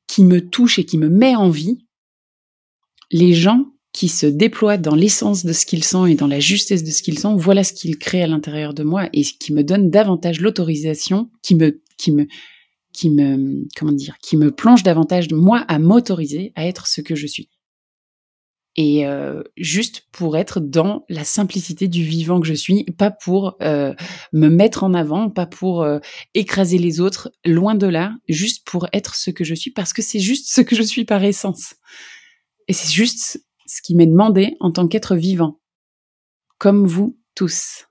qui 0.08 0.24
me 0.24 0.48
touche 0.50 0.80
et 0.80 0.86
qui 0.86 0.98
me 0.98 1.10
met 1.10 1.36
en 1.36 1.50
vie. 1.50 1.86
Les 3.12 3.34
gens 3.34 3.71
qui 3.94 4.08
se 4.08 4.26
déploient 4.26 4.78
dans 4.78 4.96
l'essence 4.96 5.46
de 5.46 5.54
ce 5.54 5.66
qu'ils 5.66 5.84
sont 5.84 6.06
et 6.06 6.16
dans 6.16 6.28
la 6.28 6.40
justesse 6.40 6.84
de 6.84 6.92
ce 6.92 7.02
qu'ils 7.02 7.20
sont, 7.20 7.36
voilà 7.36 7.64
ce 7.64 7.74
qu'ils 7.74 7.98
créent 7.98 8.24
à 8.24 8.28
l'intérieur 8.28 8.74
de 8.74 8.84
moi 8.84 9.10
et 9.14 9.24
qui 9.24 9.54
me 9.54 9.64
donne 9.64 9.90
davantage 9.90 10.40
l'autorisation, 10.40 11.30
qui 11.42 11.56
me, 11.56 11.82
qui 11.98 12.12
me, 12.12 12.28
qui 12.94 13.10
me, 13.10 13.68
comment 13.76 13.92
dire, 13.92 14.18
qui 14.22 14.38
me 14.38 14.52
plonge 14.52 14.84
davantage 14.84 15.30
moi 15.32 15.66
à 15.68 15.80
m'autoriser 15.80 16.54
à 16.56 16.68
être 16.68 16.88
ce 16.88 17.02
que 17.02 17.16
je 17.16 17.28
suis. 17.28 17.50
Et 18.78 19.06
euh, 19.06 19.44
juste 19.58 20.08
pour 20.14 20.38
être 20.38 20.62
dans 20.62 21.04
la 21.10 21.26
simplicité 21.26 21.90
du 21.90 22.04
vivant 22.04 22.40
que 22.40 22.48
je 22.48 22.54
suis, 22.54 22.86
pas 22.86 23.12
pour 23.12 23.58
euh, 23.62 23.94
me 24.32 24.48
mettre 24.48 24.86
en 24.86 24.94
avant, 24.94 25.30
pas 25.30 25.46
pour 25.46 25.84
euh, 25.84 26.00
écraser 26.36 26.78
les 26.78 27.02
autres, 27.02 27.34
loin 27.44 27.76
de 27.76 27.88
là, 27.88 28.14
juste 28.30 28.66
pour 28.66 28.88
être 28.94 29.16
ce 29.16 29.30
que 29.30 29.44
je 29.44 29.56
suis, 29.56 29.72
parce 29.72 29.92
que 29.92 30.02
c'est 30.02 30.22
juste 30.22 30.48
ce 30.50 30.62
que 30.62 30.78
je 30.78 30.84
suis 30.84 31.04
par 31.04 31.22
essence. 31.22 31.76
Et 32.70 32.74
c'est 32.74 32.92
juste 32.92 33.44
ce 33.72 33.82
qui 33.82 33.96
m'est 33.96 34.06
demandé 34.06 34.58
en 34.60 34.70
tant 34.70 34.90
qu'être 34.90 35.16
vivant, 35.16 35.62
comme 36.58 36.86
vous 36.86 37.18
tous. 37.36 37.88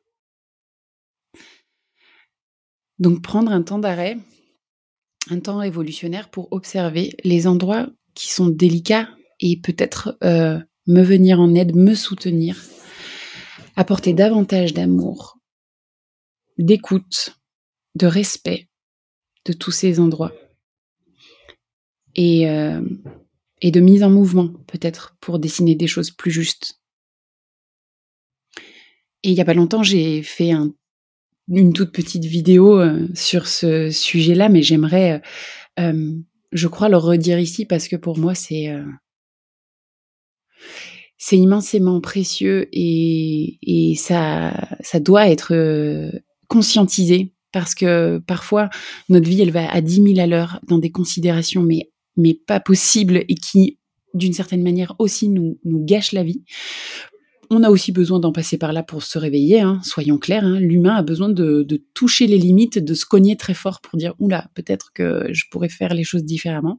Donc 2.99 3.22
prendre 3.22 3.51
un 3.51 3.62
temps 3.62 3.78
d'arrêt, 3.78 4.18
un 5.31 5.41
temps 5.41 5.57
révolutionnaire 5.57 6.31
pour 6.31 6.53
observer 6.53 7.16
les 7.24 7.47
endroits 7.47 7.89
qui 8.12 8.28
sont 8.28 8.49
délicats 8.49 9.09
et 9.41 9.59
peut-être 9.59 10.18
euh, 10.22 10.61
me 10.87 11.03
venir 11.03 11.41
en 11.41 11.55
aide, 11.55 11.74
me 11.74 11.95
soutenir, 11.95 12.62
apporter 13.74 14.12
davantage 14.12 14.74
d'amour, 14.74 15.39
d'écoute, 16.59 17.41
de 17.95 18.07
respect 18.07 18.68
de 19.47 19.55
tous 19.55 19.70
ces 19.70 19.99
endroits 19.99 20.35
et, 22.16 22.51
euh, 22.51 22.83
et 23.61 23.71
de 23.71 23.81
mise 23.81 24.03
en 24.03 24.11
mouvement 24.11 24.49
peut-être 24.67 25.17
pour 25.21 25.39
dessiner 25.39 25.75
des 25.75 25.87
choses 25.87 26.11
plus 26.11 26.31
justes. 26.31 26.81
Et 29.23 29.31
il 29.31 29.35
n'y 29.35 29.41
a 29.41 29.45
pas 29.45 29.55
longtemps, 29.55 29.83
j'ai 29.83 30.23
fait 30.23 30.53
une 31.49 31.73
toute 31.73 31.93
petite 31.93 32.25
vidéo 32.25 32.81
euh, 32.81 33.07
sur 33.15 33.49
ce 33.49 33.91
sujet-là, 33.91 34.49
mais 34.49 34.63
j'aimerais, 34.63 35.21
euh, 35.79 36.13
je 36.53 36.69
crois, 36.69 36.89
le 36.89 36.97
redire 36.97 37.39
ici 37.39 37.67
parce 37.67 37.87
que 37.87 37.97
pour 37.97 38.19
moi, 38.19 38.35
c'est 38.35 38.75
c'est 41.19 41.37
immensément 41.37 42.01
précieux 42.01 42.69
et, 42.73 43.59
et 43.63 43.95
ça, 43.95 44.55
ça 44.81 45.01
doit 45.01 45.29
être 45.29 45.53
conscientisé 46.49 47.35
parce 47.53 47.75
que 47.75 48.19
parfois 48.27 48.69
notre 49.09 49.29
vie 49.29 49.41
elle 49.41 49.51
va 49.51 49.71
à 49.71 49.81
10 49.81 50.15
000 50.15 50.19
à 50.19 50.27
l'heure 50.27 50.61
dans 50.67 50.79
des 50.79 50.91
considérations 50.91 51.63
mais 51.63 51.91
mais 52.21 52.35
pas 52.35 52.61
possibles 52.61 53.25
et 53.29 53.35
qui 53.35 53.79
d'une 54.14 54.33
certaine 54.33 54.62
manière 54.62 54.95
aussi 54.99 55.29
nous 55.29 55.59
gâchent 55.64 56.12
la 56.12 56.25
vie. 56.25 56.43
On 57.53 57.64
a 57.64 57.71
aussi 57.71 57.91
besoin 57.91 58.21
d'en 58.21 58.31
passer 58.31 58.59
par 58.59 58.73
là 58.73 58.85
pour 58.85 59.03
se 59.03 59.18
réveiller, 59.18 59.61
hein, 59.61 59.81
soyons 59.83 60.18
clairs. 60.18 60.45
Hein, 60.45 60.61
L'humain 60.61 60.95
a 60.95 61.03
besoin 61.03 61.29
de, 61.29 61.64
de, 61.64 61.85
toucher 61.95 62.29
les 62.29 62.39
limites, 62.39 62.79
de 62.79 62.95
se 62.95 63.05
cogner 63.05 63.37
très 63.37 63.55
fort 63.55 63.81
pour 63.81 63.99
dire 63.99 64.14
oula, 64.21 64.49
peut-être 64.55 64.93
que 64.95 65.27
je 65.33 65.47
pourrais 65.51 65.68
faire 65.68 65.93
les 65.93 66.05
choses 66.05 66.23
différemment. 66.23 66.79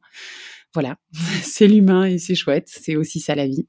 Voilà, 0.74 0.96
c'est 1.44 1.68
l'humain 1.68 2.06
et 2.06 2.20
c'est 2.20 2.36
chouette, 2.36 2.70
c'est 2.72 2.96
aussi 2.96 3.20
ça 3.20 3.36
la 3.36 3.48
vie. 3.48 3.68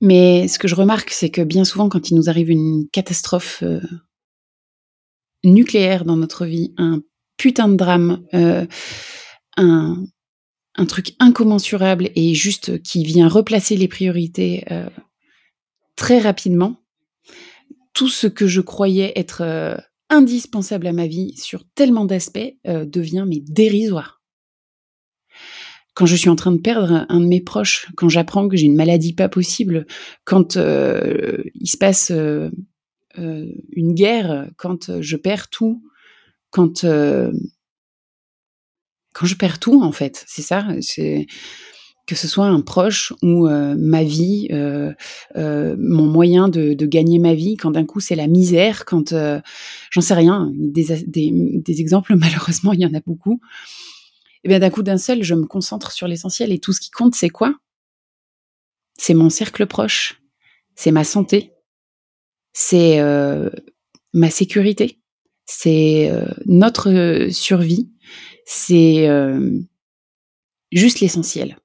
Mais 0.00 0.46
ce 0.46 0.60
que 0.60 0.68
je 0.68 0.76
remarque, 0.76 1.10
c'est 1.10 1.30
que 1.30 1.42
bien 1.42 1.64
souvent, 1.64 1.88
quand 1.88 2.10
il 2.10 2.14
nous 2.14 2.28
arrive 2.28 2.50
une 2.50 2.88
catastrophe 2.92 3.64
euh, 3.64 3.80
nucléaire 5.42 6.04
dans 6.04 6.16
notre 6.16 6.46
vie, 6.46 6.74
un 6.76 7.02
putain 7.36 7.68
de 7.68 7.76
drame, 7.76 8.22
euh, 8.34 8.66
un, 9.56 10.04
un, 10.76 10.86
truc 10.86 11.14
incommensurable 11.18 12.10
et 12.14 12.34
juste 12.34 12.82
qui 12.82 13.04
vient 13.04 13.28
replacer 13.28 13.76
les 13.76 13.88
priorités 13.88 14.64
euh, 14.70 14.88
très 15.96 16.18
rapidement, 16.18 16.76
tout 17.92 18.08
ce 18.08 18.26
que 18.26 18.46
je 18.46 18.60
croyais 18.60 19.12
être 19.16 19.42
euh, 19.42 19.76
indispensable 20.08 20.86
à 20.86 20.92
ma 20.92 21.06
vie 21.06 21.36
sur 21.36 21.64
tellement 21.74 22.04
d'aspects 22.04 22.54
euh, 22.66 22.84
devient 22.84 23.24
mais 23.26 23.40
dérisoire. 23.40 24.22
Quand 25.94 26.06
je 26.06 26.16
suis 26.16 26.30
en 26.30 26.36
train 26.36 26.52
de 26.52 26.60
perdre 26.60 27.04
un 27.10 27.20
de 27.20 27.26
mes 27.26 27.42
proches, 27.42 27.86
quand 27.96 28.08
j'apprends 28.08 28.48
que 28.48 28.56
j'ai 28.56 28.64
une 28.64 28.76
maladie 28.76 29.12
pas 29.12 29.28
possible, 29.28 29.86
quand 30.24 30.56
il 30.56 31.66
se 31.66 31.76
passe 31.76 32.10
une 32.10 33.92
guerre, 33.92 34.48
quand 34.56 35.02
je 35.02 35.16
perds 35.16 35.50
tout, 35.50 35.82
quand 36.48 36.86
quand 39.12 39.26
je 39.26 39.36
perds 39.36 39.58
tout 39.58 39.82
en 39.82 39.92
fait, 39.92 40.24
c'est 40.26 40.42
ça, 40.42 40.66
c'est 40.80 41.26
que 42.06 42.14
ce 42.14 42.26
soit 42.26 42.46
un 42.46 42.60
proche 42.60 43.12
ou 43.22 43.46
euh, 43.46 43.76
ma 43.78 44.02
vie, 44.02 44.48
euh, 44.50 44.92
euh, 45.36 45.76
mon 45.78 46.06
moyen 46.06 46.48
de, 46.48 46.74
gagner 46.84 47.18
ma 47.18 47.34
vie, 47.34 47.56
quand 47.56 47.70
d'un 47.70 47.86
coup 47.86 48.00
c'est 48.00 48.16
la 48.16 48.26
misère, 48.26 48.84
quand 48.84 49.14
j'en 49.90 50.00
sais 50.00 50.14
rien, 50.14 50.50
des, 50.54 51.02
des, 51.06 51.80
exemples 51.80 52.16
malheureusement 52.16 52.72
il 52.72 52.80
y 52.80 52.86
en 52.86 52.94
a 52.94 53.00
beaucoup. 53.00 53.40
Et 54.44 54.48
bien 54.48 54.58
d'un 54.58 54.70
coup 54.70 54.82
d'un 54.82 54.98
seul, 54.98 55.22
je 55.22 55.34
me 55.34 55.46
concentre 55.46 55.92
sur 55.92 56.08
l'essentiel 56.08 56.50
et 56.50 56.58
tout 56.58 56.72
ce 56.72 56.80
qui 56.80 56.90
compte 56.90 57.14
c'est 57.14 57.30
quoi? 57.30 57.54
C'est 58.98 59.14
mon 59.14 59.30
cercle 59.30 59.66
proche, 59.66 60.20
c'est 60.74 60.90
ma 60.90 61.04
santé, 61.04 61.52
c'est 62.52 63.00
ma 64.12 64.30
sécurité, 64.30 65.00
c'est 65.46 66.12
notre 66.46 67.28
survie, 67.30 67.91
c'est 68.44 69.08
juste 70.72 71.00
l'essentiel. 71.00 71.56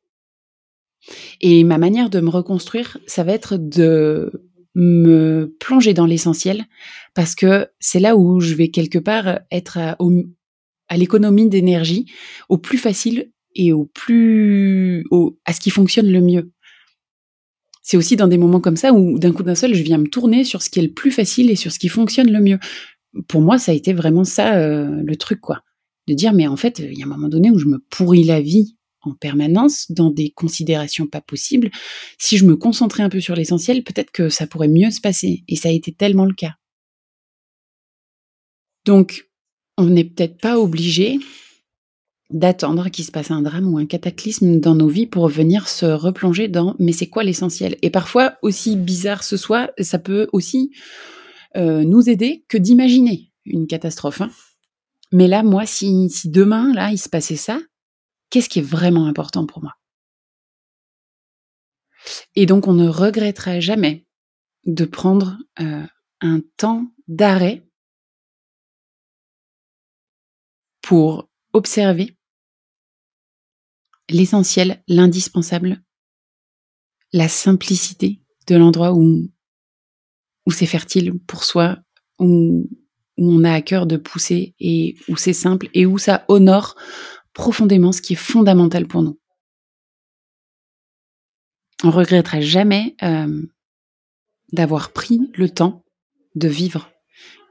Et 1.41 1.63
ma 1.63 1.77
manière 1.77 2.09
de 2.09 2.19
me 2.19 2.29
reconstruire, 2.29 2.97
ça 3.07 3.23
va 3.23 3.33
être 3.33 3.57
de 3.57 4.31
me 4.75 5.55
plonger 5.59 5.93
dans 5.93 6.05
l'essentiel 6.05 6.65
parce 7.15 7.33
que 7.33 7.67
c'est 7.79 7.99
là 7.99 8.15
où 8.15 8.39
je 8.39 8.53
vais 8.53 8.69
quelque 8.69 8.99
part 8.99 9.39
être 9.51 9.77
à, 9.77 9.97
à 10.87 10.97
l'économie 10.97 11.49
d'énergie, 11.49 12.05
au 12.49 12.57
plus 12.57 12.77
facile 12.77 13.31
et 13.55 13.73
au 13.73 13.85
plus 13.85 15.05
au, 15.09 15.39
à 15.45 15.53
ce 15.53 15.59
qui 15.59 15.71
fonctionne 15.71 16.11
le 16.11 16.21
mieux. 16.21 16.51
C'est 17.81 17.97
aussi 17.97 18.17
dans 18.17 18.27
des 18.27 18.37
moments 18.37 18.59
comme 18.59 18.75
ça 18.75 18.93
où 18.93 19.17
d'un 19.17 19.31
coup 19.31 19.43
d'un 19.43 19.55
seul, 19.55 19.73
je 19.73 19.81
viens 19.81 19.97
me 19.97 20.07
tourner 20.09 20.43
sur 20.43 20.61
ce 20.61 20.69
qui 20.69 20.79
est 20.79 20.83
le 20.83 20.93
plus 20.93 21.11
facile 21.11 21.49
et 21.49 21.55
sur 21.55 21.71
ce 21.71 21.79
qui 21.79 21.87
fonctionne 21.87 22.31
le 22.31 22.41
mieux. 22.41 22.59
Pour 23.27 23.41
moi, 23.41 23.57
ça 23.57 23.71
a 23.71 23.75
été 23.75 23.93
vraiment 23.93 24.25
ça 24.25 24.57
euh, 24.57 25.01
le 25.03 25.15
truc 25.15 25.39
quoi, 25.41 25.63
de 26.07 26.13
dire 26.13 26.33
mais 26.33 26.47
en 26.47 26.57
fait, 26.57 26.79
il 26.79 26.97
y 26.97 27.03
a 27.03 27.05
un 27.05 27.09
moment 27.09 27.29
donné 27.29 27.51
où 27.51 27.59
je 27.59 27.67
me 27.67 27.79
pourris 27.89 28.23
la 28.23 28.41
vie 28.41 28.77
en 29.01 29.13
permanence 29.13 29.91
dans 29.91 30.09
des 30.09 30.31
considérations 30.31 31.07
pas 31.07 31.21
possibles. 31.21 31.69
Si 32.17 32.37
je 32.37 32.45
me 32.45 32.55
concentrais 32.55 33.03
un 33.03 33.09
peu 33.09 33.19
sur 33.19 33.35
l'essentiel, 33.35 33.83
peut-être 33.83 34.11
que 34.11 34.29
ça 34.29 34.47
pourrait 34.47 34.67
mieux 34.67 34.91
se 34.91 35.01
passer. 35.01 35.43
Et 35.47 35.55
ça 35.55 35.69
a 35.69 35.71
été 35.71 35.91
tellement 35.91 36.25
le 36.25 36.33
cas. 36.33 36.55
Donc, 38.85 39.29
on 39.77 39.85
n'est 39.85 40.03
peut-être 40.03 40.37
pas 40.39 40.59
obligé 40.59 41.19
d'attendre 42.29 42.89
qu'il 42.89 43.05
se 43.05 43.11
passe 43.11 43.31
un 43.31 43.41
drame 43.41 43.73
ou 43.73 43.77
un 43.77 43.85
cataclysme 43.85 44.59
dans 44.59 44.75
nos 44.75 44.87
vies 44.87 45.07
pour 45.07 45.29
venir 45.29 45.67
se 45.69 45.85
replonger 45.85 46.47
dans 46.49 46.75
mais 46.77 46.91
c'est 46.91 47.07
quoi 47.07 47.23
l'essentiel? 47.23 47.77
Et 47.81 47.89
parfois, 47.89 48.35
aussi 48.41 48.75
bizarre 48.75 49.23
ce 49.23 49.37
soit, 49.37 49.71
ça 49.79 49.99
peut 49.99 50.27
aussi 50.33 50.71
euh, 51.55 51.83
nous 51.83 52.09
aider 52.09 52.43
que 52.49 52.57
d'imaginer 52.57 53.31
une 53.45 53.67
catastrophe. 53.67 54.21
Hein. 54.21 54.29
Mais 55.11 55.27
là, 55.27 55.43
moi, 55.43 55.65
si, 55.65 56.09
demain, 56.25 56.73
là, 56.73 56.91
il 56.91 56.97
se 56.97 57.09
passait 57.09 57.37
ça, 57.37 57.59
Qu'est-ce 58.29 58.49
qui 58.49 58.59
est 58.59 58.63
vraiment 58.63 59.07
important 59.07 59.45
pour 59.45 59.61
moi? 59.61 59.73
Et 62.35 62.45
donc, 62.45 62.67
on 62.67 62.73
ne 62.73 62.87
regrettera 62.87 63.59
jamais 63.59 64.05
de 64.65 64.85
prendre 64.85 65.37
euh, 65.59 65.85
un 66.21 66.41
temps 66.57 66.91
d'arrêt 67.07 67.65
pour 70.81 71.29
observer 71.53 72.17
l'essentiel, 74.09 74.83
l'indispensable, 74.87 75.83
la 77.13 77.27
simplicité 77.27 78.21
de 78.47 78.55
l'endroit 78.55 78.93
où, 78.93 79.29
où 80.45 80.51
c'est 80.51 80.65
fertile 80.65 81.17
pour 81.27 81.43
soi, 81.43 81.77
où, 82.19 82.69
où 83.17 83.31
on 83.31 83.43
a 83.43 83.51
à 83.51 83.61
cœur 83.61 83.85
de 83.85 83.97
pousser 83.97 84.55
et 84.59 84.95
où 85.07 85.17
c'est 85.17 85.33
simple 85.33 85.69
et 85.73 85.85
où 85.85 85.97
ça 85.97 86.25
honore 86.27 86.75
profondément 87.33 87.91
ce 87.91 88.01
qui 88.01 88.13
est 88.13 88.17
fondamental 88.17 88.87
pour 88.87 89.03
nous. 89.03 89.19
On 91.83 91.91
regrettera 91.91 92.41
jamais 92.41 92.95
euh, 93.03 93.43
d'avoir 94.51 94.91
pris 94.91 95.29
le 95.35 95.49
temps 95.49 95.85
de 96.35 96.47
vivre. 96.47 96.89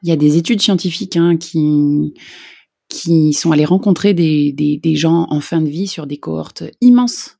Il 0.02 0.08
y 0.08 0.12
a 0.12 0.16
des 0.16 0.36
études 0.36 0.60
scientifiques 0.60 1.16
hein, 1.16 1.36
qui, 1.36 2.14
qui 2.88 3.32
sont 3.32 3.52
allées 3.52 3.64
rencontrer 3.64 4.14
des, 4.14 4.52
des, 4.52 4.96
gens 4.96 5.26
en 5.30 5.40
fin 5.40 5.60
de 5.60 5.68
vie 5.68 5.86
sur 5.86 6.06
des 6.06 6.18
cohortes 6.18 6.64
immenses. 6.80 7.38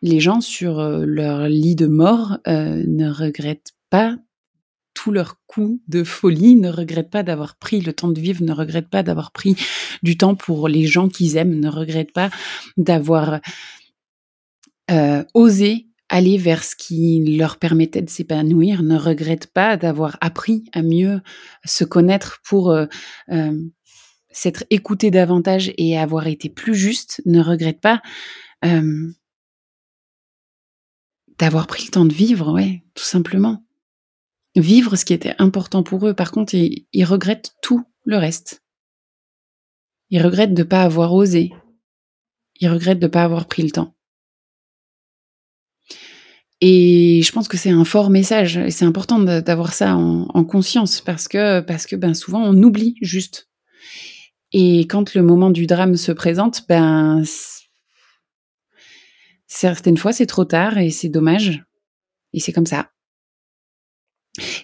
Les 0.00 0.20
gens 0.20 0.40
sur 0.40 0.80
euh, 0.80 1.04
leur 1.06 1.48
lit 1.48 1.76
de 1.76 1.86
mort 1.86 2.38
euh, 2.48 2.82
ne 2.86 3.10
regrettent 3.10 3.72
pas 3.90 4.16
tout 4.94 5.10
leur 5.10 5.36
coup 5.46 5.80
de 5.88 6.04
folie, 6.04 6.56
ne 6.56 6.68
regrettent 6.68 7.10
pas 7.10 7.22
d'avoir 7.22 7.56
pris 7.56 7.80
le 7.80 7.92
temps 7.92 8.08
de 8.08 8.20
vivre, 8.20 8.42
ne 8.42 8.52
regrettent 8.52 8.90
pas 8.90 9.02
d'avoir 9.02 9.32
pris 9.32 9.56
du 10.02 10.16
temps 10.16 10.34
pour 10.34 10.68
les 10.68 10.86
gens 10.86 11.08
qu'ils 11.08 11.36
aiment, 11.36 11.58
ne 11.58 11.68
regrettent 11.68 12.12
pas 12.12 12.30
d'avoir 12.76 13.40
euh, 14.90 15.24
osé 15.34 15.88
aller 16.08 16.36
vers 16.36 16.62
ce 16.62 16.76
qui 16.76 17.36
leur 17.38 17.58
permettait 17.58 18.02
de 18.02 18.10
s'épanouir, 18.10 18.82
ne 18.82 18.98
regrettent 18.98 19.46
pas 19.46 19.76
d'avoir 19.76 20.18
appris 20.20 20.64
à 20.72 20.82
mieux 20.82 21.20
se 21.64 21.84
connaître 21.84 22.40
pour 22.44 22.70
euh, 22.70 22.86
euh, 23.30 23.58
s'être 24.30 24.64
écouté 24.70 25.10
davantage 25.10 25.72
et 25.78 25.98
avoir 25.98 26.26
été 26.26 26.50
plus 26.50 26.74
juste, 26.74 27.22
ne 27.24 27.40
regrettent 27.40 27.80
pas 27.80 28.02
d'avoir 31.38 31.66
pris 31.66 31.86
le 31.86 31.90
temps 31.90 32.04
de 32.04 32.12
vivre, 32.12 32.52
ouais, 32.52 32.84
tout 32.94 33.02
simplement 33.02 33.64
vivre 34.56 34.96
ce 34.96 35.04
qui 35.04 35.14
était 35.14 35.34
important 35.38 35.82
pour 35.82 36.06
eux. 36.06 36.14
Par 36.14 36.30
contre, 36.30 36.54
ils, 36.54 37.04
regrettent 37.04 37.54
tout 37.62 37.84
le 38.04 38.18
reste. 38.18 38.62
Ils 40.10 40.22
regrettent 40.22 40.54
de 40.54 40.62
ne 40.62 40.68
pas 40.68 40.82
avoir 40.82 41.14
osé. 41.14 41.52
Ils 42.60 42.68
regrettent 42.68 42.98
de 42.98 43.06
ne 43.06 43.10
pas 43.10 43.24
avoir 43.24 43.46
pris 43.46 43.62
le 43.62 43.70
temps. 43.70 43.94
Et 46.60 47.22
je 47.24 47.32
pense 47.32 47.48
que 47.48 47.56
c'est 47.56 47.70
un 47.70 47.84
fort 47.84 48.10
message 48.10 48.56
et 48.56 48.70
c'est 48.70 48.84
important 48.84 49.18
d'avoir 49.18 49.72
ça 49.72 49.96
en, 49.96 50.44
conscience 50.44 51.00
parce 51.00 51.26
que 51.26 51.58
parce 51.60 51.86
que 51.86 51.96
ben 51.96 52.14
souvent 52.14 52.40
on 52.40 52.62
oublie 52.62 52.94
juste. 53.02 53.48
Et 54.52 54.80
quand 54.82 55.14
le 55.14 55.22
moment 55.22 55.50
du 55.50 55.66
drame 55.66 55.96
se 55.96 56.12
présente, 56.12 56.68
ben 56.68 57.24
Certaines 59.54 59.98
fois, 59.98 60.14
c'est 60.14 60.24
trop 60.24 60.46
tard 60.46 60.78
et 60.78 60.88
c'est 60.88 61.10
dommage. 61.10 61.62
Et 62.32 62.40
c'est 62.40 62.54
comme 62.54 62.64
ça. 62.64 62.90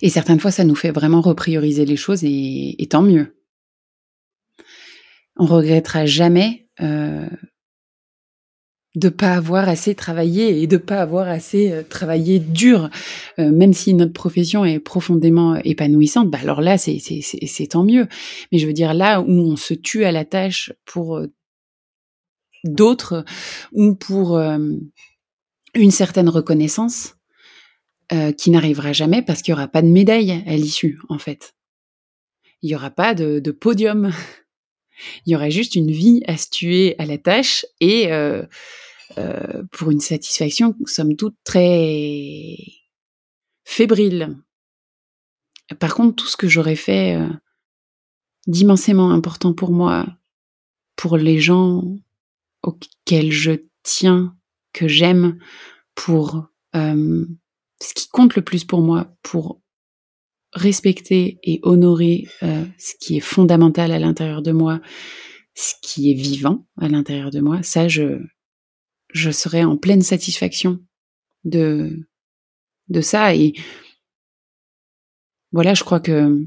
Et 0.01 0.09
certaines 0.09 0.41
fois, 0.41 0.51
ça 0.51 0.65
nous 0.65 0.75
fait 0.75 0.91
vraiment 0.91 1.21
reprioriser 1.21 1.85
les 1.85 1.97
choses 1.97 2.25
et, 2.25 2.87
tant 2.89 3.03
mieux. 3.03 3.37
On 5.37 5.47
regrettera 5.47 6.07
jamais 6.07 6.69
euh, 6.81 7.29
de 8.99 9.09
pas 9.09 9.35
avoir 9.35 9.69
assez 9.69 9.95
travaillé 9.95 10.63
et 10.63 10.67
de 10.67 10.77
pas 10.77 11.01
avoir 11.01 11.29
assez 11.29 11.71
euh, 11.71 11.83
travaillé 11.83 12.39
dur, 12.41 12.91
euh, 13.39 13.51
même 13.51 13.73
si 13.73 13.95
notre 13.95 14.13
profession 14.13 14.65
est 14.65 14.81
profondément 14.81 15.57
épanouissante. 15.57 16.31
Bah 16.31 16.39
alors 16.43 16.61
là, 16.61 16.79
c'est 16.79 17.67
tant 17.71 17.85
mieux. 17.85 18.09
Mais 18.51 18.59
je 18.59 18.67
veux 18.67 18.73
dire 18.73 18.95
là 18.95 19.21
où 19.21 19.31
on 19.31 19.57
se 19.57 19.75
tue 19.75 20.05
à 20.05 20.13
la 20.13 20.25
tâche 20.25 20.73
pour 20.85 21.19
euh, 21.19 21.27
d'autres 22.65 23.25
ou 23.73 23.95
pour 23.95 24.37
une 25.75 25.91
certaine 25.93 26.29
reconnaissance 26.29 27.18
qui 28.39 28.51
n'arrivera 28.51 28.95
jamais 28.95 29.21
parce 29.21 29.43
qu'il 29.43 29.53
y 29.53 29.55
aura 29.55 29.69
pas 29.69 29.83
de 29.83 29.89
médaille 29.89 30.43
à 30.47 30.57
l'issue 30.57 30.99
en 31.11 31.19
fait. 31.19 31.55
Il 32.63 32.71
y 32.71 32.75
aura 32.75 32.91
pas 32.91 33.15
de, 33.15 33.39
de, 33.39 33.51
podium. 33.51 34.11
Il 35.27 35.33
y 35.33 35.37
aurait 35.37 35.51
juste 35.51 35.75
une 35.75 35.91
vie 35.91 36.23
à 36.27 36.37
se 36.37 36.49
tuer 36.49 36.95
à 36.99 37.05
la 37.05 37.19
tâche 37.19 37.67
et 37.81 38.11
euh, 39.17 39.63
pour 39.73 39.91
une 39.91 40.01
satisfaction, 40.01 40.77
somme 40.85 41.17
toute, 41.17 41.37
très 41.43 42.57
fébrile. 43.65 44.37
Par 45.81 45.95
contre, 45.95 46.17
tout 46.17 46.27
ce 46.27 46.37
que 46.37 46.49
j'aurais 46.49 46.77
fait 46.77 47.17
euh, 47.17 47.29
d'immensément 48.47 49.11
important 49.11 49.55
pour 49.55 49.73
moi, 49.73 50.07
pour 50.95 51.17
les 51.17 51.39
gens 51.41 51.83
auxquels 52.63 53.33
je 53.33 53.53
tiens, 53.83 54.37
que 54.73 54.89
j'aime, 54.89 55.39
pour 55.95 56.47
euh, 56.77 57.27
ce 57.81 57.95
qui 57.95 58.09
compte 58.09 58.37
le 58.37 58.43
plus 58.43 58.65
pour 58.65 58.81
moi, 58.81 59.15
pour 59.23 59.61
respecter 60.53 61.39
et 61.43 61.61
honorer 61.63 62.27
ce 62.41 62.95
qui 63.01 63.17
est 63.19 63.21
fondamental 63.21 63.93
à 63.93 63.99
l'intérieur 63.99 64.43
de 64.43 64.53
moi, 64.53 64.81
ce 65.55 65.75
qui 65.83 66.11
est 66.11 66.15
vivant 66.15 66.67
à 66.81 66.89
l'intérieur 66.89 67.31
de 67.31 67.41
moi, 67.41 67.63
ça, 67.63 67.89
je, 67.89 68.21
je 69.13 69.31
serais 69.31 69.65
en 69.65 69.77
pleine 69.77 70.03
satisfaction 70.03 70.81
de, 71.45 72.07
de 72.89 73.01
ça. 73.01 73.35
Et 73.35 73.55
voilà, 75.53 75.75
je 75.75 75.85
crois 75.85 76.01
que 76.01 76.47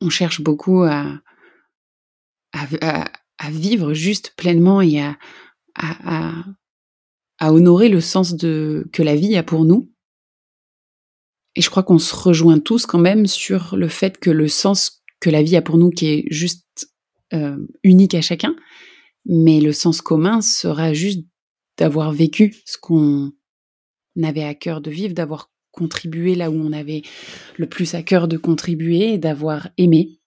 on 0.00 0.08
cherche 0.08 0.40
beaucoup 0.40 0.82
à, 0.84 1.20
à, 2.52 3.10
à, 3.38 3.50
vivre 3.50 3.92
juste 3.92 4.32
pleinement 4.36 4.80
et 4.80 5.02
à, 5.02 5.18
à, 5.74 6.44
à, 7.40 7.52
honorer 7.52 7.88
le 7.88 8.00
sens 8.00 8.34
de, 8.34 8.88
que 8.92 9.02
la 9.02 9.16
vie 9.16 9.36
a 9.36 9.42
pour 9.42 9.64
nous. 9.64 9.90
Et 11.56 11.62
je 11.62 11.70
crois 11.70 11.82
qu'on 11.82 11.98
se 11.98 12.14
rejoint 12.14 12.60
tous 12.60 12.86
quand 12.86 12.98
même 12.98 13.26
sur 13.26 13.76
le 13.76 13.88
fait 13.88 14.18
que 14.18 14.30
le 14.30 14.48
sens 14.48 15.02
que 15.20 15.30
la 15.30 15.42
vie 15.42 15.56
a 15.56 15.62
pour 15.62 15.76
nous, 15.76 15.90
qui 15.90 16.06
est 16.06 16.24
juste 16.30 16.90
euh, 17.32 17.58
unique 17.82 18.14
à 18.14 18.20
chacun, 18.20 18.54
mais 19.26 19.60
le 19.60 19.72
sens 19.72 20.00
commun 20.00 20.40
sera 20.40 20.92
juste 20.92 21.24
d'avoir 21.76 22.12
vécu 22.12 22.54
ce 22.66 22.78
qu'on 22.78 23.32
avait 24.22 24.44
à 24.44 24.54
cœur 24.54 24.80
de 24.80 24.90
vivre, 24.90 25.14
d'avoir 25.14 25.50
contribué 25.72 26.34
là 26.34 26.50
où 26.50 26.54
on 26.54 26.72
avait 26.72 27.02
le 27.56 27.68
plus 27.68 27.94
à 27.94 28.02
cœur 28.02 28.28
de 28.28 28.36
contribuer, 28.36 29.18
d'avoir 29.18 29.68
aimé, 29.76 30.20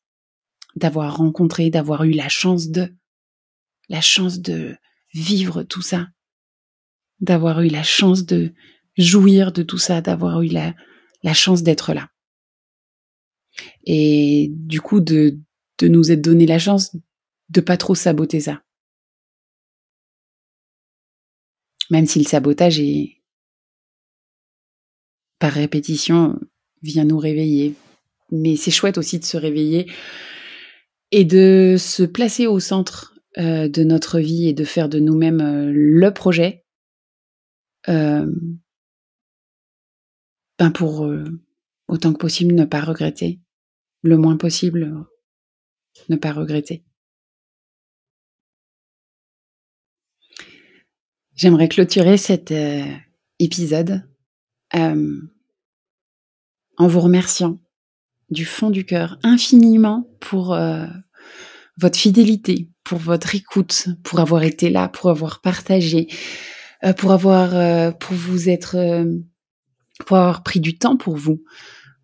d'avoir 0.75 1.17
rencontré, 1.17 1.69
d'avoir 1.69 2.03
eu 2.03 2.11
la 2.11 2.29
chance 2.29 2.69
de, 2.69 2.93
la 3.89 4.01
chance 4.01 4.39
de 4.39 4.75
vivre 5.13 5.63
tout 5.63 5.81
ça, 5.81 6.07
d'avoir 7.19 7.61
eu 7.61 7.67
la 7.67 7.83
chance 7.83 8.25
de 8.25 8.53
jouir 8.97 9.51
de 9.51 9.63
tout 9.63 9.77
ça, 9.77 10.01
d'avoir 10.01 10.41
eu 10.41 10.47
la, 10.47 10.73
chance 11.33 11.63
d'être 11.63 11.93
là. 11.93 12.09
Et 13.85 14.49
du 14.51 14.81
coup, 14.81 14.99
de, 14.99 15.39
de 15.79 15.87
nous 15.87 16.11
être 16.11 16.21
donné 16.21 16.45
la 16.45 16.59
chance 16.59 16.95
de 17.49 17.61
pas 17.61 17.77
trop 17.77 17.95
saboter 17.95 18.39
ça. 18.39 18.63
Même 21.89 22.05
si 22.05 22.19
le 22.19 22.25
sabotage 22.25 22.79
est 22.79 23.23
par 25.39 25.51
répétition 25.51 26.39
vient 26.81 27.03
nous 27.03 27.17
réveiller. 27.17 27.75
Mais 28.31 28.55
c'est 28.55 28.71
chouette 28.71 28.97
aussi 28.97 29.19
de 29.19 29.25
se 29.25 29.37
réveiller 29.37 29.91
et 31.11 31.25
de 31.25 31.75
se 31.77 32.03
placer 32.03 32.47
au 32.47 32.59
centre 32.59 33.13
euh, 33.37 33.67
de 33.67 33.83
notre 33.83 34.19
vie 34.19 34.47
et 34.47 34.53
de 34.53 34.63
faire 34.63 34.89
de 34.89 34.99
nous-mêmes 34.99 35.41
euh, 35.41 35.71
le 35.73 36.13
projet. 36.13 36.62
Euh, 37.89 38.31
ben 40.59 40.71
pour 40.71 41.07
autant 41.87 42.13
que 42.13 42.17
possible 42.17 42.55
ne 42.55 42.65
pas 42.65 42.81
regretter, 42.81 43.39
le 44.03 44.17
moins 44.17 44.37
possible 44.37 45.05
ne 46.09 46.15
pas 46.15 46.31
regretter. 46.31 46.83
J'aimerais 51.35 51.67
clôturer 51.67 52.17
cet 52.17 52.51
euh, 52.51 52.85
épisode 53.39 54.07
euh, 54.75 55.21
en 56.77 56.87
vous 56.87 57.01
remerciant 57.01 57.59
du 58.29 58.45
fond 58.45 58.69
du 58.69 58.85
cœur 58.85 59.17
infiniment 59.23 60.07
pour 60.19 60.53
euh, 60.53 60.85
votre 61.77 61.97
fidélité, 61.97 62.69
pour 62.83 62.99
votre 62.99 63.33
écoute, 63.35 63.87
pour 64.03 64.19
avoir 64.19 64.43
été 64.43 64.69
là, 64.69 64.87
pour 64.89 65.09
avoir 65.09 65.41
partagé, 65.41 66.07
pour 66.97 67.11
avoir, 67.11 67.97
pour 67.97 68.15
vous 68.15 68.49
être, 68.49 68.77
pour 70.05 70.17
avoir 70.17 70.43
pris 70.43 70.59
du 70.59 70.77
temps 70.77 70.97
pour 70.97 71.15
vous, 71.15 71.43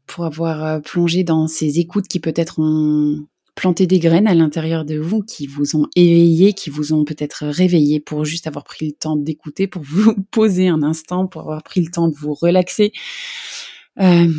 pour 0.07 0.25
avoir 0.25 0.82
plongé 0.82 1.23
dans 1.23 1.47
ces 1.47 1.80
écoutes 1.80 2.07
qui 2.07 2.19
peut-être 2.19 2.59
ont 2.59 3.25
planter 3.59 3.88
des 3.88 3.99
graines 3.99 4.27
à 4.27 4.34
l'intérieur 4.34 4.86
de 4.86 4.97
vous 4.97 5.21
qui 5.21 5.45
vous 5.45 5.75
ont 5.75 5.88
éveillé, 5.97 6.53
qui 6.53 6.69
vous 6.69 6.93
ont 6.93 7.03
peut-être 7.03 7.45
réveillé 7.45 7.99
pour 7.99 8.23
juste 8.23 8.47
avoir 8.47 8.63
pris 8.63 8.88
le 8.88 8.93
temps 8.93 9.17
d'écouter, 9.17 9.67
pour 9.67 9.82
vous 9.82 10.15
poser 10.32 10.69
un 10.69 10.82
instant, 10.82 11.27
pour 11.27 11.41
avoir 11.41 11.61
pris 11.61 11.82
le 11.82 11.91
temps 11.91 12.07
de 12.07 12.15
vous 12.15 12.34
relaxer. 12.34 12.93
Euh, 13.99 14.32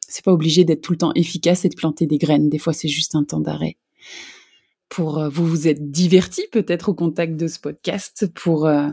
c'est 0.00 0.24
pas 0.24 0.32
obligé 0.32 0.64
d'être 0.64 0.80
tout 0.80 0.90
le 0.90 0.98
temps 0.98 1.12
efficace 1.14 1.64
et 1.64 1.68
de 1.68 1.76
planter 1.76 2.06
des 2.06 2.18
graines. 2.18 2.48
Des 2.48 2.58
fois, 2.58 2.72
c'est 2.72 2.88
juste 2.88 3.14
un 3.14 3.22
temps 3.22 3.38
d'arrêt. 3.38 3.76
Pour 4.88 5.18
euh, 5.18 5.28
vous 5.28 5.46
vous 5.46 5.68
êtes 5.68 5.90
diverti 5.90 6.46
peut-être 6.52 6.90
au 6.90 6.94
contact 6.94 7.36
de 7.36 7.48
ce 7.48 7.58
podcast, 7.58 8.26
pour 8.34 8.66
euh, 8.66 8.88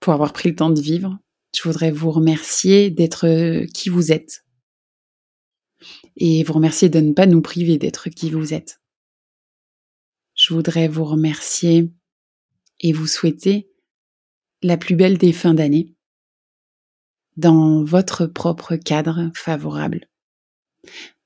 pour 0.00 0.12
avoir 0.12 0.32
pris 0.32 0.48
le 0.48 0.56
temps 0.56 0.70
de 0.70 0.80
vivre. 0.80 1.18
Je 1.54 1.62
voudrais 1.62 1.90
vous 1.90 2.10
remercier 2.10 2.90
d'être 2.90 3.26
euh, 3.26 3.66
qui 3.66 3.88
vous 3.88 4.12
êtes, 4.12 4.44
et 6.16 6.42
vous 6.44 6.52
remercier 6.54 6.88
de 6.88 7.00
ne 7.00 7.12
pas 7.12 7.26
nous 7.26 7.42
priver 7.42 7.78
d'être 7.78 8.08
qui 8.08 8.30
vous 8.30 8.54
êtes. 8.54 8.80
Je 10.34 10.52
voudrais 10.52 10.88
vous 10.88 11.04
remercier 11.04 11.90
et 12.80 12.92
vous 12.92 13.06
souhaiter 13.06 13.70
la 14.62 14.76
plus 14.76 14.96
belle 14.96 15.18
des 15.18 15.32
fins 15.32 15.54
d'année 15.54 15.94
dans 17.36 17.84
votre 17.84 18.26
propre 18.26 18.76
cadre 18.76 19.30
favorable. 19.34 20.08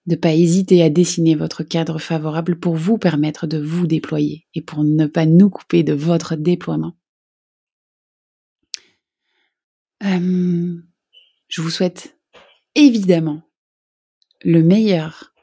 Ne 0.07 0.17
pas 0.17 0.35
hésiter 0.35 0.83
à 0.83 0.91
dessiner 0.91 1.35
votre 1.35 1.63
cadre 1.63 1.99
favorable 1.99 2.59
pour 2.59 2.75
vous 2.75 2.99
permettre 2.99 3.47
de 3.47 3.59
vous 3.59 3.87
déployer 3.87 4.47
et 4.55 4.63
pour 4.63 4.83
ne 4.83 5.07
pas 5.07 5.27
nous 5.27 5.51
couper 5.51 5.83
de 5.83 5.93
votre 5.93 6.37
déploiement. 6.37 6.97
Euh, 10.03 10.77
je 11.49 11.61
vous 11.61 11.71
souhaite 11.71 12.19
évidemment 12.75 13.43
le 14.43 14.63
meilleur 14.63 15.35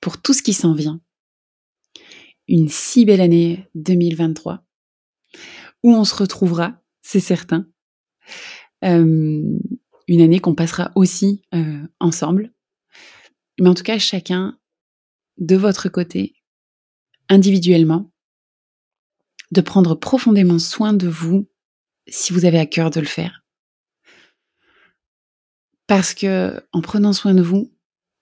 pour 0.00 0.20
tout 0.20 0.32
ce 0.32 0.42
qui 0.42 0.52
s'en 0.52 0.74
vient. 0.74 1.00
Une 2.48 2.68
si 2.68 3.04
belle 3.04 3.20
année 3.20 3.68
2023 3.76 4.64
où 5.82 5.92
on 5.94 6.04
se 6.04 6.14
retrouvera, 6.14 6.74
c'est 7.02 7.20
certain. 7.20 7.66
Euh, 8.84 9.58
une 10.08 10.20
année 10.20 10.40
qu'on 10.40 10.54
passera 10.54 10.90
aussi 10.94 11.42
euh, 11.54 11.86
ensemble. 12.00 12.52
Mais 13.60 13.68
en 13.68 13.74
tout 13.74 13.82
cas, 13.82 13.98
chacun 13.98 14.58
de 15.36 15.54
votre 15.54 15.88
côté, 15.90 16.34
individuellement, 17.28 18.10
de 19.50 19.60
prendre 19.60 19.94
profondément 19.94 20.58
soin 20.58 20.92
de 20.94 21.08
vous 21.08 21.48
si 22.08 22.32
vous 22.32 22.46
avez 22.46 22.58
à 22.58 22.66
cœur 22.66 22.90
de 22.90 23.00
le 23.00 23.06
faire. 23.06 23.44
Parce 25.86 26.14
que 26.14 26.64
en 26.72 26.80
prenant 26.80 27.12
soin 27.12 27.34
de 27.34 27.42
vous, 27.42 27.72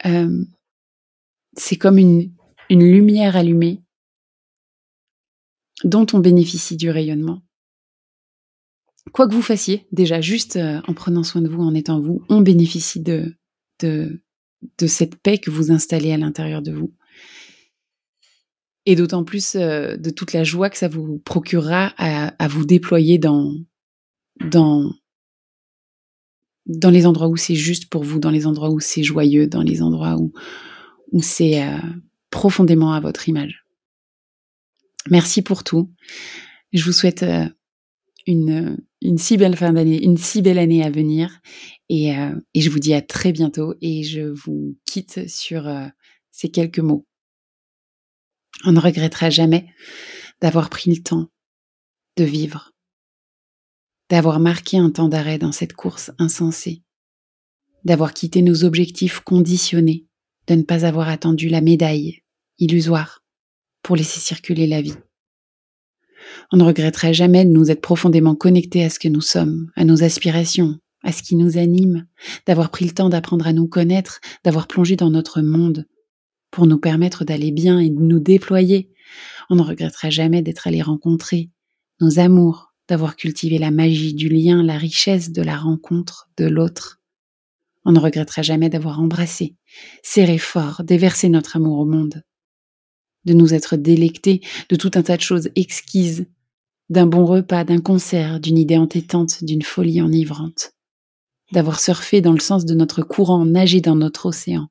euh, 0.07 0.45
c'est 1.57 1.77
comme 1.77 1.99
une, 1.99 2.35
une 2.69 2.83
lumière 2.83 3.37
allumée 3.37 3.83
dont 5.85 6.07
on 6.13 6.19
bénéficie 6.19 6.77
du 6.77 6.91
rayonnement. 6.91 7.43
Quoi 9.13 9.29
que 9.29 9.35
vous 9.35 9.43
fassiez, 9.43 9.87
déjà 9.93 10.21
juste 10.21 10.57
euh, 10.57 10.81
en 10.89 10.95
prenant 10.95 11.23
soin 11.23 11.43
de 11.43 11.49
vous, 11.49 11.63
en 11.63 11.75
étant 11.75 12.01
vous, 12.01 12.25
on 12.29 12.41
bénéficie 12.41 13.01
de, 13.01 13.37
de, 13.81 14.21
de 14.79 14.87
cette 14.87 15.17
paix 15.17 15.39
que 15.39 15.51
vous 15.51 15.71
installez 15.71 16.13
à 16.13 16.17
l'intérieur 16.17 16.63
de 16.63 16.73
vous. 16.73 16.93
et 18.87 18.97
d'autant 18.97 19.25
plus 19.25 19.55
de 19.55 20.11
toute 20.11 20.33
la 20.33 20.45
joie 20.45 20.71
que 20.71 20.79
ça 20.79 20.89
vous 20.89 21.19
procurera 21.19 21.93
à, 21.99 22.49
vous 22.49 22.65
déployer 22.65 23.19
dans, 23.19 23.55
dans, 24.41 24.91
dans 26.67 26.91
les 26.91 27.05
endroits 27.07 27.29
où 27.29 27.37
c'est 27.37 27.55
juste 27.55 27.91
pour 27.91 28.03
vous, 28.03 28.19
dans 28.19 28.31
les 28.31 28.47
endroits 28.47 28.71
où 28.71 28.81
c'est 28.81 29.03
joyeux, 29.03 29.47
dans 29.47 29.63
les 29.63 29.83
endroits 29.83 30.17
où, 30.17 30.33
où 31.13 31.21
c'est 31.23 31.63
profondément 32.31 32.93
à 32.93 33.01
votre 33.01 33.29
image. 33.29 33.67
Merci 35.11 35.43
pour 35.43 35.65
tout. 35.65 35.93
Je 36.73 36.85
vous 36.85 36.93
souhaite 36.93 37.25
une, 38.29 38.77
si 39.17 39.37
belle 39.37 39.57
fin 39.57 39.73
d'année, 39.73 40.03
une 40.03 40.19
si 40.19 40.43
belle 40.43 40.59
année 40.59 40.85
à 40.85 40.91
venir. 40.91 41.41
Et, 41.89 42.11
et, 42.55 42.61
je 42.61 42.71
vous 42.71 42.79
dis 42.79 42.95
à 42.95 43.01
très 43.01 43.33
bientôt 43.33 43.75
et 43.81 44.03
je 44.03 44.21
vous 44.21 44.77
quitte 44.85 45.29
sur 45.29 45.69
ces 46.31 46.51
quelques 46.51 46.79
mots. 46.79 47.07
On 48.65 48.73
ne 48.73 48.81
regrettera 48.81 49.31
jamais 49.31 49.67
d'avoir 50.41 50.69
pris 50.69 50.91
le 50.91 51.03
temps 51.03 51.29
de 52.17 52.25
vivre, 52.25 52.73
d'avoir 54.11 54.41
marqué 54.41 54.79
un 54.79 54.91
temps 54.91 55.09
d'arrêt 55.09 55.39
dans 55.39 55.53
cette 55.53 55.73
course 55.73 56.11
insensée, 56.19 56.83
d'avoir 57.85 58.13
quitté 58.13 58.43
nos 58.43 58.65
objectifs 58.65 59.21
conditionnés, 59.21 60.07
de 60.49 60.55
ne 60.55 60.63
pas 60.63 60.85
avoir 60.85 61.09
attendu 61.09 61.49
la 61.49 61.61
médaille 61.61 62.23
illusoire 62.59 63.25
pour 63.83 63.97
laisser 63.97 64.21
circuler 64.21 64.67
la 64.67 64.83
vie. 64.83 64.97
On 66.53 66.57
ne 66.57 66.65
regretterait 66.65 67.15
jamais 67.15 67.45
de 67.45 67.51
nous 67.51 67.71
être 67.71 67.81
profondément 67.81 68.35
connectés 68.35 68.85
à 68.85 68.91
ce 68.91 68.99
que 68.99 69.09
nous 69.09 69.21
sommes, 69.21 69.71
à 69.77 69.85
nos 69.85 70.03
aspirations, 70.03 70.79
à 71.03 71.13
ce 71.13 71.23
qui 71.23 71.37
nous 71.37 71.59
anime, 71.59 72.07
d'avoir 72.47 72.71
pris 72.71 72.85
le 72.85 72.93
temps 72.93 73.09
d'apprendre 73.09 73.47
à 73.47 73.53
nous 73.53 73.67
connaître, 73.67 74.21
d'avoir 74.45 74.67
plongé 74.67 74.97
dans 74.97 75.11
notre 75.11 75.41
monde, 75.41 75.87
pour 76.51 76.67
nous 76.67 76.79
permettre 76.79 77.25
d'aller 77.25 77.51
bien 77.51 77.79
et 77.79 77.91
de 77.91 78.01
nous 78.01 78.21
déployer. 78.21 78.91
On 79.51 79.57
ne 79.57 79.63
regretterait 79.63 80.11
jamais 80.11 80.43
d'être 80.43 80.67
allé 80.67 80.83
rencontrer 80.83 81.51
nos 82.01 82.19
amours, 82.19 82.73
d'avoir 82.89 83.17
cultivé 83.17 83.59
la 83.59 83.71
magie 83.71 84.15
du 84.15 84.29
lien, 84.29 84.63
la 84.63 84.79
richesse 84.79 85.31
de 85.31 85.43
la 85.43 85.57
rencontre 85.57 86.31
de 86.37 86.47
l'autre. 86.47 87.01
On 87.85 87.93
ne 87.93 88.01
regretterait 88.01 88.43
jamais 88.43 88.69
d'avoir 88.69 89.01
embrassé, 89.01 89.57
serré 90.03 90.39
fort, 90.39 90.83
déversé 90.85 91.29
notre 91.29 91.57
amour 91.57 91.79
au 91.79 91.87
monde 91.87 92.23
de 93.29 93.35
nous 93.35 93.55
être 93.55 93.77
délectés 93.77 94.41
de 94.69 94.77
tout 94.77 94.91
un 94.95 95.03
tas 95.03 95.17
de 95.17 95.23
choses 95.23 95.51
exquises, 95.55 96.27
d'un 96.91 97.07
bon 97.07 97.25
repas, 97.25 97.65
d'un 97.65 97.81
concert, 97.81 98.41
d'une 98.41 98.59
idée 98.59 98.79
entêtante, 98.79 99.45
d'une 99.45 99.63
folie 99.63 100.01
enivrante, 100.01 100.73
d'avoir 101.53 101.81
surfé 101.81 102.21
dans 102.21 102.33
le 102.33 102.41
sens 102.41 102.65
de 102.65 102.75
notre 102.75 103.03
courant, 103.03 103.45
nagé 103.45 103.81
dans 103.81 103.97
notre 103.97 104.27
océan. 104.27 104.69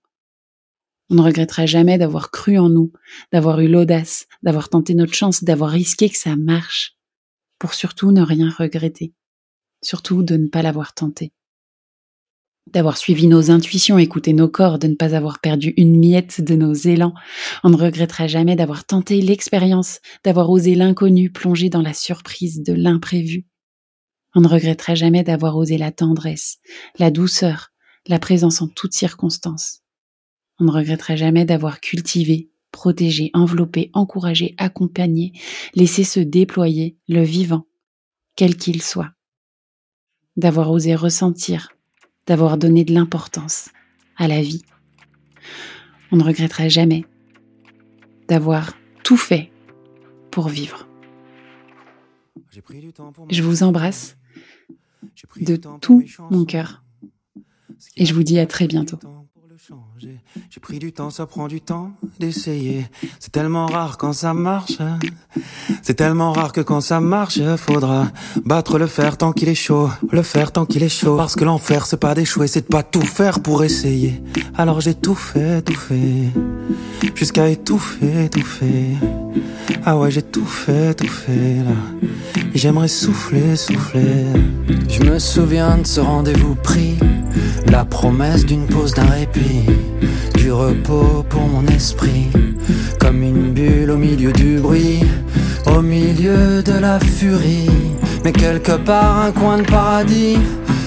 On 1.10 1.16
ne 1.16 1.22
regrettera 1.22 1.66
jamais 1.66 1.98
d'avoir 1.98 2.32
cru 2.32 2.58
en 2.58 2.70
nous, 2.70 2.92
d'avoir 3.32 3.60
eu 3.62 3.70
l'audace, 3.70 4.28
d'avoir 4.44 4.68
tenté 4.68 4.94
notre 4.94 5.14
chance, 5.14 5.44
d'avoir 5.44 5.70
risqué 5.70 6.10
que 6.10 6.18
ça 6.18 6.36
marche, 6.36 6.98
pour 7.60 7.74
surtout 7.74 8.12
ne 8.12 8.22
rien 8.22 8.50
regretter, 8.50 9.14
surtout 9.82 10.24
de 10.24 10.36
ne 10.36 10.48
pas 10.48 10.62
l'avoir 10.62 10.94
tenté 10.94 11.32
d'avoir 12.74 12.98
suivi 12.98 13.28
nos 13.28 13.52
intuitions, 13.52 13.98
écouté 13.98 14.34
nos 14.34 14.50
corps, 14.50 14.80
de 14.80 14.88
ne 14.88 14.96
pas 14.96 15.16
avoir 15.16 15.40
perdu 15.40 15.74
une 15.78 15.98
miette 15.98 16.42
de 16.42 16.56
nos 16.56 16.74
élans. 16.74 17.14
On 17.64 17.70
ne 17.70 17.78
regrettera 17.78 18.28
jamais 18.28 18.56
d'avoir 18.56 18.86
tenté 18.86 19.22
l'expérience, 19.22 20.00
d'avoir 20.24 20.50
osé 20.50 20.76
l'inconnu, 20.76 21.32
plongé 21.32 21.70
dans 21.70 21.82
la 21.82 21.94
surprise 21.94 22.62
de 22.62 22.74
l'imprévu. 22.74 23.46
On 24.36 24.42
ne 24.42 24.48
regrettera 24.48 24.96
jamais 24.96 25.24
d'avoir 25.24 25.58
osé 25.58 25.78
la 25.78 25.92
tendresse, 25.92 26.58
la 27.00 27.12
douceur, 27.12 27.72
la 28.08 28.20
présence 28.20 28.62
en 28.62 28.68
toutes 28.68 28.94
circonstances. 28.94 29.82
On 30.60 30.66
ne 30.66 30.72
regrettera 30.72 31.16
jamais 31.16 31.46
d'avoir 31.46 31.80
cultivé, 31.80 32.50
protégé, 32.72 33.32
enveloppé, 33.34 33.90
encouragé, 33.94 34.56
accompagné, 34.58 35.34
laissé 35.76 36.04
se 36.04 36.20
déployer 36.20 36.98
le 37.08 37.24
vivant, 37.24 37.66
quel 38.36 38.56
qu'il 38.56 38.82
soit. 38.82 39.12
D'avoir 40.36 40.72
osé 40.72 40.94
ressentir, 40.94 41.77
d'avoir 42.28 42.58
donné 42.58 42.84
de 42.84 42.94
l'importance 42.94 43.70
à 44.18 44.28
la 44.28 44.42
vie. 44.42 44.64
On 46.12 46.18
ne 46.18 46.24
regrettera 46.24 46.68
jamais 46.70 47.06
d'avoir 48.28 48.74
tout 49.04 49.18
fait 49.18 49.52
pour 50.32 50.50
vivre. 50.50 50.88
Je 53.30 53.42
vous 53.42 53.64
embrasse 53.64 54.18
de 55.40 55.56
tout 55.82 56.04
mon 56.30 56.46
cœur 56.46 56.84
et 57.96 58.06
je 58.06 58.14
vous 58.14 58.24
dis 58.24 58.40
à 58.40 58.46
très 58.46 58.68
bientôt. 58.68 59.00
J'ai 60.50 60.60
pris 60.62 60.80
du 60.80 60.94
temps, 60.94 61.10
ça 61.10 61.26
prend 61.26 61.48
du 61.48 61.60
temps 61.60 61.92
d'essayer. 62.20 62.86
C'est 63.20 63.32
tellement 63.32 63.66
rare 63.66 63.98
quand 63.98 64.14
ça 64.14 64.34
marche. 64.34 64.78
C'est 65.82 65.96
tellement 65.96 66.32
rare 66.32 66.54
que 66.54 66.62
quand 66.62 66.80
ça 66.80 67.02
marche, 67.02 67.42
faudra 67.58 68.08
battre 68.46 68.78
le 68.78 68.88
fer 68.88 69.18
tant 69.18 69.34
qu'il 69.34 69.50
est 69.50 69.56
chaud. 69.56 69.90
Le 70.10 70.22
fer 70.22 70.54
tant 70.54 70.66
qu'il 70.66 70.84
est 70.84 70.90
chaud. 70.90 71.18
Parce 71.18 71.36
que 71.36 71.44
l'enfer, 71.44 71.86
c'est 71.86 72.00
pas 72.00 72.16
d'échouer, 72.16 72.48
c'est 72.48 72.62
de 72.62 72.68
pas 72.68 72.84
tout 72.84 73.02
faire 73.02 73.42
pour 73.42 73.64
essayer. 73.66 74.22
Alors 74.56 74.80
j'ai 74.80 74.94
tout 74.94 75.16
fait, 75.16 75.62
tout 75.62 75.76
fait. 75.76 76.32
Jusqu'à 77.16 77.50
étouffer, 77.50 78.26
étouffer. 78.26 78.96
Ah 79.86 79.98
ouais, 79.98 80.12
j'ai 80.12 80.22
tout 80.22 80.46
fait, 80.46 80.94
tout 80.94 81.08
fait 81.08 81.56
là. 81.56 82.42
J'aimerais 82.54 82.88
souffler, 82.88 83.56
souffler. 83.58 84.26
Je 84.88 85.04
me 85.04 85.20
souviens 85.20 85.78
de 85.78 85.86
ce 85.86 86.00
rendez-vous 86.00 86.56
pris. 86.56 86.98
La 87.72 87.86
promesse 87.86 88.46
d'une 88.46 88.66
pause, 88.66 88.94
d'un 88.94 89.06
répit, 89.06 89.66
du 90.36 90.52
repos 90.52 91.24
pour 91.30 91.42
mon 91.42 91.66
esprit, 91.68 92.30
comme 93.00 93.22
une 93.22 93.54
bulle 93.54 93.92
au 93.92 93.98
milieu 93.98 94.32
du 94.32 94.60
bruit, 94.60 95.04
au 95.66 95.82
milieu 95.82 96.64
de 96.64 96.74
la 96.80 97.00
furie. 97.00 97.70
Mais 98.24 98.32
quelque 98.32 98.78
part 98.78 99.20
un 99.20 99.32
coin 99.32 99.58
de 99.60 99.64
paradis 99.64 100.38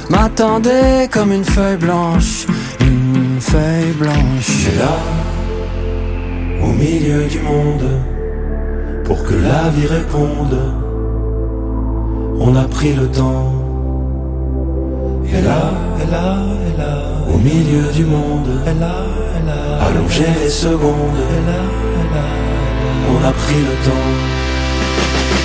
m'attendait 0.09 1.09
comme 1.11 1.33
une 1.33 1.45
feuille 1.45 1.77
blanche, 1.77 2.47
une 2.81 3.41
feuille 3.41 3.93
blanche. 3.99 4.69
Et 4.73 4.79
là, 4.79 4.97
au 6.63 6.73
milieu 6.73 7.27
du 7.29 7.41
monde, 7.41 7.91
pour 9.05 9.23
que 9.25 9.35
la 9.35 9.71
vie 9.71 9.87
réponde, 9.87 10.59
on 12.39 12.57
a 12.57 12.65
pris 12.65 12.95
le 12.95 13.07
temps 13.07 13.70
et 15.33 15.43
là, 15.43 15.73
et 16.03 16.11
là, 16.11 16.39
et 16.67 16.79
là, 16.79 17.03
au 17.33 17.39
milieu 17.39 17.93
du 17.93 18.05
monde, 18.05 18.49
elle 18.67 18.83
a, 18.83 19.05
elle 19.37 19.49
a, 19.49 19.87
allongé 19.87 20.27
les 20.43 20.51
secondes, 20.51 21.21
et 21.37 21.43
là, 21.49 21.61
et 22.01 22.15
là, 22.15 22.27
on 23.13 23.25
a 23.29 23.33
pris 23.33 23.61
le 23.61 23.75
temps 23.87 24.11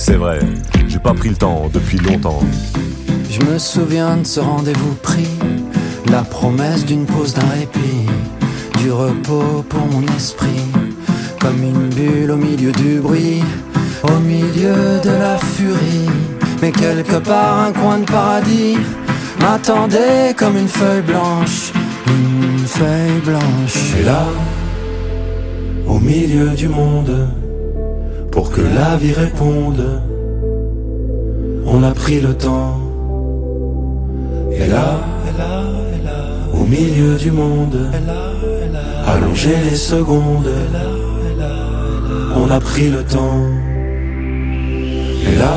c'est 0.00 0.16
vrai. 0.16 0.38
J'ai 0.88 0.98
pas 0.98 1.12
pris 1.12 1.28
le 1.28 1.36
temps 1.36 1.68
depuis 1.72 1.98
longtemps. 1.98 2.40
Je 3.30 3.40
me 3.44 3.58
souviens 3.58 4.16
de 4.16 4.26
ce 4.26 4.40
rendez-vous 4.40 4.94
pris, 5.02 5.28
la 6.10 6.22
promesse 6.22 6.86
d'une 6.86 7.04
pause, 7.04 7.34
d'un 7.34 7.48
répit, 7.48 8.06
du 8.78 8.90
repos 8.90 9.62
pour 9.68 9.86
mon 9.88 10.02
esprit, 10.16 10.64
comme 11.38 11.62
une 11.62 11.88
bulle 11.90 12.30
au 12.30 12.36
milieu 12.36 12.72
du 12.72 12.98
bruit, 13.00 13.42
au 14.02 14.18
milieu 14.20 15.00
de 15.04 15.10
la 15.10 15.36
furie. 15.36 16.08
Mais 16.62 16.72
quelque 16.72 17.18
part 17.18 17.58
un 17.58 17.72
coin 17.72 17.98
de 17.98 18.04
paradis 18.04 18.78
m'attendait 19.40 20.34
comme 20.34 20.56
une 20.56 20.68
feuille 20.68 21.02
blanche, 21.02 21.72
une 22.06 22.66
feuille 22.66 23.20
blanche. 23.24 23.94
Et 24.00 24.04
là, 24.04 24.24
au 25.86 25.98
milieu 25.98 26.48
du 26.50 26.68
monde, 26.68 27.28
pour 28.30 28.50
que 28.50 28.60
la 28.60 28.96
vie 28.96 29.12
réponde 29.12 30.00
on 31.72 31.82
a 31.84 31.92
pris 31.92 32.20
le 32.20 32.34
temps. 32.34 32.78
Et 34.52 34.66
là, 34.66 35.00
au 36.52 36.64
milieu 36.64 37.16
du 37.16 37.30
monde, 37.30 37.78
allonger 39.06 39.56
les 39.70 39.76
secondes, 39.76 40.50
on 42.36 42.50
a 42.50 42.60
pris 42.60 42.90
le 42.90 43.02
temps. 43.04 43.44
Et 45.28 45.36
là, 45.36 45.54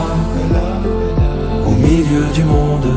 au 1.65 1.71
milieu 1.71 2.25
du 2.33 2.43
monde, 2.43 2.89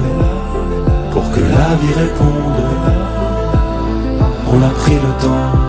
pour 1.13 1.31
que 1.33 1.41
la 1.41 1.71
vie 1.81 1.95
réponde, 2.05 2.61
on 4.53 4.63
a 4.63 4.71
pris 4.71 4.95
le 4.95 5.23
temps. 5.23 5.66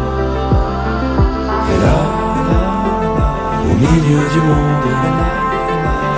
Milieu 3.92 4.24
du 4.34 4.42
monde, 4.42 4.88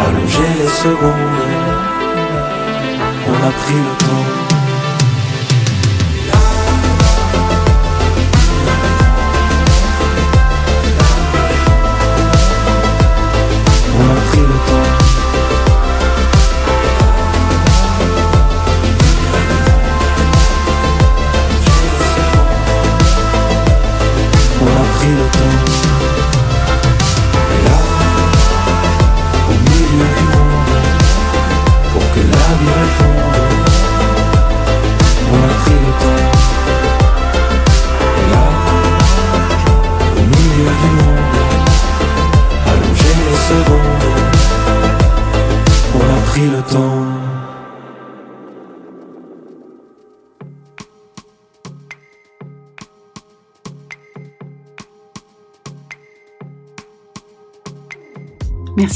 allonger 0.01 0.51
les 0.59 0.67
secondes, 0.67 1.39
on 3.27 3.47
a 3.47 3.51
pris 3.51 3.75
le 3.75 3.93
temps. 4.05 4.28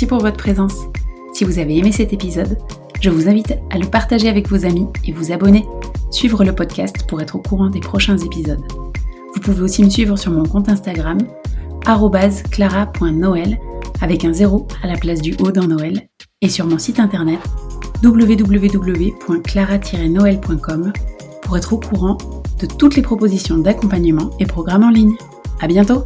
Pour 0.08 0.20
votre 0.20 0.38
présence. 0.38 0.76
Si 1.34 1.44
vous 1.46 1.60
avez 1.60 1.78
aimé 1.78 1.92
cet 1.92 2.14
épisode, 2.14 2.58
je 3.00 3.10
vous 3.10 3.30
invite 3.30 3.58
à 3.70 3.78
le 3.78 3.86
partager 3.86 4.28
avec 4.28 4.50
vos 4.50 4.66
amis 4.66 4.88
et 5.06 5.14
vous 5.14 5.32
abonner, 5.32 5.66
suivre 6.12 6.44
le 6.44 6.54
podcast 6.54 7.08
pour 7.08 7.22
être 7.22 7.36
au 7.36 7.40
courant 7.40 7.70
des 7.70 7.80
prochains 7.80 8.18
épisodes. 8.18 8.64
Vous 9.34 9.40
pouvez 9.40 9.62
aussi 9.62 9.84
me 9.84 9.90
suivre 9.90 10.18
sur 10.18 10.32
mon 10.32 10.44
compte 10.44 10.68
Instagram, 10.68 11.20
clara.noël, 12.52 13.58
avec 14.02 14.26
un 14.26 14.34
zéro 14.34 14.68
à 14.84 14.88
la 14.88 14.98
place 14.98 15.22
du 15.22 15.36
O 15.40 15.52
dans 15.52 15.68
Noël, 15.68 16.10
et 16.42 16.50
sur 16.50 16.66
mon 16.66 16.80
site 16.80 17.00
internet 17.00 17.40
www.clara-noël.com 18.04 20.94
pour 21.44 21.58
être 21.58 21.74
au 21.74 21.80
courant 21.80 22.18
de 22.60 22.66
toutes 22.66 22.96
les 22.96 23.02
propositions 23.02 23.58
d'accompagnement 23.58 24.32
et 24.40 24.46
programmes 24.46 24.84
en 24.84 24.90
ligne. 24.90 25.16
À 25.62 25.68
bientôt! 25.68 26.04